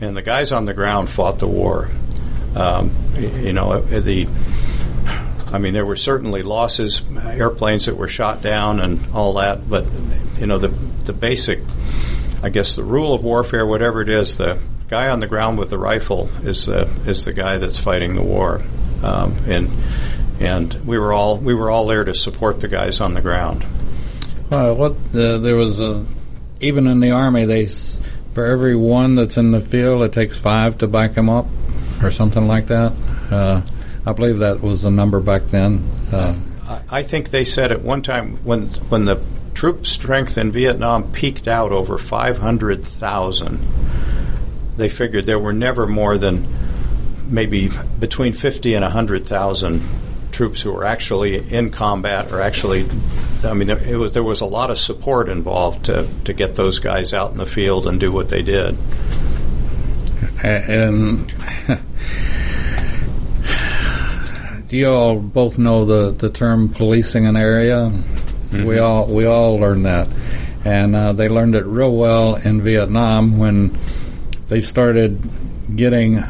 and 0.00 0.16
the 0.16 0.22
guys 0.22 0.52
on 0.52 0.64
the 0.64 0.74
ground 0.74 1.08
fought 1.08 1.38
the 1.38 1.48
war. 1.48 1.90
Um, 2.54 2.90
you 3.16 3.52
know 3.52 3.80
the 3.80 4.26
I 5.52 5.58
mean, 5.58 5.74
there 5.74 5.86
were 5.86 5.96
certainly 5.96 6.42
losses, 6.42 7.02
airplanes 7.24 7.86
that 7.86 7.96
were 7.96 8.08
shot 8.08 8.40
down, 8.42 8.80
and 8.80 9.00
all 9.12 9.34
that. 9.34 9.68
But 9.68 9.84
you 10.38 10.46
know, 10.46 10.58
the 10.58 10.68
the 10.68 11.12
basic, 11.12 11.60
I 12.42 12.50
guess, 12.50 12.76
the 12.76 12.84
rule 12.84 13.12
of 13.12 13.24
warfare, 13.24 13.66
whatever 13.66 14.00
it 14.00 14.08
is, 14.08 14.36
the 14.36 14.58
guy 14.90 15.08
on 15.08 15.20
the 15.20 15.26
ground 15.28 15.56
with 15.56 15.70
the 15.70 15.78
rifle 15.78 16.28
is 16.42 16.66
the 16.66 16.88
is 17.06 17.24
the 17.24 17.32
guy 17.32 17.56
that's 17.58 17.78
fighting 17.78 18.16
the 18.16 18.22
war, 18.22 18.60
um, 19.02 19.36
and 19.46 19.70
and 20.40 20.74
we 20.84 20.98
were 20.98 21.12
all 21.12 21.38
we 21.38 21.54
were 21.54 21.70
all 21.70 21.86
there 21.86 22.04
to 22.04 22.14
support 22.14 22.60
the 22.60 22.68
guys 22.68 23.00
on 23.00 23.14
the 23.14 23.20
ground. 23.20 23.64
Well, 24.50 24.74
what 24.74 24.92
uh, 25.14 25.38
there 25.38 25.54
was 25.54 25.80
a 25.80 26.04
even 26.60 26.88
in 26.88 27.00
the 27.00 27.12
army 27.12 27.44
they 27.44 27.66
for 28.34 28.44
every 28.44 28.74
one 28.74 29.14
that's 29.14 29.36
in 29.36 29.52
the 29.52 29.60
field 29.60 30.02
it 30.02 30.12
takes 30.12 30.36
five 30.36 30.78
to 30.78 30.88
back 30.88 31.12
him 31.12 31.28
up 31.30 31.46
or 32.02 32.10
something 32.10 32.46
like 32.46 32.66
that. 32.66 32.92
Uh, 33.30 33.62
I 34.04 34.12
believe 34.12 34.38
that 34.38 34.60
was 34.60 34.82
the 34.82 34.90
number 34.90 35.20
back 35.20 35.42
then. 35.44 35.88
Uh, 36.12 36.38
I 36.90 37.02
think 37.02 37.30
they 37.30 37.44
said 37.44 37.70
at 37.70 37.82
one 37.82 38.02
time 38.02 38.38
when 38.44 38.68
when 38.88 39.04
the 39.04 39.20
troop 39.54 39.86
strength 39.86 40.38
in 40.38 40.50
Vietnam 40.50 41.12
peaked 41.12 41.46
out 41.46 41.70
over 41.70 41.98
500,000, 41.98 43.58
they 44.76 44.88
figured 44.88 45.26
there 45.26 45.38
were 45.38 45.52
never 45.52 45.86
more 45.86 46.18
than 46.18 46.46
maybe 47.28 47.70
between 47.98 48.32
50 48.32 48.74
and 48.74 48.82
100,000 48.82 49.82
troops 50.32 50.62
who 50.62 50.72
were 50.72 50.84
actually 50.84 51.36
in 51.52 51.70
combat 51.70 52.32
or 52.32 52.40
actually 52.40 52.86
I 53.44 53.52
mean 53.52 53.68
it 53.68 53.96
was 53.96 54.12
there 54.12 54.22
was 54.22 54.40
a 54.40 54.46
lot 54.46 54.70
of 54.70 54.78
support 54.78 55.28
involved 55.28 55.86
to 55.86 56.08
to 56.24 56.32
get 56.32 56.54
those 56.56 56.78
guys 56.78 57.12
out 57.12 57.32
in 57.32 57.38
the 57.38 57.46
field 57.46 57.86
and 57.86 58.00
do 58.00 58.10
what 58.12 58.28
they 58.28 58.42
did. 58.42 58.76
And 60.42 61.26
do 64.68 64.76
you 64.76 64.88
all 64.88 65.16
both 65.16 65.58
know 65.58 65.84
the, 65.84 66.12
the 66.12 66.30
term 66.30 66.68
policing 66.68 67.26
an 67.26 67.36
area. 67.36 67.90
Mm-hmm. 67.90 68.64
We 68.64 68.78
all 68.78 69.06
we 69.06 69.26
all 69.26 69.58
learned 69.58 69.84
that, 69.86 70.08
and 70.64 70.94
uh, 70.94 71.12
they 71.12 71.28
learned 71.28 71.56
it 71.56 71.66
real 71.66 71.94
well 71.94 72.36
in 72.36 72.62
Vietnam 72.62 73.38
when 73.38 73.76
they 74.50 74.60
started 74.60 75.22
getting 75.74 76.22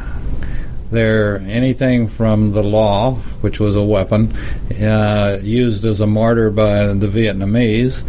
their 0.91 1.39
anything 1.39 2.07
from 2.07 2.51
the 2.51 2.61
law, 2.61 3.15
which 3.41 3.59
was 3.59 3.75
a 3.75 3.83
weapon, 3.83 4.37
uh, 4.79 5.39
used 5.41 5.83
as 5.85 6.01
a 6.01 6.07
mortar 6.07 6.51
by 6.51 6.85
the 6.87 7.07
Vietnamese, 7.07 8.03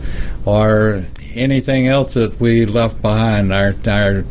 or 0.45 1.05
anything 1.35 1.89
else 1.89 2.15
that 2.15 2.39
we 2.39 2.67
left 2.67 3.01
behind. 3.01 3.53
Our 3.55 3.75
our 3.87 4.25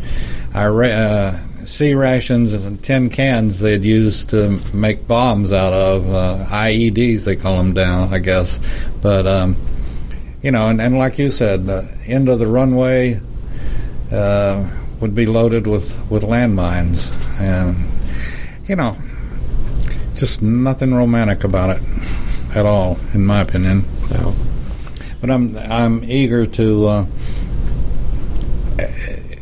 our 0.53 0.84
uh, 0.84 1.39
C 1.65 1.95
rations 1.95 2.53
and 2.53 2.82
tin 2.84 3.09
cans 3.09 3.59
they'd 3.59 3.84
use 3.84 4.25
to 4.25 4.59
make 4.75 5.07
bombs 5.07 5.51
out 5.51 5.73
of 5.73 6.13
uh, 6.13 6.45
IEDs. 6.47 7.25
They 7.25 7.36
call 7.36 7.57
them 7.57 7.73
down, 7.73 8.13
I 8.13 8.19
guess. 8.19 8.59
But 9.01 9.25
um, 9.25 9.55
you 10.43 10.51
know, 10.51 10.67
and, 10.67 10.79
and 10.79 10.95
like 10.99 11.17
you 11.17 11.32
said, 11.32 11.65
the 11.65 11.89
end 12.05 12.29
of 12.29 12.38
the 12.38 12.47
runway 12.47 13.19
uh, 14.11 14.69
would 15.02 15.16
be 15.16 15.26
loaded 15.26 15.68
with 15.68 15.97
with 16.10 16.24
landmines, 16.24 17.12
and 17.39 17.76
you 18.68 18.76
know, 18.76 18.95
just 20.16 20.41
nothing 20.41 20.93
romantic 20.93 21.43
about 21.43 21.78
it 21.78 21.84
at 22.56 22.66
all, 22.66 22.97
in 23.14 23.26
my 23.26 23.41
opinion. 23.41 23.84
No. 24.12 24.34
But 25.20 25.32
I'm 25.32 25.58
I'm 25.58 26.04
eager 26.04 26.45
to. 26.45 26.88
Uh, 26.88 27.06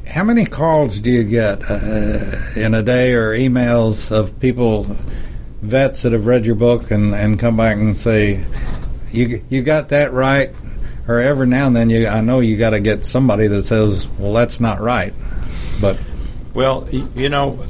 how 0.09 0.23
many 0.23 0.43
calls 0.43 0.99
do 0.99 1.11
you 1.11 1.23
get 1.23 1.61
uh, 1.69 2.31
in 2.55 2.73
a 2.73 2.81
day 2.81 3.13
or 3.13 3.35
emails 3.35 4.11
of 4.11 4.39
people, 4.39 4.87
vets 5.61 6.01
that 6.01 6.13
have 6.13 6.25
read 6.25 6.45
your 6.45 6.55
book 6.55 6.89
and, 6.89 7.13
and 7.13 7.39
come 7.39 7.55
back 7.55 7.77
and 7.77 7.95
say, 7.95 8.43
you 9.11 9.43
you 9.49 9.61
got 9.61 9.89
that 9.89 10.11
right? 10.11 10.51
Or 11.07 11.19
every 11.19 11.47
now 11.47 11.67
and 11.67 11.75
then, 11.75 11.89
you 11.89 12.07
I 12.07 12.21
know 12.21 12.39
you 12.39 12.57
got 12.57 12.71
to 12.71 12.79
get 12.79 13.05
somebody 13.05 13.47
that 13.47 13.63
says, 13.63 14.07
well, 14.17 14.33
that's 14.33 14.59
not 14.59 14.81
right. 14.81 15.13
But 15.79 15.97
well, 16.53 16.87
you 16.91 17.29
know, 17.29 17.63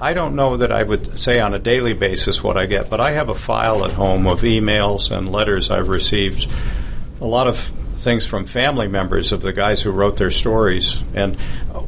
I 0.00 0.12
don't 0.12 0.34
know 0.34 0.56
that 0.56 0.72
I 0.72 0.82
would 0.82 1.18
say 1.18 1.40
on 1.40 1.52
a 1.54 1.58
daily 1.58 1.92
basis 1.92 2.42
what 2.42 2.56
I 2.56 2.66
get, 2.66 2.88
but 2.88 3.00
I 3.00 3.12
have 3.12 3.28
a 3.28 3.34
file 3.34 3.84
at 3.84 3.92
home 3.92 4.26
of 4.26 4.40
emails 4.40 5.14
and 5.14 5.30
letters 5.30 5.70
I've 5.70 5.88
received. 5.88 6.48
A 7.20 7.26
lot 7.26 7.48
of 7.48 7.58
things 7.96 8.26
from 8.26 8.46
family 8.46 8.88
members 8.88 9.32
of 9.32 9.42
the 9.42 9.52
guys 9.52 9.82
who 9.82 9.90
wrote 9.90 10.16
their 10.16 10.30
stories. 10.30 10.96
And 11.14 11.38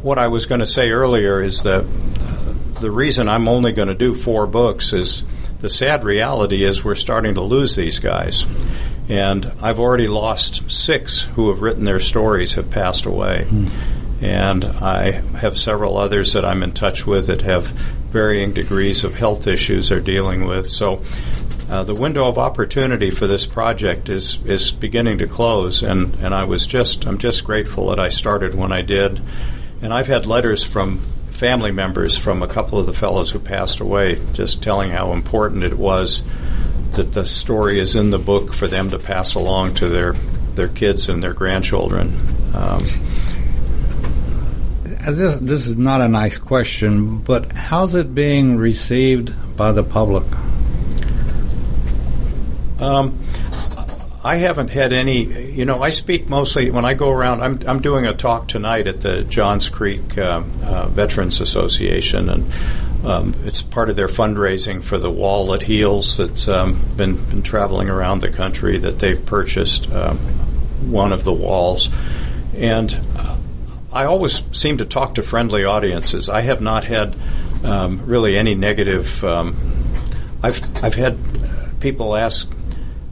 what 0.03 0.19
I 0.19 0.29
was 0.29 0.47
going 0.47 0.61
to 0.61 0.67
say 0.67 0.91
earlier 0.91 1.43
is 1.43 1.63
that 1.63 1.85
uh, 1.85 2.81
the 2.81 2.91
reason 2.91 3.29
I'm 3.29 3.49
only 3.49 3.73
going 3.73 3.89
to 3.89 3.95
do 3.95 4.15
four 4.15 4.47
books 4.47 4.93
is 4.93 5.25
the 5.61 5.71
sad 5.71 6.05
reality 6.05 6.65
is 6.65 6.85
we're 6.85 6.95
starting 6.95 7.35
to 7.35 7.41
lose 7.41 7.77
these 7.77 7.99
guys. 7.99 8.45
And 9.09 9.53
I've 9.61 9.81
already 9.81 10.07
lost 10.07 10.71
six 10.71 11.21
who 11.21 11.49
have 11.49 11.63
written 11.63 11.85
their 11.85 12.01
stories 12.01 12.55
have 12.55 12.71
passed 12.71 13.07
away. 13.07 13.47
Mm. 13.49 14.02
And 14.23 14.65
I 14.65 15.11
have 15.39 15.59
several 15.59 15.99
others 15.99 16.33
that 16.33 16.45
I'm 16.45 16.63
in 16.63 16.73
touch 16.73 17.07
with 17.07 17.27
that 17.27 17.43
have 17.43 17.67
varying 18.13 18.53
degrees 18.53 19.05
of 19.05 19.15
health 19.15 19.47
issues 19.47 19.89
they're 19.89 20.01
dealing 20.01 20.47
with. 20.47 20.69
So 20.69 21.03
uh, 21.69 21.83
the 21.83 21.95
window 21.95 22.29
of 22.29 22.39
opportunity 22.39 23.11
for 23.11 23.27
this 23.27 23.47
project 23.47 24.09
is 24.09 24.39
is 24.45 24.71
beginning 24.71 25.19
to 25.19 25.27
close, 25.27 25.83
and, 25.83 26.15
and 26.17 26.35
I 26.35 26.45
was 26.45 26.67
just 26.67 27.07
I'm 27.07 27.19
just 27.19 27.45
grateful 27.45 27.89
that 27.89 27.99
I 27.99 28.11
started 28.11 28.55
when 28.55 28.73
I 28.73 28.83
did, 28.83 29.21
and 29.81 29.93
I've 29.93 30.07
had 30.07 30.27
letters 30.27 30.63
from 30.63 30.99
family 31.31 31.73
members 31.73 32.19
from 32.19 32.43
a 32.43 32.47
couple 32.47 32.79
of 32.79 32.87
the 32.87 32.93
fellows 32.93 33.31
who 33.31 33.39
passed 33.39 33.81
away, 33.81 34.21
just 34.35 34.63
telling 34.63 34.91
how 34.91 35.13
important 35.13 35.65
it 35.65 35.75
was 35.77 36.23
that 36.93 37.13
the 37.13 37.25
story 37.25 37.79
is 37.79 37.97
in 37.97 38.11
the 38.11 38.19
book 38.19 38.53
for 38.53 38.69
them 38.69 38.91
to 38.91 38.99
pass 38.99 39.35
along 39.35 39.75
to 39.75 39.89
their 39.89 40.13
their 40.55 40.69
kids 40.69 41.09
and 41.09 41.23
their 41.23 41.33
grandchildren. 41.33 42.15
Um, 42.55 42.83
this, 45.11 45.37
this 45.41 45.67
is 45.67 45.77
not 45.77 46.01
a 46.01 46.09
nice 46.09 46.39
question, 46.39 47.19
but 47.19 47.53
how's 47.53 47.95
it 47.95 48.15
being 48.15 48.57
received 48.57 49.35
by 49.57 49.73
the 49.73 49.83
public? 49.83 50.27
Um, 52.81 53.19
I 54.25 54.37
haven't 54.37 54.71
had 54.71 54.93
any. 54.93 55.51
You 55.53 55.65
know, 55.65 55.83
I 55.83 55.91
speak 55.91 56.29
mostly 56.29 56.71
when 56.71 56.85
I 56.85 56.95
go 56.95 57.11
around. 57.11 57.43
I'm 57.43 57.59
I'm 57.67 57.81
doing 57.81 58.07
a 58.07 58.15
talk 58.15 58.49
tonight 58.49 58.87
at 58.87 59.01
the 59.01 59.25
Johns 59.25 59.69
Creek 59.69 60.17
uh, 60.17 60.43
uh, 60.63 60.87
Veterans 60.89 61.41
Association, 61.41 62.29
and 62.29 62.53
um, 63.05 63.35
it's 63.45 63.63
part 63.63 63.91
of 63.91 63.97
their 63.97 64.09
fundraising 64.09 64.83
for 64.83 64.99
the 64.99 65.11
wall 65.11 65.49
that 65.49 65.63
heals. 65.63 66.19
That's 66.19 66.47
um, 66.47 66.81
been 66.97 67.17
been 67.25 67.43
traveling 67.43 67.91
around 67.91 68.21
the 68.21 68.31
country. 68.31 68.79
That 68.79 69.01
they've 69.01 69.25
purchased 69.25 69.91
um, 69.91 70.19
one 70.91 71.13
of 71.13 71.25
the 71.25 71.33
walls, 71.33 71.89
and 72.57 72.97
uh, 73.17 73.37
I 73.93 74.07
always 74.07 74.43
seem 74.53 74.79
to 74.79 74.85
talk 74.85 75.17
to 75.17 75.23
friendly 75.23 75.65
audiences. 75.65 76.29
I 76.29 76.41
have 76.43 76.61
not 76.61 76.85
had 76.85 77.15
um, 77.65 78.05
really 78.07 78.37
any 78.37 78.55
negative. 78.55 79.23
Um, 79.23 79.57
I've 80.43 80.61
I've 80.83 80.95
had 80.95 81.19
people 81.81 82.17
ask 82.17 82.53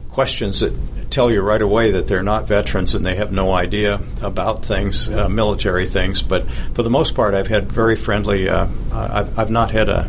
questions 0.09 0.61
that 0.61 0.73
tell 1.11 1.29
you 1.29 1.41
right 1.41 1.61
away 1.61 1.91
that 1.91 2.07
they're 2.07 2.23
not 2.23 2.47
veterans 2.47 2.95
and 2.95 3.05
they 3.05 3.15
have 3.15 3.31
no 3.31 3.53
idea 3.53 4.01
about 4.21 4.65
things, 4.65 5.09
uh, 5.09 5.27
military 5.29 5.85
things. 5.85 6.21
But 6.23 6.49
for 6.73 6.83
the 6.83 6.89
most 6.89 7.15
part, 7.15 7.33
I've 7.33 7.47
had 7.47 7.71
very 7.71 7.95
friendly. 7.95 8.49
Uh, 8.49 8.67
I've, 8.91 9.37
I've 9.37 9.51
not 9.51 9.71
had 9.71 9.89
a 9.89 10.03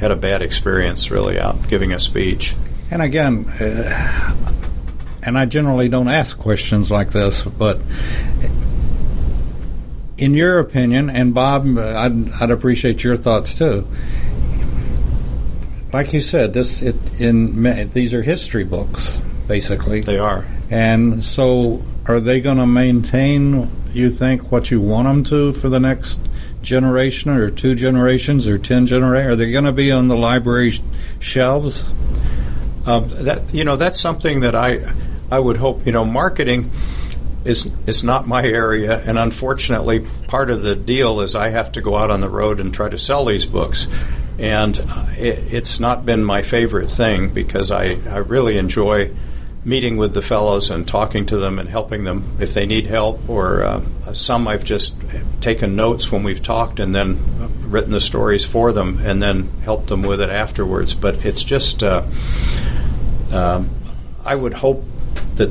had 0.00 0.10
a 0.10 0.16
bad 0.16 0.42
experience 0.42 1.10
really 1.10 1.38
out 1.38 1.68
giving 1.68 1.92
a 1.92 2.00
speech. 2.00 2.54
And 2.90 3.02
again, 3.02 3.46
uh, 3.60 4.34
and 5.22 5.36
I 5.38 5.44
generally 5.46 5.88
don't 5.88 6.08
ask 6.08 6.38
questions 6.38 6.90
like 6.90 7.10
this, 7.10 7.42
but 7.44 7.80
in 10.18 10.34
your 10.34 10.58
opinion, 10.58 11.10
and 11.10 11.34
Bob, 11.34 11.66
I'd, 11.78 12.32
I'd 12.32 12.50
appreciate 12.50 13.04
your 13.04 13.16
thoughts 13.16 13.54
too 13.54 13.86
like 15.92 16.12
you 16.12 16.20
said, 16.20 16.52
this 16.52 16.82
it, 16.82 17.20
in 17.22 17.90
these 17.90 18.12
are 18.12 18.20
history 18.20 18.64
books 18.64 19.22
basically. 19.46 20.00
They 20.00 20.18
are. 20.18 20.44
And 20.70 21.22
so, 21.24 21.82
are 22.06 22.20
they 22.20 22.40
going 22.40 22.58
to 22.58 22.66
maintain? 22.66 23.70
You 23.92 24.10
think 24.10 24.52
what 24.52 24.70
you 24.70 24.80
want 24.80 25.08
them 25.08 25.24
to 25.24 25.58
for 25.58 25.68
the 25.70 25.80
next 25.80 26.20
generation, 26.60 27.30
or 27.30 27.50
two 27.50 27.74
generations, 27.74 28.46
or 28.46 28.58
ten 28.58 28.86
generations? 28.86 29.32
Are 29.32 29.36
they 29.36 29.50
going 29.52 29.64
to 29.64 29.72
be 29.72 29.90
on 29.90 30.08
the 30.08 30.16
library 30.16 30.78
shelves? 31.18 31.82
Um, 32.84 33.08
that 33.08 33.54
you 33.54 33.64
know, 33.64 33.76
that's 33.76 33.98
something 33.98 34.40
that 34.40 34.54
I 34.54 34.92
I 35.30 35.38
would 35.38 35.56
hope. 35.56 35.86
You 35.86 35.92
know, 35.92 36.04
marketing 36.04 36.70
is 37.46 37.70
is 37.86 38.02
not 38.02 38.26
my 38.26 38.44
area, 38.44 39.00
and 39.06 39.18
unfortunately, 39.18 40.00
part 40.28 40.50
of 40.50 40.62
the 40.62 40.74
deal 40.74 41.20
is 41.20 41.34
I 41.34 41.48
have 41.48 41.72
to 41.72 41.80
go 41.80 41.96
out 41.96 42.10
on 42.10 42.20
the 42.20 42.28
road 42.28 42.60
and 42.60 42.74
try 42.74 42.88
to 42.88 42.98
sell 42.98 43.24
these 43.24 43.46
books. 43.46 43.88
And 44.38 44.76
it, 45.16 45.52
it's 45.52 45.80
not 45.80 46.04
been 46.04 46.24
my 46.24 46.42
favorite 46.42 46.90
thing 46.90 47.30
because 47.30 47.70
I, 47.70 47.96
I 48.10 48.18
really 48.18 48.58
enjoy 48.58 49.10
meeting 49.64 49.96
with 49.96 50.14
the 50.14 50.22
fellows 50.22 50.70
and 50.70 50.86
talking 50.86 51.26
to 51.26 51.38
them 51.38 51.58
and 51.58 51.68
helping 51.68 52.04
them 52.04 52.36
if 52.38 52.54
they 52.54 52.66
need 52.66 52.86
help 52.86 53.28
or 53.28 53.62
uh, 53.62 53.82
some 54.12 54.46
I've 54.46 54.62
just 54.62 54.94
taken 55.40 55.74
notes 55.74 56.12
when 56.12 56.22
we've 56.22 56.42
talked 56.42 56.78
and 56.78 56.94
then 56.94 57.18
written 57.62 57.90
the 57.90 58.00
stories 58.00 58.44
for 58.44 58.72
them 58.72 59.00
and 59.02 59.20
then 59.20 59.48
helped 59.64 59.88
them 59.88 60.02
with 60.02 60.20
it 60.20 60.30
afterwards. 60.30 60.94
But 60.94 61.24
it's 61.24 61.42
just 61.42 61.82
uh, 61.82 62.04
um, 63.32 63.70
I 64.24 64.34
would 64.34 64.54
hope 64.54 64.84
that 65.36 65.48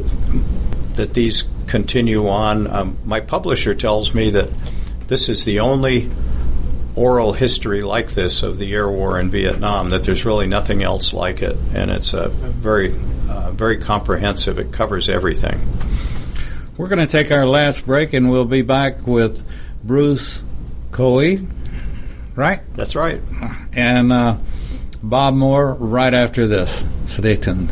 that 0.96 1.14
these 1.14 1.43
continue 1.68 2.28
on 2.28 2.68
um, 2.68 2.97
my 3.05 3.20
publisher 3.20 3.74
tells 3.74 4.13
me 4.13 4.30
that 4.32 4.49
this 5.07 5.30
is 5.30 5.45
the 5.45 5.59
only 5.59 6.09
oral 6.95 7.34
history 7.34 7.82
like 7.82 8.11
this 8.11 8.41
of 8.41 8.57
the 8.57 8.74
air 8.74 8.89
war 8.89 9.20
in 9.20 9.30
Vietnam 9.30 9.89
that 9.89 10.03
there's 10.03 10.26
really 10.26 10.47
nothing 10.47 10.82
else 10.82 11.13
like 11.13 11.41
it, 11.41 11.57
and 11.74 11.91
it's 11.91 12.13
a 12.13 12.30
very, 12.30 12.95
uh, 13.30 13.51
very 13.51 13.78
comprehensive. 13.78 14.57
It 14.57 14.72
covers 14.72 15.09
everything. 15.09 15.59
We're 16.78 16.88
going 16.88 16.99
to 16.99 17.07
take 17.07 17.32
our 17.32 17.45
last 17.45 17.86
break, 17.86 18.13
and 18.13 18.32
we'll 18.32 18.45
be 18.45 18.61
back 18.61 19.05
with 19.05 19.45
Bruce 19.84 20.43
Cowee, 20.91 21.47
right? 22.36 22.61
That's 22.76 22.95
right. 22.95 23.22
And 23.74 24.11
uh, 24.11 24.38
Bob 25.03 25.36
Moore 25.36 25.74
right 25.76 26.13
after 26.13 26.47
this. 26.47 26.86
Stay 27.05 27.36
tuned. 27.36 27.72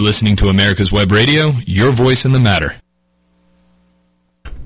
You're 0.00 0.06
listening 0.06 0.36
to 0.36 0.48
America's 0.48 0.90
Web 0.90 1.12
Radio, 1.12 1.50
your 1.66 1.92
voice 1.92 2.24
in 2.24 2.32
the 2.32 2.38
matter. 2.38 2.74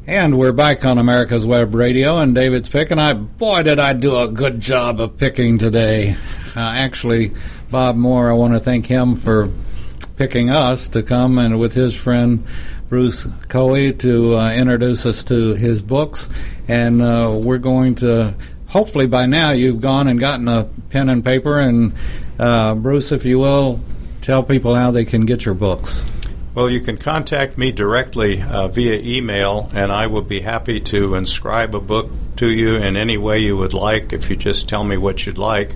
And 0.07 0.39
we're 0.39 0.53
back 0.53 0.85
on 0.85 0.97
America's 0.97 1.45
Web 1.45 1.75
Radio, 1.75 2.19
and 2.19 2.37
David's 2.37 2.69
picking. 2.69 3.01
I 3.01 3.15
boy, 3.15 3.65
did 3.65 3.81
I 3.81 3.95
do 3.95 4.17
a 4.17 4.29
good 4.29 4.61
job 4.61 5.01
of 5.01 5.19
picking 5.19 5.59
today. 5.59 6.15
Uh, 6.55 6.61
actually, 6.61 7.33
Bob 7.69 7.97
Moore, 7.97 8.31
I 8.31 8.35
want 8.35 8.53
to 8.53 8.61
thank 8.61 8.87
him 8.87 9.17
for 9.17 9.51
picking 10.15 10.51
us 10.51 10.89
to 10.91 11.03
come 11.03 11.37
and 11.39 11.59
with 11.59 11.73
his 11.73 11.97
friend 11.97 12.47
Bruce 12.89 13.25
Cowee 13.25 13.99
to 13.99 14.37
uh, 14.37 14.53
introduce 14.53 15.05
us 15.05 15.25
to 15.25 15.55
his 15.55 15.83
books, 15.83 16.29
and 16.69 17.03
uh, 17.03 17.37
we're 17.43 17.59
going 17.59 17.97
to. 17.97 18.37
Hopefully, 18.69 19.09
by 19.09 19.27
now 19.27 19.51
you've 19.51 19.81
gone 19.81 20.07
and 20.07 20.21
gotten 20.21 20.47
a 20.47 20.69
pen 20.91 21.09
and 21.09 21.25
paper, 21.25 21.59
and 21.59 21.93
uh, 22.39 22.77
Bruce, 22.77 23.11
if 23.11 23.25
you 23.25 23.41
will, 23.41 23.81
tell 24.25 24.43
people 24.43 24.75
how 24.75 24.91
they 24.91 25.05
can 25.05 25.27
get 25.27 25.45
your 25.45 25.55
books. 25.55 26.03
Well, 26.55 26.71
you 26.71 26.81
can 26.81 26.97
contact 26.97 27.59
me 27.59 27.73
directly 27.73 28.41
uh, 28.41 28.69
via 28.69 28.95
email, 28.95 29.69
and 29.75 29.93
I 29.93 30.07
will 30.07 30.23
be 30.23 30.41
happy 30.41 30.81
to 30.81 31.15
inscribe 31.17 31.75
a 31.75 31.81
book 31.81 32.11
to 32.37 32.49
you 32.49 32.77
in 32.77 32.97
any 32.97 33.19
way 33.19 33.41
you 33.41 33.57
would 33.57 33.75
like 33.75 34.13
if 34.13 34.31
you 34.31 34.37
just 34.37 34.69
tell 34.69 34.83
me 34.83 34.97
what 34.97 35.27
you'd 35.27 35.37
like. 35.37 35.75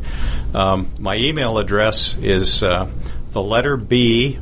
Um, 0.54 0.90
my 0.98 1.16
email 1.16 1.58
address 1.58 2.16
is 2.16 2.62
uh, 2.62 2.88
the 3.32 3.42
letter 3.42 3.76
B, 3.76 4.38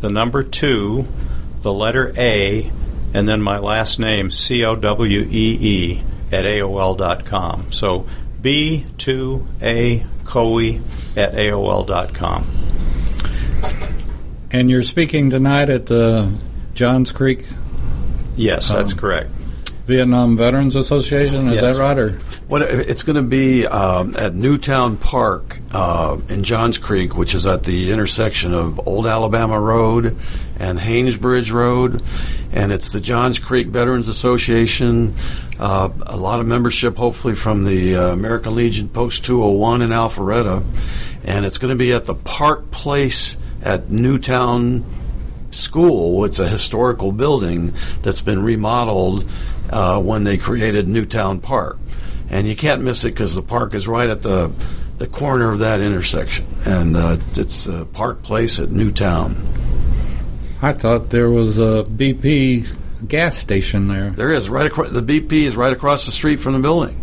the 0.00 0.10
number 0.10 0.42
two, 0.42 1.06
the 1.60 1.72
letter 1.72 2.12
A, 2.16 2.72
and 3.12 3.28
then 3.28 3.40
my 3.40 3.58
last 3.58 4.00
name, 4.00 4.30
C 4.30 4.64
O 4.64 4.74
W 4.74 5.20
E 5.20 5.58
E, 5.60 6.02
at 6.32 6.44
AOL.com. 6.44 7.70
So 7.70 8.06
B2A 8.42 10.06
Cowee 10.24 10.82
at 11.16 11.34
AOL.com. 11.34 12.46
And 14.50 14.70
you're 14.70 14.82
speaking 14.82 15.30
tonight 15.30 15.68
at 15.68 15.86
the 15.86 16.40
Johns 16.74 17.12
Creek. 17.12 17.44
Yes, 18.36 18.70
that's 18.70 18.92
um, 18.92 18.98
correct. 18.98 19.30
Vietnam 19.86 20.36
Veterans 20.36 20.76
Association. 20.76 21.48
Is 21.48 21.54
yes. 21.56 21.76
that 21.76 21.80
right? 21.80 21.98
Or 21.98 22.12
what? 22.48 22.62
It's 22.62 23.02
going 23.02 23.16
to 23.16 23.22
be 23.22 23.66
um, 23.66 24.14
at 24.16 24.34
Newtown 24.34 24.96
Park 24.96 25.58
uh, 25.72 26.18
in 26.28 26.42
Johns 26.42 26.78
Creek, 26.78 27.16
which 27.16 27.34
is 27.34 27.46
at 27.46 27.64
the 27.64 27.92
intersection 27.92 28.54
of 28.54 28.86
Old 28.86 29.06
Alabama 29.06 29.60
Road 29.60 30.16
and 30.58 30.78
Haynesbridge 30.78 31.52
Road, 31.52 32.02
and 32.52 32.72
it's 32.72 32.92
the 32.92 33.00
Johns 33.00 33.38
Creek 33.38 33.66
Veterans 33.68 34.08
Association. 34.08 35.14
Uh, 35.58 35.90
a 36.06 36.16
lot 36.16 36.40
of 36.40 36.46
membership, 36.46 36.96
hopefully, 36.96 37.34
from 37.34 37.64
the 37.64 37.96
uh, 37.96 38.12
American 38.12 38.54
Legion 38.54 38.88
Post 38.88 39.24
201 39.24 39.82
in 39.82 39.90
Alpharetta, 39.90 40.64
and 41.24 41.44
it's 41.44 41.58
going 41.58 41.70
to 41.70 41.78
be 41.78 41.92
at 41.92 42.06
the 42.06 42.14
Park 42.14 42.70
Place 42.70 43.36
at 43.64 43.90
Newtown 43.90 44.84
School. 45.50 46.24
It's 46.24 46.38
a 46.38 46.48
historical 46.48 47.10
building 47.10 47.72
that's 48.02 48.20
been 48.20 48.42
remodeled 48.42 49.28
uh, 49.70 50.00
when 50.00 50.24
they 50.24 50.36
created 50.36 50.88
Newtown 50.88 51.40
Park, 51.40 51.78
and 52.30 52.46
you 52.46 52.54
can't 52.54 52.82
miss 52.82 53.04
it 53.04 53.10
because 53.10 53.34
the 53.34 53.42
park 53.42 53.74
is 53.74 53.88
right 53.88 54.08
at 54.08 54.22
the 54.22 54.52
the 54.98 55.06
corner 55.08 55.50
of 55.50 55.58
that 55.58 55.80
intersection, 55.80 56.46
and 56.64 56.96
uh, 56.96 57.16
it's 57.32 57.68
uh, 57.68 57.84
Park 57.86 58.22
Place 58.22 58.60
at 58.60 58.70
Newtown. 58.70 59.34
I 60.62 60.72
thought 60.72 61.10
there 61.10 61.30
was 61.30 61.58
a 61.58 61.84
BP 61.84 63.08
gas 63.08 63.36
station 63.36 63.88
there. 63.88 64.10
There 64.10 64.32
is 64.32 64.48
right 64.48 64.66
across. 64.66 64.90
The 64.90 65.02
BP 65.02 65.32
is 65.32 65.56
right 65.56 65.72
across 65.72 66.06
the 66.06 66.12
street 66.12 66.36
from 66.36 66.52
the 66.54 66.60
building. 66.60 67.00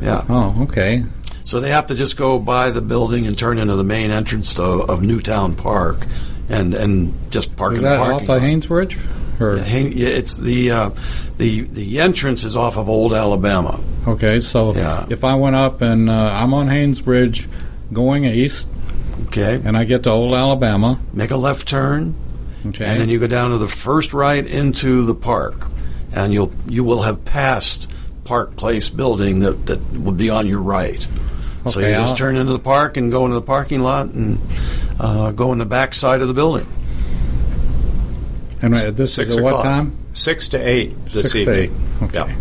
Yeah. 0.00 0.24
Oh, 0.28 0.62
okay. 0.64 1.04
So 1.46 1.60
they 1.60 1.70
have 1.70 1.86
to 1.86 1.94
just 1.94 2.16
go 2.16 2.40
by 2.40 2.72
the 2.72 2.80
building 2.80 3.24
and 3.28 3.38
turn 3.38 3.58
into 3.58 3.76
the 3.76 3.84
main 3.84 4.10
entrance 4.10 4.54
to, 4.54 4.64
of 4.64 5.00
Newtown 5.02 5.54
Park, 5.54 6.04
and 6.48 6.74
and 6.74 7.14
just 7.30 7.54
park 7.54 7.74
Is 7.74 7.78
in 7.78 7.84
that 7.84 8.00
off 8.00 8.22
of. 8.28 8.42
Haynesbridge? 8.42 8.98
Or 9.40 9.56
yeah, 9.56 10.08
It's 10.08 10.36
the 10.38 10.72
uh, 10.72 10.90
the 11.36 11.60
the 11.60 12.00
entrance 12.00 12.42
is 12.42 12.56
off 12.56 12.76
of 12.76 12.88
Old 12.88 13.14
Alabama. 13.14 13.78
okay, 14.08 14.40
so 14.40 14.74
Yeah. 14.74 15.06
if 15.08 15.22
I 15.22 15.36
went 15.36 15.54
up 15.54 15.82
and 15.82 16.10
uh, 16.10 16.32
I'm 16.34 16.52
on 16.52 16.66
Haynesbridge 16.66 17.46
going 17.92 18.24
east, 18.24 18.68
Okay, 19.28 19.60
and 19.64 19.76
I 19.76 19.84
get 19.84 20.02
to 20.02 20.10
Old 20.10 20.34
Alabama, 20.34 20.98
make 21.12 21.30
a 21.30 21.36
left 21.36 21.68
turn, 21.68 22.16
okay, 22.66 22.86
and 22.86 23.00
then 23.00 23.08
you 23.08 23.20
go 23.20 23.28
down 23.28 23.52
to 23.52 23.58
the 23.58 23.68
first 23.68 24.12
right 24.12 24.44
into 24.44 25.04
the 25.04 25.14
park, 25.14 25.68
and 26.12 26.32
you'll 26.32 26.50
you 26.68 26.82
will 26.82 27.02
have 27.02 27.24
passed 27.24 27.88
Park 28.24 28.56
Place 28.56 28.88
building 28.88 29.38
that 29.40 29.66
that 29.66 29.92
will 29.92 30.10
be 30.12 30.28
on 30.28 30.48
your 30.48 30.60
right. 30.60 31.06
So 31.70 31.80
you 31.80 31.86
just 31.94 32.10
I'll- 32.12 32.16
turn 32.16 32.36
into 32.36 32.52
the 32.52 32.58
park 32.58 32.96
and 32.96 33.10
go 33.10 33.24
into 33.24 33.34
the 33.34 33.42
parking 33.42 33.80
lot 33.80 34.06
and 34.08 34.38
uh, 35.00 35.32
go 35.32 35.52
in 35.52 35.58
the 35.58 35.66
back 35.66 35.94
side 35.94 36.20
of 36.20 36.28
the 36.28 36.34
building. 36.34 36.66
and 38.62 38.74
uh, 38.74 38.90
this 38.90 39.14
Six 39.14 39.30
is 39.30 39.36
at 39.36 39.42
what 39.42 39.50
o'clock. 39.50 39.64
time? 39.64 39.96
Six 40.14 40.48
to 40.48 40.58
eight 40.58 40.94
this 41.06 41.30
Six 41.30 41.32
to 41.32 41.40
evening. 41.40 41.80
eight. 42.02 42.02
Okay. 42.04 42.34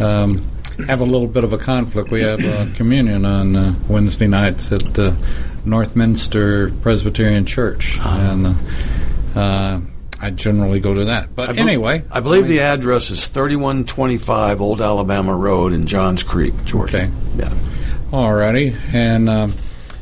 Yeah. 0.00 0.22
Um, 0.22 0.48
have 0.86 1.00
a 1.00 1.04
little 1.04 1.28
bit 1.28 1.44
of 1.44 1.52
a 1.52 1.58
conflict. 1.58 2.10
We 2.10 2.22
have 2.22 2.44
uh, 2.44 2.66
communion 2.76 3.24
on 3.24 3.54
uh, 3.54 3.74
Wednesday 3.88 4.26
nights 4.26 4.72
at 4.72 4.82
the 4.94 5.14
Northminster 5.64 6.80
Presbyterian 6.82 7.44
Church, 7.46 7.98
and 8.00 8.46
uh, 9.36 9.38
uh, 9.38 9.80
I 10.20 10.30
generally 10.30 10.80
go 10.80 10.94
to 10.94 11.04
that. 11.06 11.34
But 11.36 11.50
I 11.50 11.60
anyway, 11.60 12.04
I 12.10 12.20
believe 12.20 12.48
the 12.48 12.60
address 12.60 13.10
is 13.10 13.28
3125 13.28 14.60
Old 14.60 14.80
Alabama 14.80 15.36
Road 15.36 15.72
in 15.72 15.86
Johns 15.86 16.22
Creek, 16.24 16.54
Georgia. 16.64 17.02
Okay. 17.04 17.10
Yeah. 17.38 17.52
Alrighty, 18.12 18.76
and 18.92 19.26
um, 19.26 19.54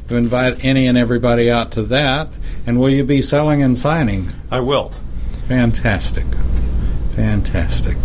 invite 0.08 0.64
any 0.64 0.88
and 0.88 0.98
everybody 0.98 1.48
out 1.48 1.70
to 1.72 1.84
that. 1.84 2.28
And 2.66 2.80
will 2.80 2.90
you 2.90 3.04
be 3.04 3.22
selling 3.22 3.62
and 3.62 3.78
signing? 3.78 4.32
I 4.50 4.58
will. 4.58 4.90
Fantastic, 5.46 6.26
fantastic. 7.14 7.96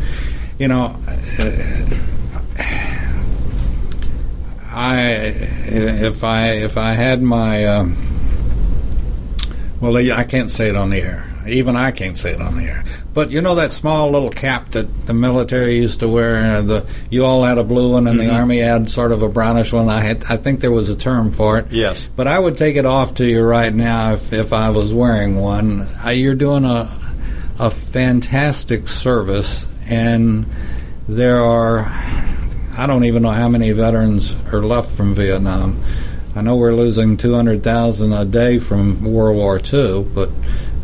You 0.60 0.68
know, 0.68 0.96
uh, 1.40 1.86
I 4.70 5.02
if 5.66 6.24
I 6.24 6.50
if 6.52 6.78
I 6.78 6.92
had 6.92 7.24
my 7.24 7.66
um, 7.66 7.98
well, 9.82 9.98
I 9.98 10.24
can't 10.24 10.52
say 10.52 10.70
it 10.70 10.76
on 10.76 10.92
the 10.92 11.02
air. 11.02 11.26
Even 11.48 11.76
I 11.76 11.90
can't 11.90 12.16
say 12.16 12.34
it 12.34 12.42
on 12.42 12.58
the 12.58 12.66
air. 12.66 12.84
But 13.16 13.32
you 13.32 13.42
know 13.42 13.56
that 13.56 13.72
small 13.72 14.12
little 14.12 14.30
cap 14.30 14.72
that 14.72 15.08
the 15.08 15.14
military 15.14 15.78
used 15.78 16.02
to 16.02 16.08
wear. 16.10 16.58
Uh, 16.58 16.62
the 16.62 16.88
you 17.10 17.26
all 17.26 17.46
had 17.46 17.58
a 17.58 17.64
blue 17.64 17.94
one, 17.94 18.08
and 18.08 18.20
the 18.20 18.30
army 18.30 18.58
had 18.58 18.90
sort 18.90 19.14
of 19.14 19.22
a 19.22 19.30
brownish 19.30 19.72
one. 19.72 19.88
I 19.88 20.02
had, 20.02 20.26
I 20.26 20.36
think 20.36 20.60
there 20.60 20.70
was 20.70 20.90
a 20.90 20.98
term 20.98 21.32
for 21.32 21.58
it. 21.58 21.72
Yes. 21.72 22.10
But 22.14 22.28
I 22.28 22.38
would 22.38 22.58
take 22.58 22.76
it 22.76 22.86
off 22.86 23.16
to 23.16 23.26
you 23.26 23.42
right 23.42 23.74
now 23.74 24.16
if, 24.16 24.34
if 24.34 24.52
I 24.52 24.72
was 24.72 24.94
wearing 24.94 25.38
one. 25.38 25.88
Uh, 26.06 26.10
you're 26.10 26.36
doing 26.36 26.66
a 26.66 26.92
a 27.58 27.72
fantastic 27.72 28.90
service, 28.90 29.66
and 29.88 30.46
there 31.08 31.40
are 31.40 31.86
I 32.78 32.86
don't 32.86 33.06
even 33.06 33.24
know 33.24 33.30
how 33.30 33.48
many 33.48 33.72
veterans 33.72 34.36
are 34.52 34.62
left 34.62 34.92
from 34.98 35.16
Vietnam. 35.16 35.82
I 36.36 36.42
know 36.42 36.58
we're 36.58 36.74
losing 36.74 37.16
200,000 37.16 38.12
a 38.12 38.26
day 38.26 38.60
from 38.60 39.06
World 39.06 39.38
War 39.38 39.58
II, 39.58 40.04
but 40.04 40.30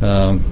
um, 0.02 0.46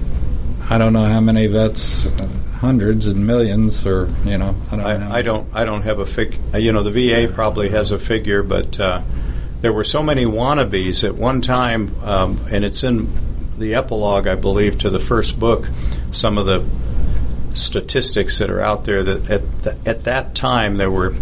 I 0.70 0.78
don't 0.78 0.92
know 0.92 1.04
how 1.04 1.20
many 1.20 1.48
vets, 1.48 2.06
uh, 2.06 2.28
hundreds 2.58 3.08
and 3.08 3.26
millions, 3.26 3.84
or 3.84 4.08
you 4.24 4.38
know, 4.38 4.54
I 4.70 4.76
don't 4.76 5.00
know. 5.00 5.08
I, 5.10 5.18
I 5.18 5.22
don't. 5.22 5.48
I 5.52 5.64
don't 5.64 5.82
have 5.82 5.98
a 5.98 6.06
fig. 6.06 6.38
You 6.54 6.70
know, 6.70 6.84
the 6.84 6.92
VA 6.92 7.32
probably 7.32 7.70
has 7.70 7.90
a 7.90 7.98
figure, 7.98 8.44
but 8.44 8.78
uh, 8.78 9.02
there 9.62 9.72
were 9.72 9.82
so 9.82 10.00
many 10.00 10.26
wannabes 10.26 11.02
at 11.02 11.16
one 11.16 11.40
time, 11.40 11.92
um, 12.04 12.40
and 12.52 12.64
it's 12.64 12.84
in 12.84 13.08
the 13.58 13.74
epilogue, 13.74 14.28
I 14.28 14.36
believe, 14.36 14.78
to 14.78 14.90
the 14.90 15.00
first 15.00 15.40
book. 15.40 15.68
Some 16.12 16.38
of 16.38 16.46
the 16.46 16.64
statistics 17.52 18.38
that 18.38 18.48
are 18.48 18.60
out 18.60 18.84
there 18.84 19.02
that 19.02 19.28
at 19.28 19.56
the, 19.56 19.76
at 19.84 20.04
that 20.04 20.36
time 20.36 20.76
there 20.76 20.90
were 20.90 21.16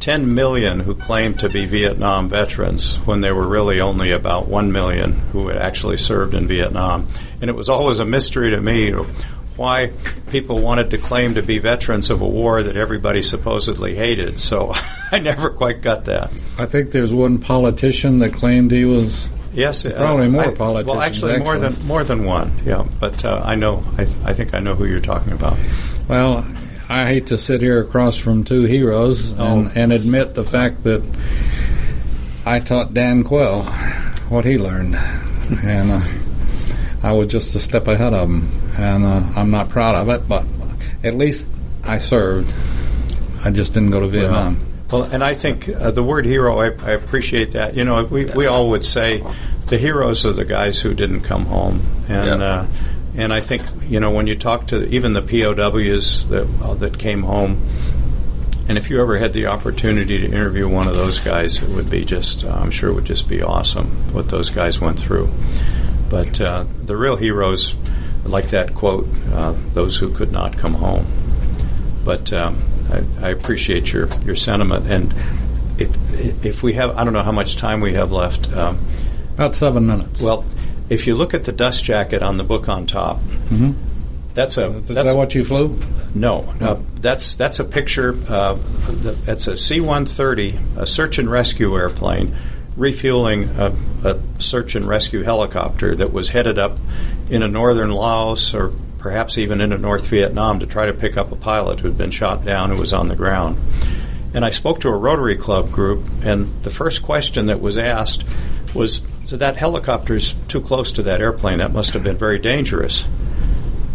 10 0.00 0.34
million 0.34 0.80
who 0.80 0.94
claimed 0.94 1.40
to 1.40 1.50
be 1.50 1.66
Vietnam 1.66 2.30
veterans 2.30 2.96
when 3.00 3.20
there 3.20 3.34
were 3.34 3.46
really 3.46 3.80
only 3.80 4.10
about 4.10 4.48
1 4.48 4.72
million 4.72 5.12
who 5.32 5.48
had 5.48 5.58
actually 5.58 5.98
served 5.98 6.32
in 6.32 6.46
Vietnam. 6.46 7.06
And 7.40 7.50
it 7.50 7.54
was 7.54 7.68
always 7.68 7.98
a 7.98 8.04
mystery 8.04 8.50
to 8.50 8.60
me 8.60 8.92
why 9.56 9.90
people 10.30 10.58
wanted 10.58 10.90
to 10.90 10.98
claim 10.98 11.34
to 11.34 11.42
be 11.42 11.58
veterans 11.58 12.10
of 12.10 12.20
a 12.20 12.28
war 12.28 12.62
that 12.62 12.76
everybody 12.76 13.22
supposedly 13.22 13.94
hated. 13.94 14.38
So 14.38 14.72
I 15.12 15.18
never 15.18 15.50
quite 15.50 15.80
got 15.82 16.06
that. 16.06 16.30
I 16.58 16.66
think 16.66 16.90
there's 16.90 17.12
one 17.12 17.38
politician 17.38 18.18
that 18.18 18.32
claimed 18.34 18.70
he 18.70 18.84
was. 18.84 19.28
Yes, 19.54 19.86
uh, 19.86 19.92
Probably 19.96 20.28
more 20.28 20.44
I- 20.48 20.54
politicians, 20.54 20.86
Well, 20.86 21.00
actually, 21.00 21.38
more 21.38 21.58
than 21.58 21.86
more 21.86 22.04
than 22.04 22.24
one. 22.24 22.52
Yeah, 22.66 22.84
but 23.00 23.24
uh, 23.24 23.40
I 23.42 23.54
know. 23.54 23.82
I, 23.96 24.04
th- 24.04 24.16
I 24.24 24.34
think 24.34 24.52
I 24.54 24.58
know 24.60 24.74
who 24.74 24.84
you're 24.84 25.00
talking 25.00 25.32
about. 25.32 25.56
Well, 26.08 26.44
I 26.90 27.06
hate 27.06 27.28
to 27.28 27.38
sit 27.38 27.62
here 27.62 27.80
across 27.80 28.16
from 28.18 28.44
two 28.44 28.64
heroes 28.64 29.30
and, 29.32 29.40
Oh. 29.40 29.70
and 29.74 29.92
admit 29.92 30.34
the 30.34 30.44
fact 30.44 30.84
that 30.84 31.02
I 32.44 32.60
taught 32.60 32.92
Dan 32.94 33.24
Quayle 33.24 33.62
what 34.28 34.44
he 34.44 34.58
learned, 34.58 34.94
and 35.64 35.90
uh, 35.90 36.00
I 37.02 37.12
was 37.12 37.26
just 37.28 37.54
a 37.54 37.58
step 37.60 37.86
ahead 37.88 38.12
of 38.14 38.28
them, 38.28 38.50
and 38.78 39.04
uh, 39.04 39.22
I'm 39.36 39.50
not 39.50 39.68
proud 39.68 39.94
of 39.94 40.08
it, 40.08 40.28
but 40.28 40.44
at 41.04 41.14
least 41.14 41.48
I 41.84 41.98
served. 41.98 42.52
I 43.44 43.50
just 43.50 43.74
didn't 43.74 43.90
go 43.90 44.00
to 44.00 44.08
Vietnam. 44.08 44.58
Well, 44.90 45.02
and 45.04 45.22
I 45.22 45.34
think 45.34 45.68
uh, 45.68 45.90
the 45.90 46.02
word 46.02 46.24
hero, 46.26 46.58
I, 46.60 46.66
I 46.66 46.92
appreciate 46.92 47.52
that. 47.52 47.76
You 47.76 47.84
know, 47.84 48.04
we, 48.04 48.24
we 48.26 48.46
all 48.46 48.70
would 48.70 48.84
say 48.86 49.22
the 49.66 49.76
heroes 49.78 50.24
are 50.24 50.32
the 50.32 50.44
guys 50.44 50.80
who 50.80 50.94
didn't 50.94 51.22
come 51.22 51.44
home, 51.46 51.80
and 52.08 52.40
Yeah. 52.40 52.46
uh, 52.46 52.66
and 53.16 53.32
I 53.32 53.40
think 53.40 53.62
you 53.88 53.98
know 54.00 54.10
when 54.10 54.26
you 54.26 54.34
talk 54.34 54.66
to 54.68 54.86
even 54.88 55.12
the 55.12 55.22
POWs 55.22 56.26
that 56.28 56.46
uh, 56.62 56.74
that 56.74 56.98
came 56.98 57.22
home, 57.22 57.66
and 58.68 58.76
if 58.78 58.90
you 58.90 59.00
ever 59.00 59.16
had 59.18 59.32
the 59.32 59.46
opportunity 59.46 60.18
to 60.18 60.26
interview 60.26 60.68
one 60.68 60.86
of 60.86 60.94
those 60.94 61.18
guys, 61.18 61.62
it 61.62 61.68
would 61.70 61.90
be 61.90 62.04
just 62.04 62.44
uh, 62.44 62.50
I'm 62.50 62.70
sure 62.70 62.90
it 62.90 62.94
would 62.94 63.04
just 63.06 63.28
be 63.28 63.42
awesome 63.42 63.86
what 64.12 64.28
those 64.28 64.50
guys 64.50 64.80
went 64.80 64.98
through. 65.00 65.30
But 66.08 66.40
uh, 66.40 66.64
the 66.84 66.96
real 66.96 67.16
heroes, 67.16 67.74
like 68.24 68.48
that 68.50 68.74
quote, 68.74 69.08
uh, 69.32 69.54
"Those 69.72 69.96
who 69.96 70.12
could 70.12 70.32
not 70.32 70.56
come 70.56 70.74
home." 70.74 71.06
but 72.04 72.32
um, 72.32 72.62
I, 72.92 73.26
I 73.26 73.28
appreciate 73.30 73.92
your, 73.92 74.08
your 74.24 74.36
sentiment. 74.36 74.86
And 74.88 75.12
if, 75.76 76.46
if 76.46 76.62
we 76.62 76.74
have, 76.74 76.96
I 76.96 77.02
don't 77.02 77.12
know 77.12 77.24
how 77.24 77.32
much 77.32 77.56
time 77.56 77.80
we 77.80 77.94
have 77.94 78.12
left. 78.12 78.50
Um, 78.52 78.78
About 79.34 79.56
seven 79.56 79.88
minutes. 79.88 80.22
well, 80.22 80.44
if 80.88 81.08
you 81.08 81.16
look 81.16 81.34
at 81.34 81.42
the 81.42 81.50
dust 81.52 81.82
jacket 81.82 82.22
on 82.22 82.36
the 82.36 82.44
book 82.44 82.68
on 82.68 82.86
top, 82.86 83.20
that's 84.34 84.56
a 84.56 84.66
is 84.68 84.86
that's 84.86 85.08
that 85.12 85.16
what 85.16 85.34
you 85.34 85.42
flew? 85.42 85.76
no, 86.14 86.42
uh, 86.60 86.76
that's 87.00 87.34
that's 87.34 87.58
a 87.58 87.64
picture. 87.64 88.16
Uh, 88.28 88.56
that's 89.24 89.48
a 89.48 89.56
C-130, 89.56 90.76
a 90.76 90.86
search 90.86 91.18
and 91.18 91.28
rescue 91.28 91.76
airplane, 91.76 92.36
refueling 92.76 93.44
a, 93.58 93.74
a 94.04 94.20
search 94.38 94.74
and 94.74 94.84
rescue 94.84 95.22
helicopter 95.22 95.96
that 95.96 96.12
was 96.12 96.28
headed 96.28 96.58
up 96.58 96.78
into 97.30 97.48
northern 97.48 97.90
Laos 97.90 98.54
or 98.54 98.72
perhaps 98.98 99.38
even 99.38 99.60
into 99.60 99.78
North 99.78 100.08
Vietnam 100.08 100.60
to 100.60 100.66
try 100.66 100.86
to 100.86 100.92
pick 100.92 101.16
up 101.16 101.32
a 101.32 101.36
pilot 101.36 101.80
who 101.80 101.88
had 101.88 101.96
been 101.96 102.10
shot 102.10 102.44
down 102.44 102.70
who 102.70 102.80
was 102.80 102.92
on 102.92 103.08
the 103.08 103.14
ground. 103.14 103.58
And 104.34 104.44
I 104.44 104.50
spoke 104.50 104.80
to 104.80 104.88
a 104.88 104.96
Rotary 104.96 105.36
Club 105.36 105.70
group, 105.70 106.04
and 106.22 106.46
the 106.62 106.70
first 106.70 107.02
question 107.02 107.46
that 107.46 107.60
was 107.60 107.78
asked 107.78 108.24
was, 108.74 109.00
"So 109.24 109.36
that 109.36 109.56
helicopter's 109.56 110.34
too 110.48 110.60
close 110.60 110.92
to 110.92 111.02
that 111.04 111.20
airplane. 111.20 111.58
That 111.58 111.72
must 111.72 111.94
have 111.94 112.02
been 112.02 112.18
very 112.18 112.38
dangerous." 112.38 113.04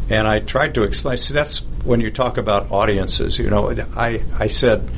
And 0.09 0.27
I 0.27 0.39
tried 0.39 0.73
to 0.75 0.83
explain. 0.83 1.17
See, 1.17 1.33
that's 1.33 1.63
when 1.83 2.01
you 2.01 2.09
talk 2.09 2.37
about 2.37 2.71
audiences. 2.71 3.37
You 3.37 3.49
know, 3.49 3.69
I, 3.95 4.23
I 4.39 4.47
said, 4.47 4.89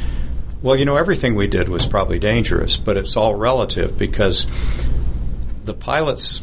well, 0.64 0.78
you 0.78 0.86
know, 0.86 0.96
everything 0.96 1.36
we 1.36 1.48
did 1.48 1.68
was 1.68 1.86
probably 1.86 2.20
dangerous, 2.20 2.78
but 2.78 2.96
it's 2.96 3.18
all 3.18 3.36
relative 3.36 3.98
because 3.98 4.48
the 5.66 5.74
pilots 5.74 6.42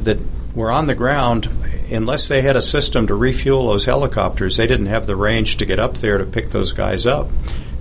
that 0.00 0.18
were 0.54 0.70
on 0.70 0.86
the 0.86 0.94
ground, 0.94 1.48
unless 1.90 2.28
they 2.28 2.42
had 2.42 2.56
a 2.56 2.62
system 2.62 3.06
to 3.06 3.14
refuel 3.14 3.66
those 3.68 3.86
helicopters, 3.86 4.58
they 4.58 4.66
didn't 4.66 4.86
have 4.86 5.06
the 5.06 5.16
range 5.16 5.56
to 5.56 5.64
get 5.64 5.78
up 5.78 5.96
there 5.96 6.18
to 6.18 6.24
pick 6.24 6.50
those 6.50 6.72
guys 6.72 7.06
up. 7.06 7.28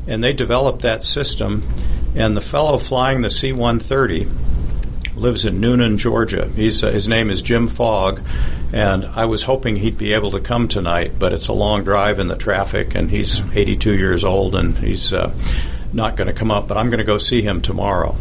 And 0.07 0.23
they 0.23 0.31
developed 0.31 0.81
that 0.81 1.03
system, 1.03 1.63
and 2.15 2.35
the 2.35 2.41
fellow 2.41 2.77
flying 2.77 3.21
the 3.21 3.29
C 3.29 3.51
130 3.51 4.27
lives 5.15 5.45
in 5.45 5.59
Newnan, 5.59 5.97
Georgia. 5.97 6.49
He's 6.55 6.83
uh, 6.83 6.91
his 6.91 7.07
name 7.07 7.29
is 7.29 7.41
Jim 7.41 7.67
Fogg, 7.67 8.21
and 8.73 9.05
I 9.05 9.25
was 9.25 9.43
hoping 9.43 9.77
he'd 9.77 9.97
be 9.97 10.13
able 10.13 10.31
to 10.31 10.41
come 10.41 10.67
tonight, 10.67 11.13
but 11.17 11.31
it's 11.31 11.47
a 11.47 11.53
long 11.53 11.83
drive 11.83 12.19
in 12.19 12.27
the 12.27 12.35
traffic, 12.35 12.95
and 12.95 13.09
he's 13.09 13.41
82 13.53 13.95
years 13.95 14.25
old, 14.25 14.55
and 14.55 14.77
he's 14.77 15.13
uh, 15.13 15.33
not 15.93 16.17
going 16.17 16.27
to 16.27 16.33
come 16.33 16.51
up. 16.51 16.67
But 16.67 16.77
I'm 16.77 16.89
going 16.89 16.97
to 16.97 17.05
go 17.05 17.17
see 17.17 17.41
him 17.41 17.61
tomorrow 17.61 18.17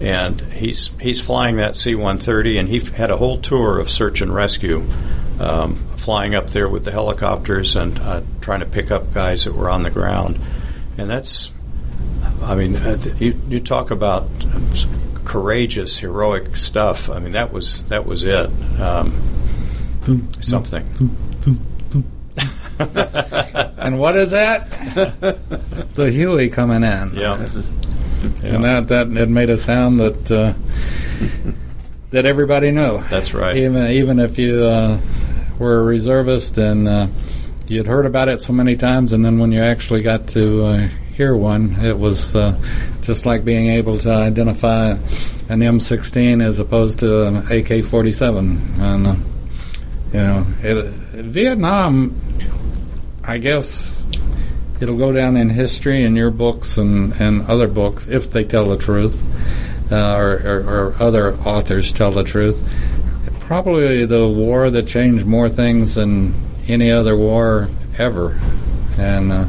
and 0.00 0.40
he's 0.52 0.90
he's 1.00 1.20
flying 1.20 1.56
that 1.56 1.74
C-130, 1.74 2.58
and 2.58 2.68
he 2.68 2.80
had 2.80 3.10
a 3.10 3.16
whole 3.16 3.38
tour 3.38 3.78
of 3.78 3.90
search 3.90 4.20
and 4.20 4.34
rescue, 4.34 4.84
um, 5.40 5.76
flying 5.96 6.34
up 6.34 6.50
there 6.50 6.68
with 6.68 6.84
the 6.84 6.92
helicopters 6.92 7.76
and 7.76 7.98
uh, 8.00 8.22
trying 8.40 8.60
to 8.60 8.66
pick 8.66 8.90
up 8.90 9.12
guys 9.14 9.44
that 9.44 9.54
were 9.54 9.70
on 9.70 9.82
the 9.82 9.90
ground, 9.90 10.38
and 10.98 11.08
that's, 11.08 11.50
I 12.42 12.54
mean, 12.54 12.76
uh, 12.76 12.98
you 13.18 13.40
you 13.48 13.60
talk 13.60 13.90
about 13.90 14.28
courageous, 15.24 15.98
heroic 15.98 16.56
stuff. 16.56 17.08
I 17.08 17.18
mean, 17.18 17.32
that 17.32 17.52
was 17.52 17.82
that 17.84 18.04
was 18.04 18.22
it. 18.24 18.50
Um, 18.78 19.14
something. 20.40 20.84
and 22.78 23.98
what 23.98 24.16
is 24.16 24.30
that? 24.30 24.68
the 25.94 26.10
Huey 26.10 26.48
coming 26.48 26.82
in. 26.82 27.14
Yeah. 27.14 27.46
Yeah. 28.42 28.54
And 28.54 28.64
that 28.64 28.88
that 28.88 29.08
it 29.08 29.28
made 29.28 29.50
a 29.50 29.58
sound 29.58 30.00
that 30.00 30.30
uh, 30.30 30.54
that 32.10 32.26
everybody 32.26 32.70
knew. 32.70 33.02
That's 33.08 33.34
right. 33.34 33.56
Even 33.56 33.90
even 33.90 34.18
if 34.18 34.38
you 34.38 34.64
uh, 34.64 35.00
were 35.58 35.80
a 35.80 35.82
reservist 35.82 36.58
and 36.58 36.88
uh, 36.88 37.06
you'd 37.66 37.86
heard 37.86 38.06
about 38.06 38.28
it 38.28 38.42
so 38.42 38.52
many 38.52 38.76
times, 38.76 39.12
and 39.12 39.24
then 39.24 39.38
when 39.38 39.52
you 39.52 39.60
actually 39.60 40.02
got 40.02 40.28
to 40.28 40.64
uh, 40.64 40.88
hear 41.12 41.36
one, 41.36 41.76
it 41.84 41.98
was 41.98 42.34
uh, 42.34 42.58
just 43.00 43.26
like 43.26 43.44
being 43.44 43.68
able 43.68 43.98
to 43.98 44.10
identify 44.10 44.90
an 45.48 45.60
M16 45.60 46.42
as 46.42 46.58
opposed 46.58 46.98
to 47.00 47.26
an 47.26 47.36
AK-47. 47.36 48.78
And 48.80 49.06
uh, 49.06 49.16
you 50.12 50.18
know, 50.20 50.46
it, 50.62 50.84
Vietnam, 50.84 52.20
I 53.24 53.38
guess 53.38 54.06
it'll 54.80 54.96
go 54.96 55.12
down 55.12 55.36
in 55.36 55.50
history 55.50 56.02
in 56.02 56.16
your 56.16 56.30
books 56.30 56.78
and, 56.78 57.12
and 57.20 57.46
other 57.46 57.68
books 57.68 58.06
if 58.06 58.30
they 58.30 58.44
tell 58.44 58.68
the 58.68 58.76
truth, 58.76 59.22
uh, 59.90 60.16
or, 60.16 60.32
or, 60.44 60.60
or, 60.60 60.94
other 61.00 61.34
authors 61.38 61.92
tell 61.92 62.10
the 62.10 62.24
truth. 62.24 62.62
Probably 63.40 64.04
the 64.06 64.28
war 64.28 64.70
that 64.70 64.86
changed 64.86 65.24
more 65.24 65.48
things 65.48 65.94
than 65.94 66.34
any 66.68 66.90
other 66.90 67.16
war 67.16 67.68
ever, 67.98 68.38
and 68.98 69.32
uh, 69.32 69.44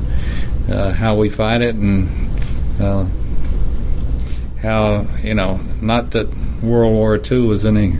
uh, 0.70 0.92
how 0.92 1.16
we 1.16 1.30
fight 1.30 1.62
it, 1.62 1.76
and 1.76 2.30
uh, 2.80 3.06
how 4.62 5.08
you 5.24 5.34
know, 5.34 5.60
not 5.82 6.12
that 6.12 6.28
World 6.62 6.94
War 6.94 7.20
II 7.20 7.42
was 7.42 7.66
any 7.66 7.98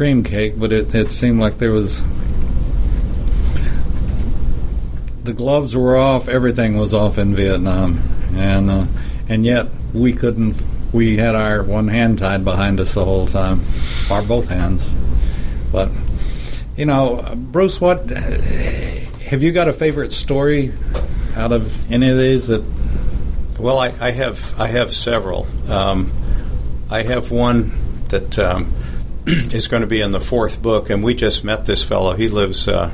cream 0.00 0.24
cake, 0.24 0.58
but 0.58 0.72
it, 0.72 0.94
it 0.94 1.10
seemed 1.10 1.38
like 1.38 1.58
there 1.58 1.72
was 1.72 2.02
the 5.24 5.34
gloves 5.34 5.76
were 5.76 5.94
off, 5.94 6.26
everything 6.26 6.78
was 6.78 6.94
off 6.94 7.18
in 7.18 7.34
Vietnam, 7.34 8.02
and 8.34 8.70
uh, 8.70 8.86
and 9.28 9.44
yet 9.44 9.66
we 9.92 10.14
couldn't. 10.14 10.56
We 10.90 11.18
had 11.18 11.34
our 11.34 11.62
one 11.62 11.88
hand 11.88 12.18
tied 12.18 12.46
behind 12.46 12.80
us 12.80 12.94
the 12.94 13.04
whole 13.04 13.26
time, 13.26 13.60
or 14.10 14.22
both 14.22 14.48
hands. 14.48 14.88
But 15.70 15.90
you 16.78 16.86
know, 16.86 17.34
Bruce, 17.36 17.78
what 17.78 18.08
have 18.08 19.42
you 19.42 19.52
got 19.52 19.68
a 19.68 19.74
favorite 19.74 20.14
story 20.14 20.72
out 21.36 21.52
of 21.52 21.92
any 21.92 22.08
of 22.08 22.16
these 22.16 22.46
that? 22.46 22.64
Well, 23.58 23.76
I, 23.76 23.92
I 24.00 24.12
have 24.12 24.54
I 24.58 24.68
have 24.68 24.94
several. 24.94 25.46
Um, 25.68 26.10
I 26.88 27.02
have 27.02 27.30
one 27.30 27.74
that 28.08 28.38
um, 28.38 28.72
is 29.52 29.68
going 29.68 29.82
to 29.82 29.86
be 29.86 30.00
in 30.00 30.12
the 30.12 30.20
fourth 30.20 30.60
book, 30.60 30.90
and 30.90 31.04
we 31.04 31.14
just 31.14 31.44
met 31.44 31.64
this 31.66 31.84
fellow. 31.84 32.14
He 32.14 32.28
lives. 32.28 32.66
Uh, 32.66 32.90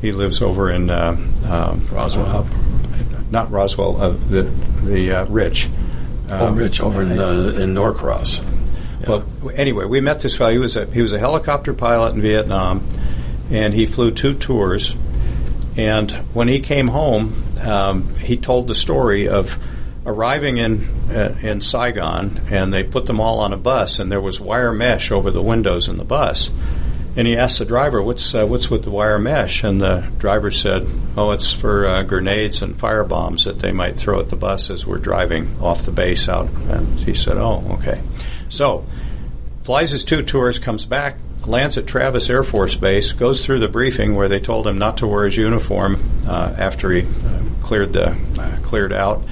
he 0.00 0.12
lives 0.12 0.40
over 0.40 0.70
in 0.70 0.90
uh, 0.90 1.16
um, 1.46 1.86
Roswell, 1.92 2.48
not 3.30 3.50
Roswell, 3.50 4.00
uh, 4.00 4.08
the 4.10 4.42
the 4.82 5.12
uh, 5.12 5.24
Rich. 5.26 5.68
oh, 6.30 6.46
um, 6.46 6.56
Rich 6.56 6.80
over 6.80 7.02
in 7.02 7.18
uh, 7.18 7.52
in 7.58 7.74
Norcross. 7.74 8.40
Yeah. 9.00 9.08
Well, 9.08 9.26
anyway, 9.54 9.86
we 9.86 10.00
met 10.00 10.20
this 10.20 10.36
fellow. 10.36 10.52
He 10.52 10.58
was 10.58 10.76
a 10.76 10.86
he 10.86 11.02
was 11.02 11.12
a 11.12 11.18
helicopter 11.18 11.72
pilot 11.72 12.14
in 12.14 12.20
Vietnam, 12.20 12.86
and 13.50 13.72
he 13.72 13.86
flew 13.86 14.10
two 14.10 14.34
tours. 14.34 14.96
And 15.76 16.10
when 16.34 16.48
he 16.48 16.60
came 16.60 16.88
home, 16.88 17.42
um, 17.60 18.14
he 18.16 18.36
told 18.36 18.66
the 18.66 18.74
story 18.74 19.28
of 19.28 19.58
arriving 20.06 20.58
in 20.58 20.88
uh, 21.10 21.36
in 21.42 21.60
Saigon, 21.60 22.40
and 22.50 22.72
they 22.72 22.82
put 22.82 23.06
them 23.06 23.20
all 23.20 23.40
on 23.40 23.52
a 23.52 23.56
bus, 23.56 23.98
and 23.98 24.10
there 24.10 24.20
was 24.20 24.40
wire 24.40 24.72
mesh 24.72 25.10
over 25.10 25.30
the 25.30 25.42
windows 25.42 25.88
in 25.88 25.96
the 25.96 26.04
bus 26.04 26.50
and 27.16 27.26
he 27.26 27.36
asked 27.36 27.58
the 27.58 27.64
driver, 27.64 28.00
"What's 28.00 28.34
uh, 28.34 28.46
what's 28.46 28.70
with 28.70 28.84
the 28.84 28.90
wire 28.90 29.18
mesh?" 29.18 29.64
And 29.64 29.80
the 29.80 30.08
driver 30.18 30.50
said, 30.50 30.86
"Oh, 31.16 31.32
it's 31.32 31.52
for 31.52 31.86
uh, 31.86 32.02
grenades 32.02 32.62
and 32.62 32.78
fire 32.78 33.04
bombs 33.04 33.44
that 33.44 33.58
they 33.58 33.72
might 33.72 33.96
throw 33.96 34.20
at 34.20 34.30
the 34.30 34.36
bus 34.36 34.70
as 34.70 34.86
we're 34.86 34.98
driving 34.98 35.56
off 35.60 35.84
the 35.84 35.90
base 35.90 36.28
out." 36.28 36.48
And 36.68 36.98
he 37.00 37.14
said, 37.14 37.36
"Oh, 37.36 37.64
okay." 37.78 38.00
So 38.48 38.84
flies 39.64 39.90
his 39.90 40.04
two 40.04 40.22
tours, 40.22 40.58
comes 40.58 40.86
back, 40.86 41.16
lands 41.44 41.76
at 41.78 41.86
Travis 41.86 42.30
Air 42.30 42.44
Force 42.44 42.76
Base, 42.76 43.12
goes 43.12 43.44
through 43.44 43.58
the 43.58 43.68
briefing 43.68 44.14
where 44.14 44.28
they 44.28 44.40
told 44.40 44.66
him 44.66 44.78
not 44.78 44.98
to 44.98 45.06
wear 45.06 45.24
his 45.24 45.36
uniform 45.36 46.00
uh, 46.26 46.54
after 46.56 46.90
he 46.92 47.02
uh, 47.02 47.42
cleared 47.60 47.92
the 47.92 48.12
uh, 48.38 48.56
cleared 48.62 48.92
out. 48.92 49.22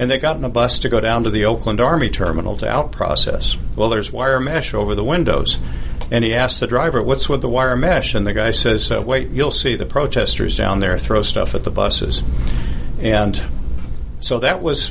And 0.00 0.10
they 0.10 0.16
got 0.16 0.36
in 0.36 0.44
a 0.44 0.48
bus 0.48 0.78
to 0.78 0.88
go 0.88 0.98
down 0.98 1.24
to 1.24 1.30
the 1.30 1.44
Oakland 1.44 1.78
Army 1.78 2.08
Terminal 2.08 2.56
to 2.56 2.66
out 2.66 2.90
process. 2.90 3.58
Well, 3.76 3.90
there's 3.90 4.10
wire 4.10 4.40
mesh 4.40 4.72
over 4.72 4.94
the 4.94 5.04
windows. 5.04 5.58
And 6.10 6.24
he 6.24 6.34
asked 6.34 6.58
the 6.58 6.66
driver, 6.66 7.02
"What's 7.02 7.28
with 7.28 7.42
the 7.42 7.50
wire 7.50 7.76
mesh?" 7.76 8.14
And 8.14 8.26
the 8.26 8.32
guy 8.32 8.50
says, 8.50 8.90
uh, 8.90 9.02
"Wait, 9.02 9.28
you'll 9.28 9.50
see. 9.50 9.74
The 9.74 9.84
protesters 9.84 10.56
down 10.56 10.80
there 10.80 10.98
throw 10.98 11.20
stuff 11.20 11.54
at 11.54 11.64
the 11.64 11.70
buses." 11.70 12.22
And 12.98 13.42
so 14.20 14.38
that 14.38 14.62
was. 14.62 14.90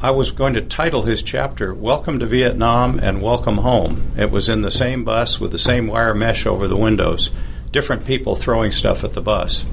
I 0.00 0.12
was 0.12 0.30
going 0.30 0.54
to 0.54 0.62
title 0.62 1.02
his 1.02 1.22
chapter 1.22 1.74
"Welcome 1.74 2.18
to 2.20 2.26
Vietnam" 2.26 3.00
and 3.02 3.20
"Welcome 3.20 3.58
Home." 3.58 4.12
It 4.16 4.30
was 4.30 4.48
in 4.48 4.62
the 4.62 4.70
same 4.70 5.04
bus 5.04 5.40
with 5.40 5.52
the 5.52 5.58
same 5.58 5.88
wire 5.88 6.14
mesh 6.14 6.46
over 6.46 6.66
the 6.66 6.76
windows, 6.76 7.30
different 7.70 8.06
people 8.06 8.34
throwing 8.34 8.72
stuff 8.72 9.04
at 9.04 9.12
the 9.12 9.20
bus 9.20 9.66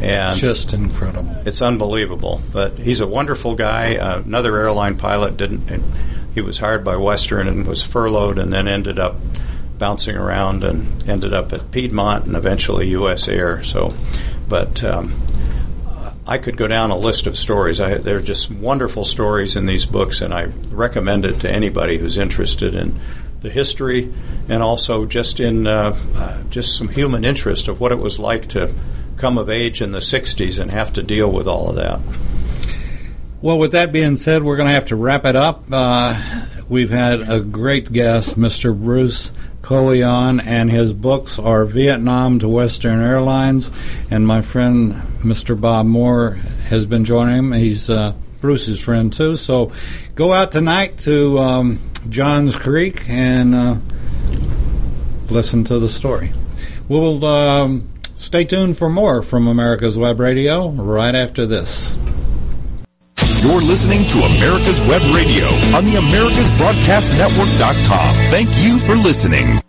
and 0.00 0.38
just 0.38 0.72
incredible. 0.72 1.34
It's 1.46 1.62
unbelievable. 1.62 2.40
But 2.52 2.78
he's 2.78 3.00
a 3.00 3.06
wonderful 3.06 3.54
guy. 3.54 3.96
Uh, 3.96 4.20
another 4.20 4.56
airline 4.58 4.96
pilot 4.96 5.36
didn't. 5.36 5.82
He 6.34 6.40
was 6.40 6.58
hired 6.58 6.84
by 6.84 6.96
Western 6.96 7.48
and 7.48 7.66
was 7.66 7.82
furloughed, 7.82 8.38
and 8.38 8.52
then 8.52 8.66
ended 8.68 8.98
up 8.98 9.16
bouncing 9.78 10.16
around 10.16 10.64
and 10.64 11.08
ended 11.08 11.34
up 11.34 11.52
at 11.52 11.70
Piedmont 11.70 12.26
and 12.26 12.36
eventually 12.36 12.88
U.S. 12.88 13.28
Air. 13.28 13.62
So, 13.62 13.94
but 14.48 14.82
um, 14.84 15.20
I 16.26 16.38
could 16.38 16.56
go 16.56 16.66
down 16.66 16.90
a 16.90 16.96
list 16.96 17.26
of 17.26 17.36
stories. 17.36 17.80
I, 17.80 17.94
there 17.98 18.16
are 18.16 18.22
just 18.22 18.50
wonderful 18.50 19.04
stories 19.04 19.56
in 19.56 19.66
these 19.66 19.84
books, 19.84 20.22
and 20.22 20.32
I 20.32 20.44
recommend 20.70 21.26
it 21.26 21.40
to 21.40 21.50
anybody 21.50 21.98
who's 21.98 22.16
interested 22.16 22.74
in 22.74 22.98
the 23.40 23.50
history 23.50 24.12
and 24.48 24.62
also 24.62 25.04
just 25.04 25.38
in 25.38 25.66
uh, 25.66 25.94
uh, 26.14 26.42
just 26.48 26.78
some 26.78 26.88
human 26.88 27.26
interest 27.26 27.68
of 27.68 27.78
what 27.78 27.92
it 27.92 27.98
was 27.98 28.18
like 28.18 28.48
to 28.48 28.72
come 29.16 29.38
of 29.38 29.48
age 29.48 29.80
in 29.80 29.92
the 29.92 29.98
60s 29.98 30.60
and 30.60 30.70
have 30.70 30.92
to 30.94 31.02
deal 31.02 31.30
with 31.30 31.46
all 31.46 31.70
of 31.70 31.76
that. 31.76 32.00
Well, 33.40 33.58
with 33.58 33.72
that 33.72 33.92
being 33.92 34.16
said, 34.16 34.42
we're 34.42 34.56
going 34.56 34.68
to 34.68 34.74
have 34.74 34.86
to 34.86 34.96
wrap 34.96 35.26
it 35.26 35.36
up. 35.36 35.64
Uh, 35.70 36.46
we've 36.68 36.90
had 36.90 37.28
a 37.28 37.40
great 37.40 37.92
guest, 37.92 38.38
Mr. 38.38 38.74
Bruce 38.74 39.32
Coleon, 39.60 40.40
and 40.40 40.70
his 40.70 40.94
books 40.94 41.38
are 41.38 41.66
Vietnam 41.66 42.38
to 42.38 42.48
Western 42.48 43.02
Airlines. 43.02 43.70
And 44.10 44.26
my 44.26 44.40
friend, 44.40 44.94
Mr. 45.20 45.60
Bob 45.60 45.86
Moore, 45.86 46.38
has 46.68 46.86
been 46.86 47.04
joining 47.04 47.36
him. 47.36 47.52
He's 47.52 47.90
uh, 47.90 48.14
Bruce's 48.40 48.80
friend, 48.80 49.12
too. 49.12 49.36
So 49.36 49.72
go 50.14 50.32
out 50.32 50.50
tonight 50.50 50.98
to 51.00 51.38
um, 51.38 51.90
Johns 52.08 52.56
Creek 52.56 53.08
and 53.08 53.54
uh, 53.54 53.76
listen 55.28 55.64
to 55.64 55.78
the 55.78 55.88
story. 55.88 56.30
We'll 56.88 57.24
um, 57.24 57.88
stay 58.24 58.44
tuned 58.44 58.76
for 58.78 58.88
more 58.88 59.22
from 59.22 59.46
America's 59.46 59.96
Web 59.98 60.18
Radio 60.18 60.70
right 60.70 61.14
after 61.14 61.44
this. 61.46 61.96
You're 63.42 63.60
listening 63.60 64.04
to 64.08 64.18
America's 64.20 64.80
Web 64.80 65.02
Radio 65.14 65.44
on 65.76 65.84
the 65.84 65.96
AmericasBroadcastNetwork.com. 66.00 68.14
Thank 68.30 68.48
you 68.64 68.78
for 68.78 68.94
listening. 68.96 69.60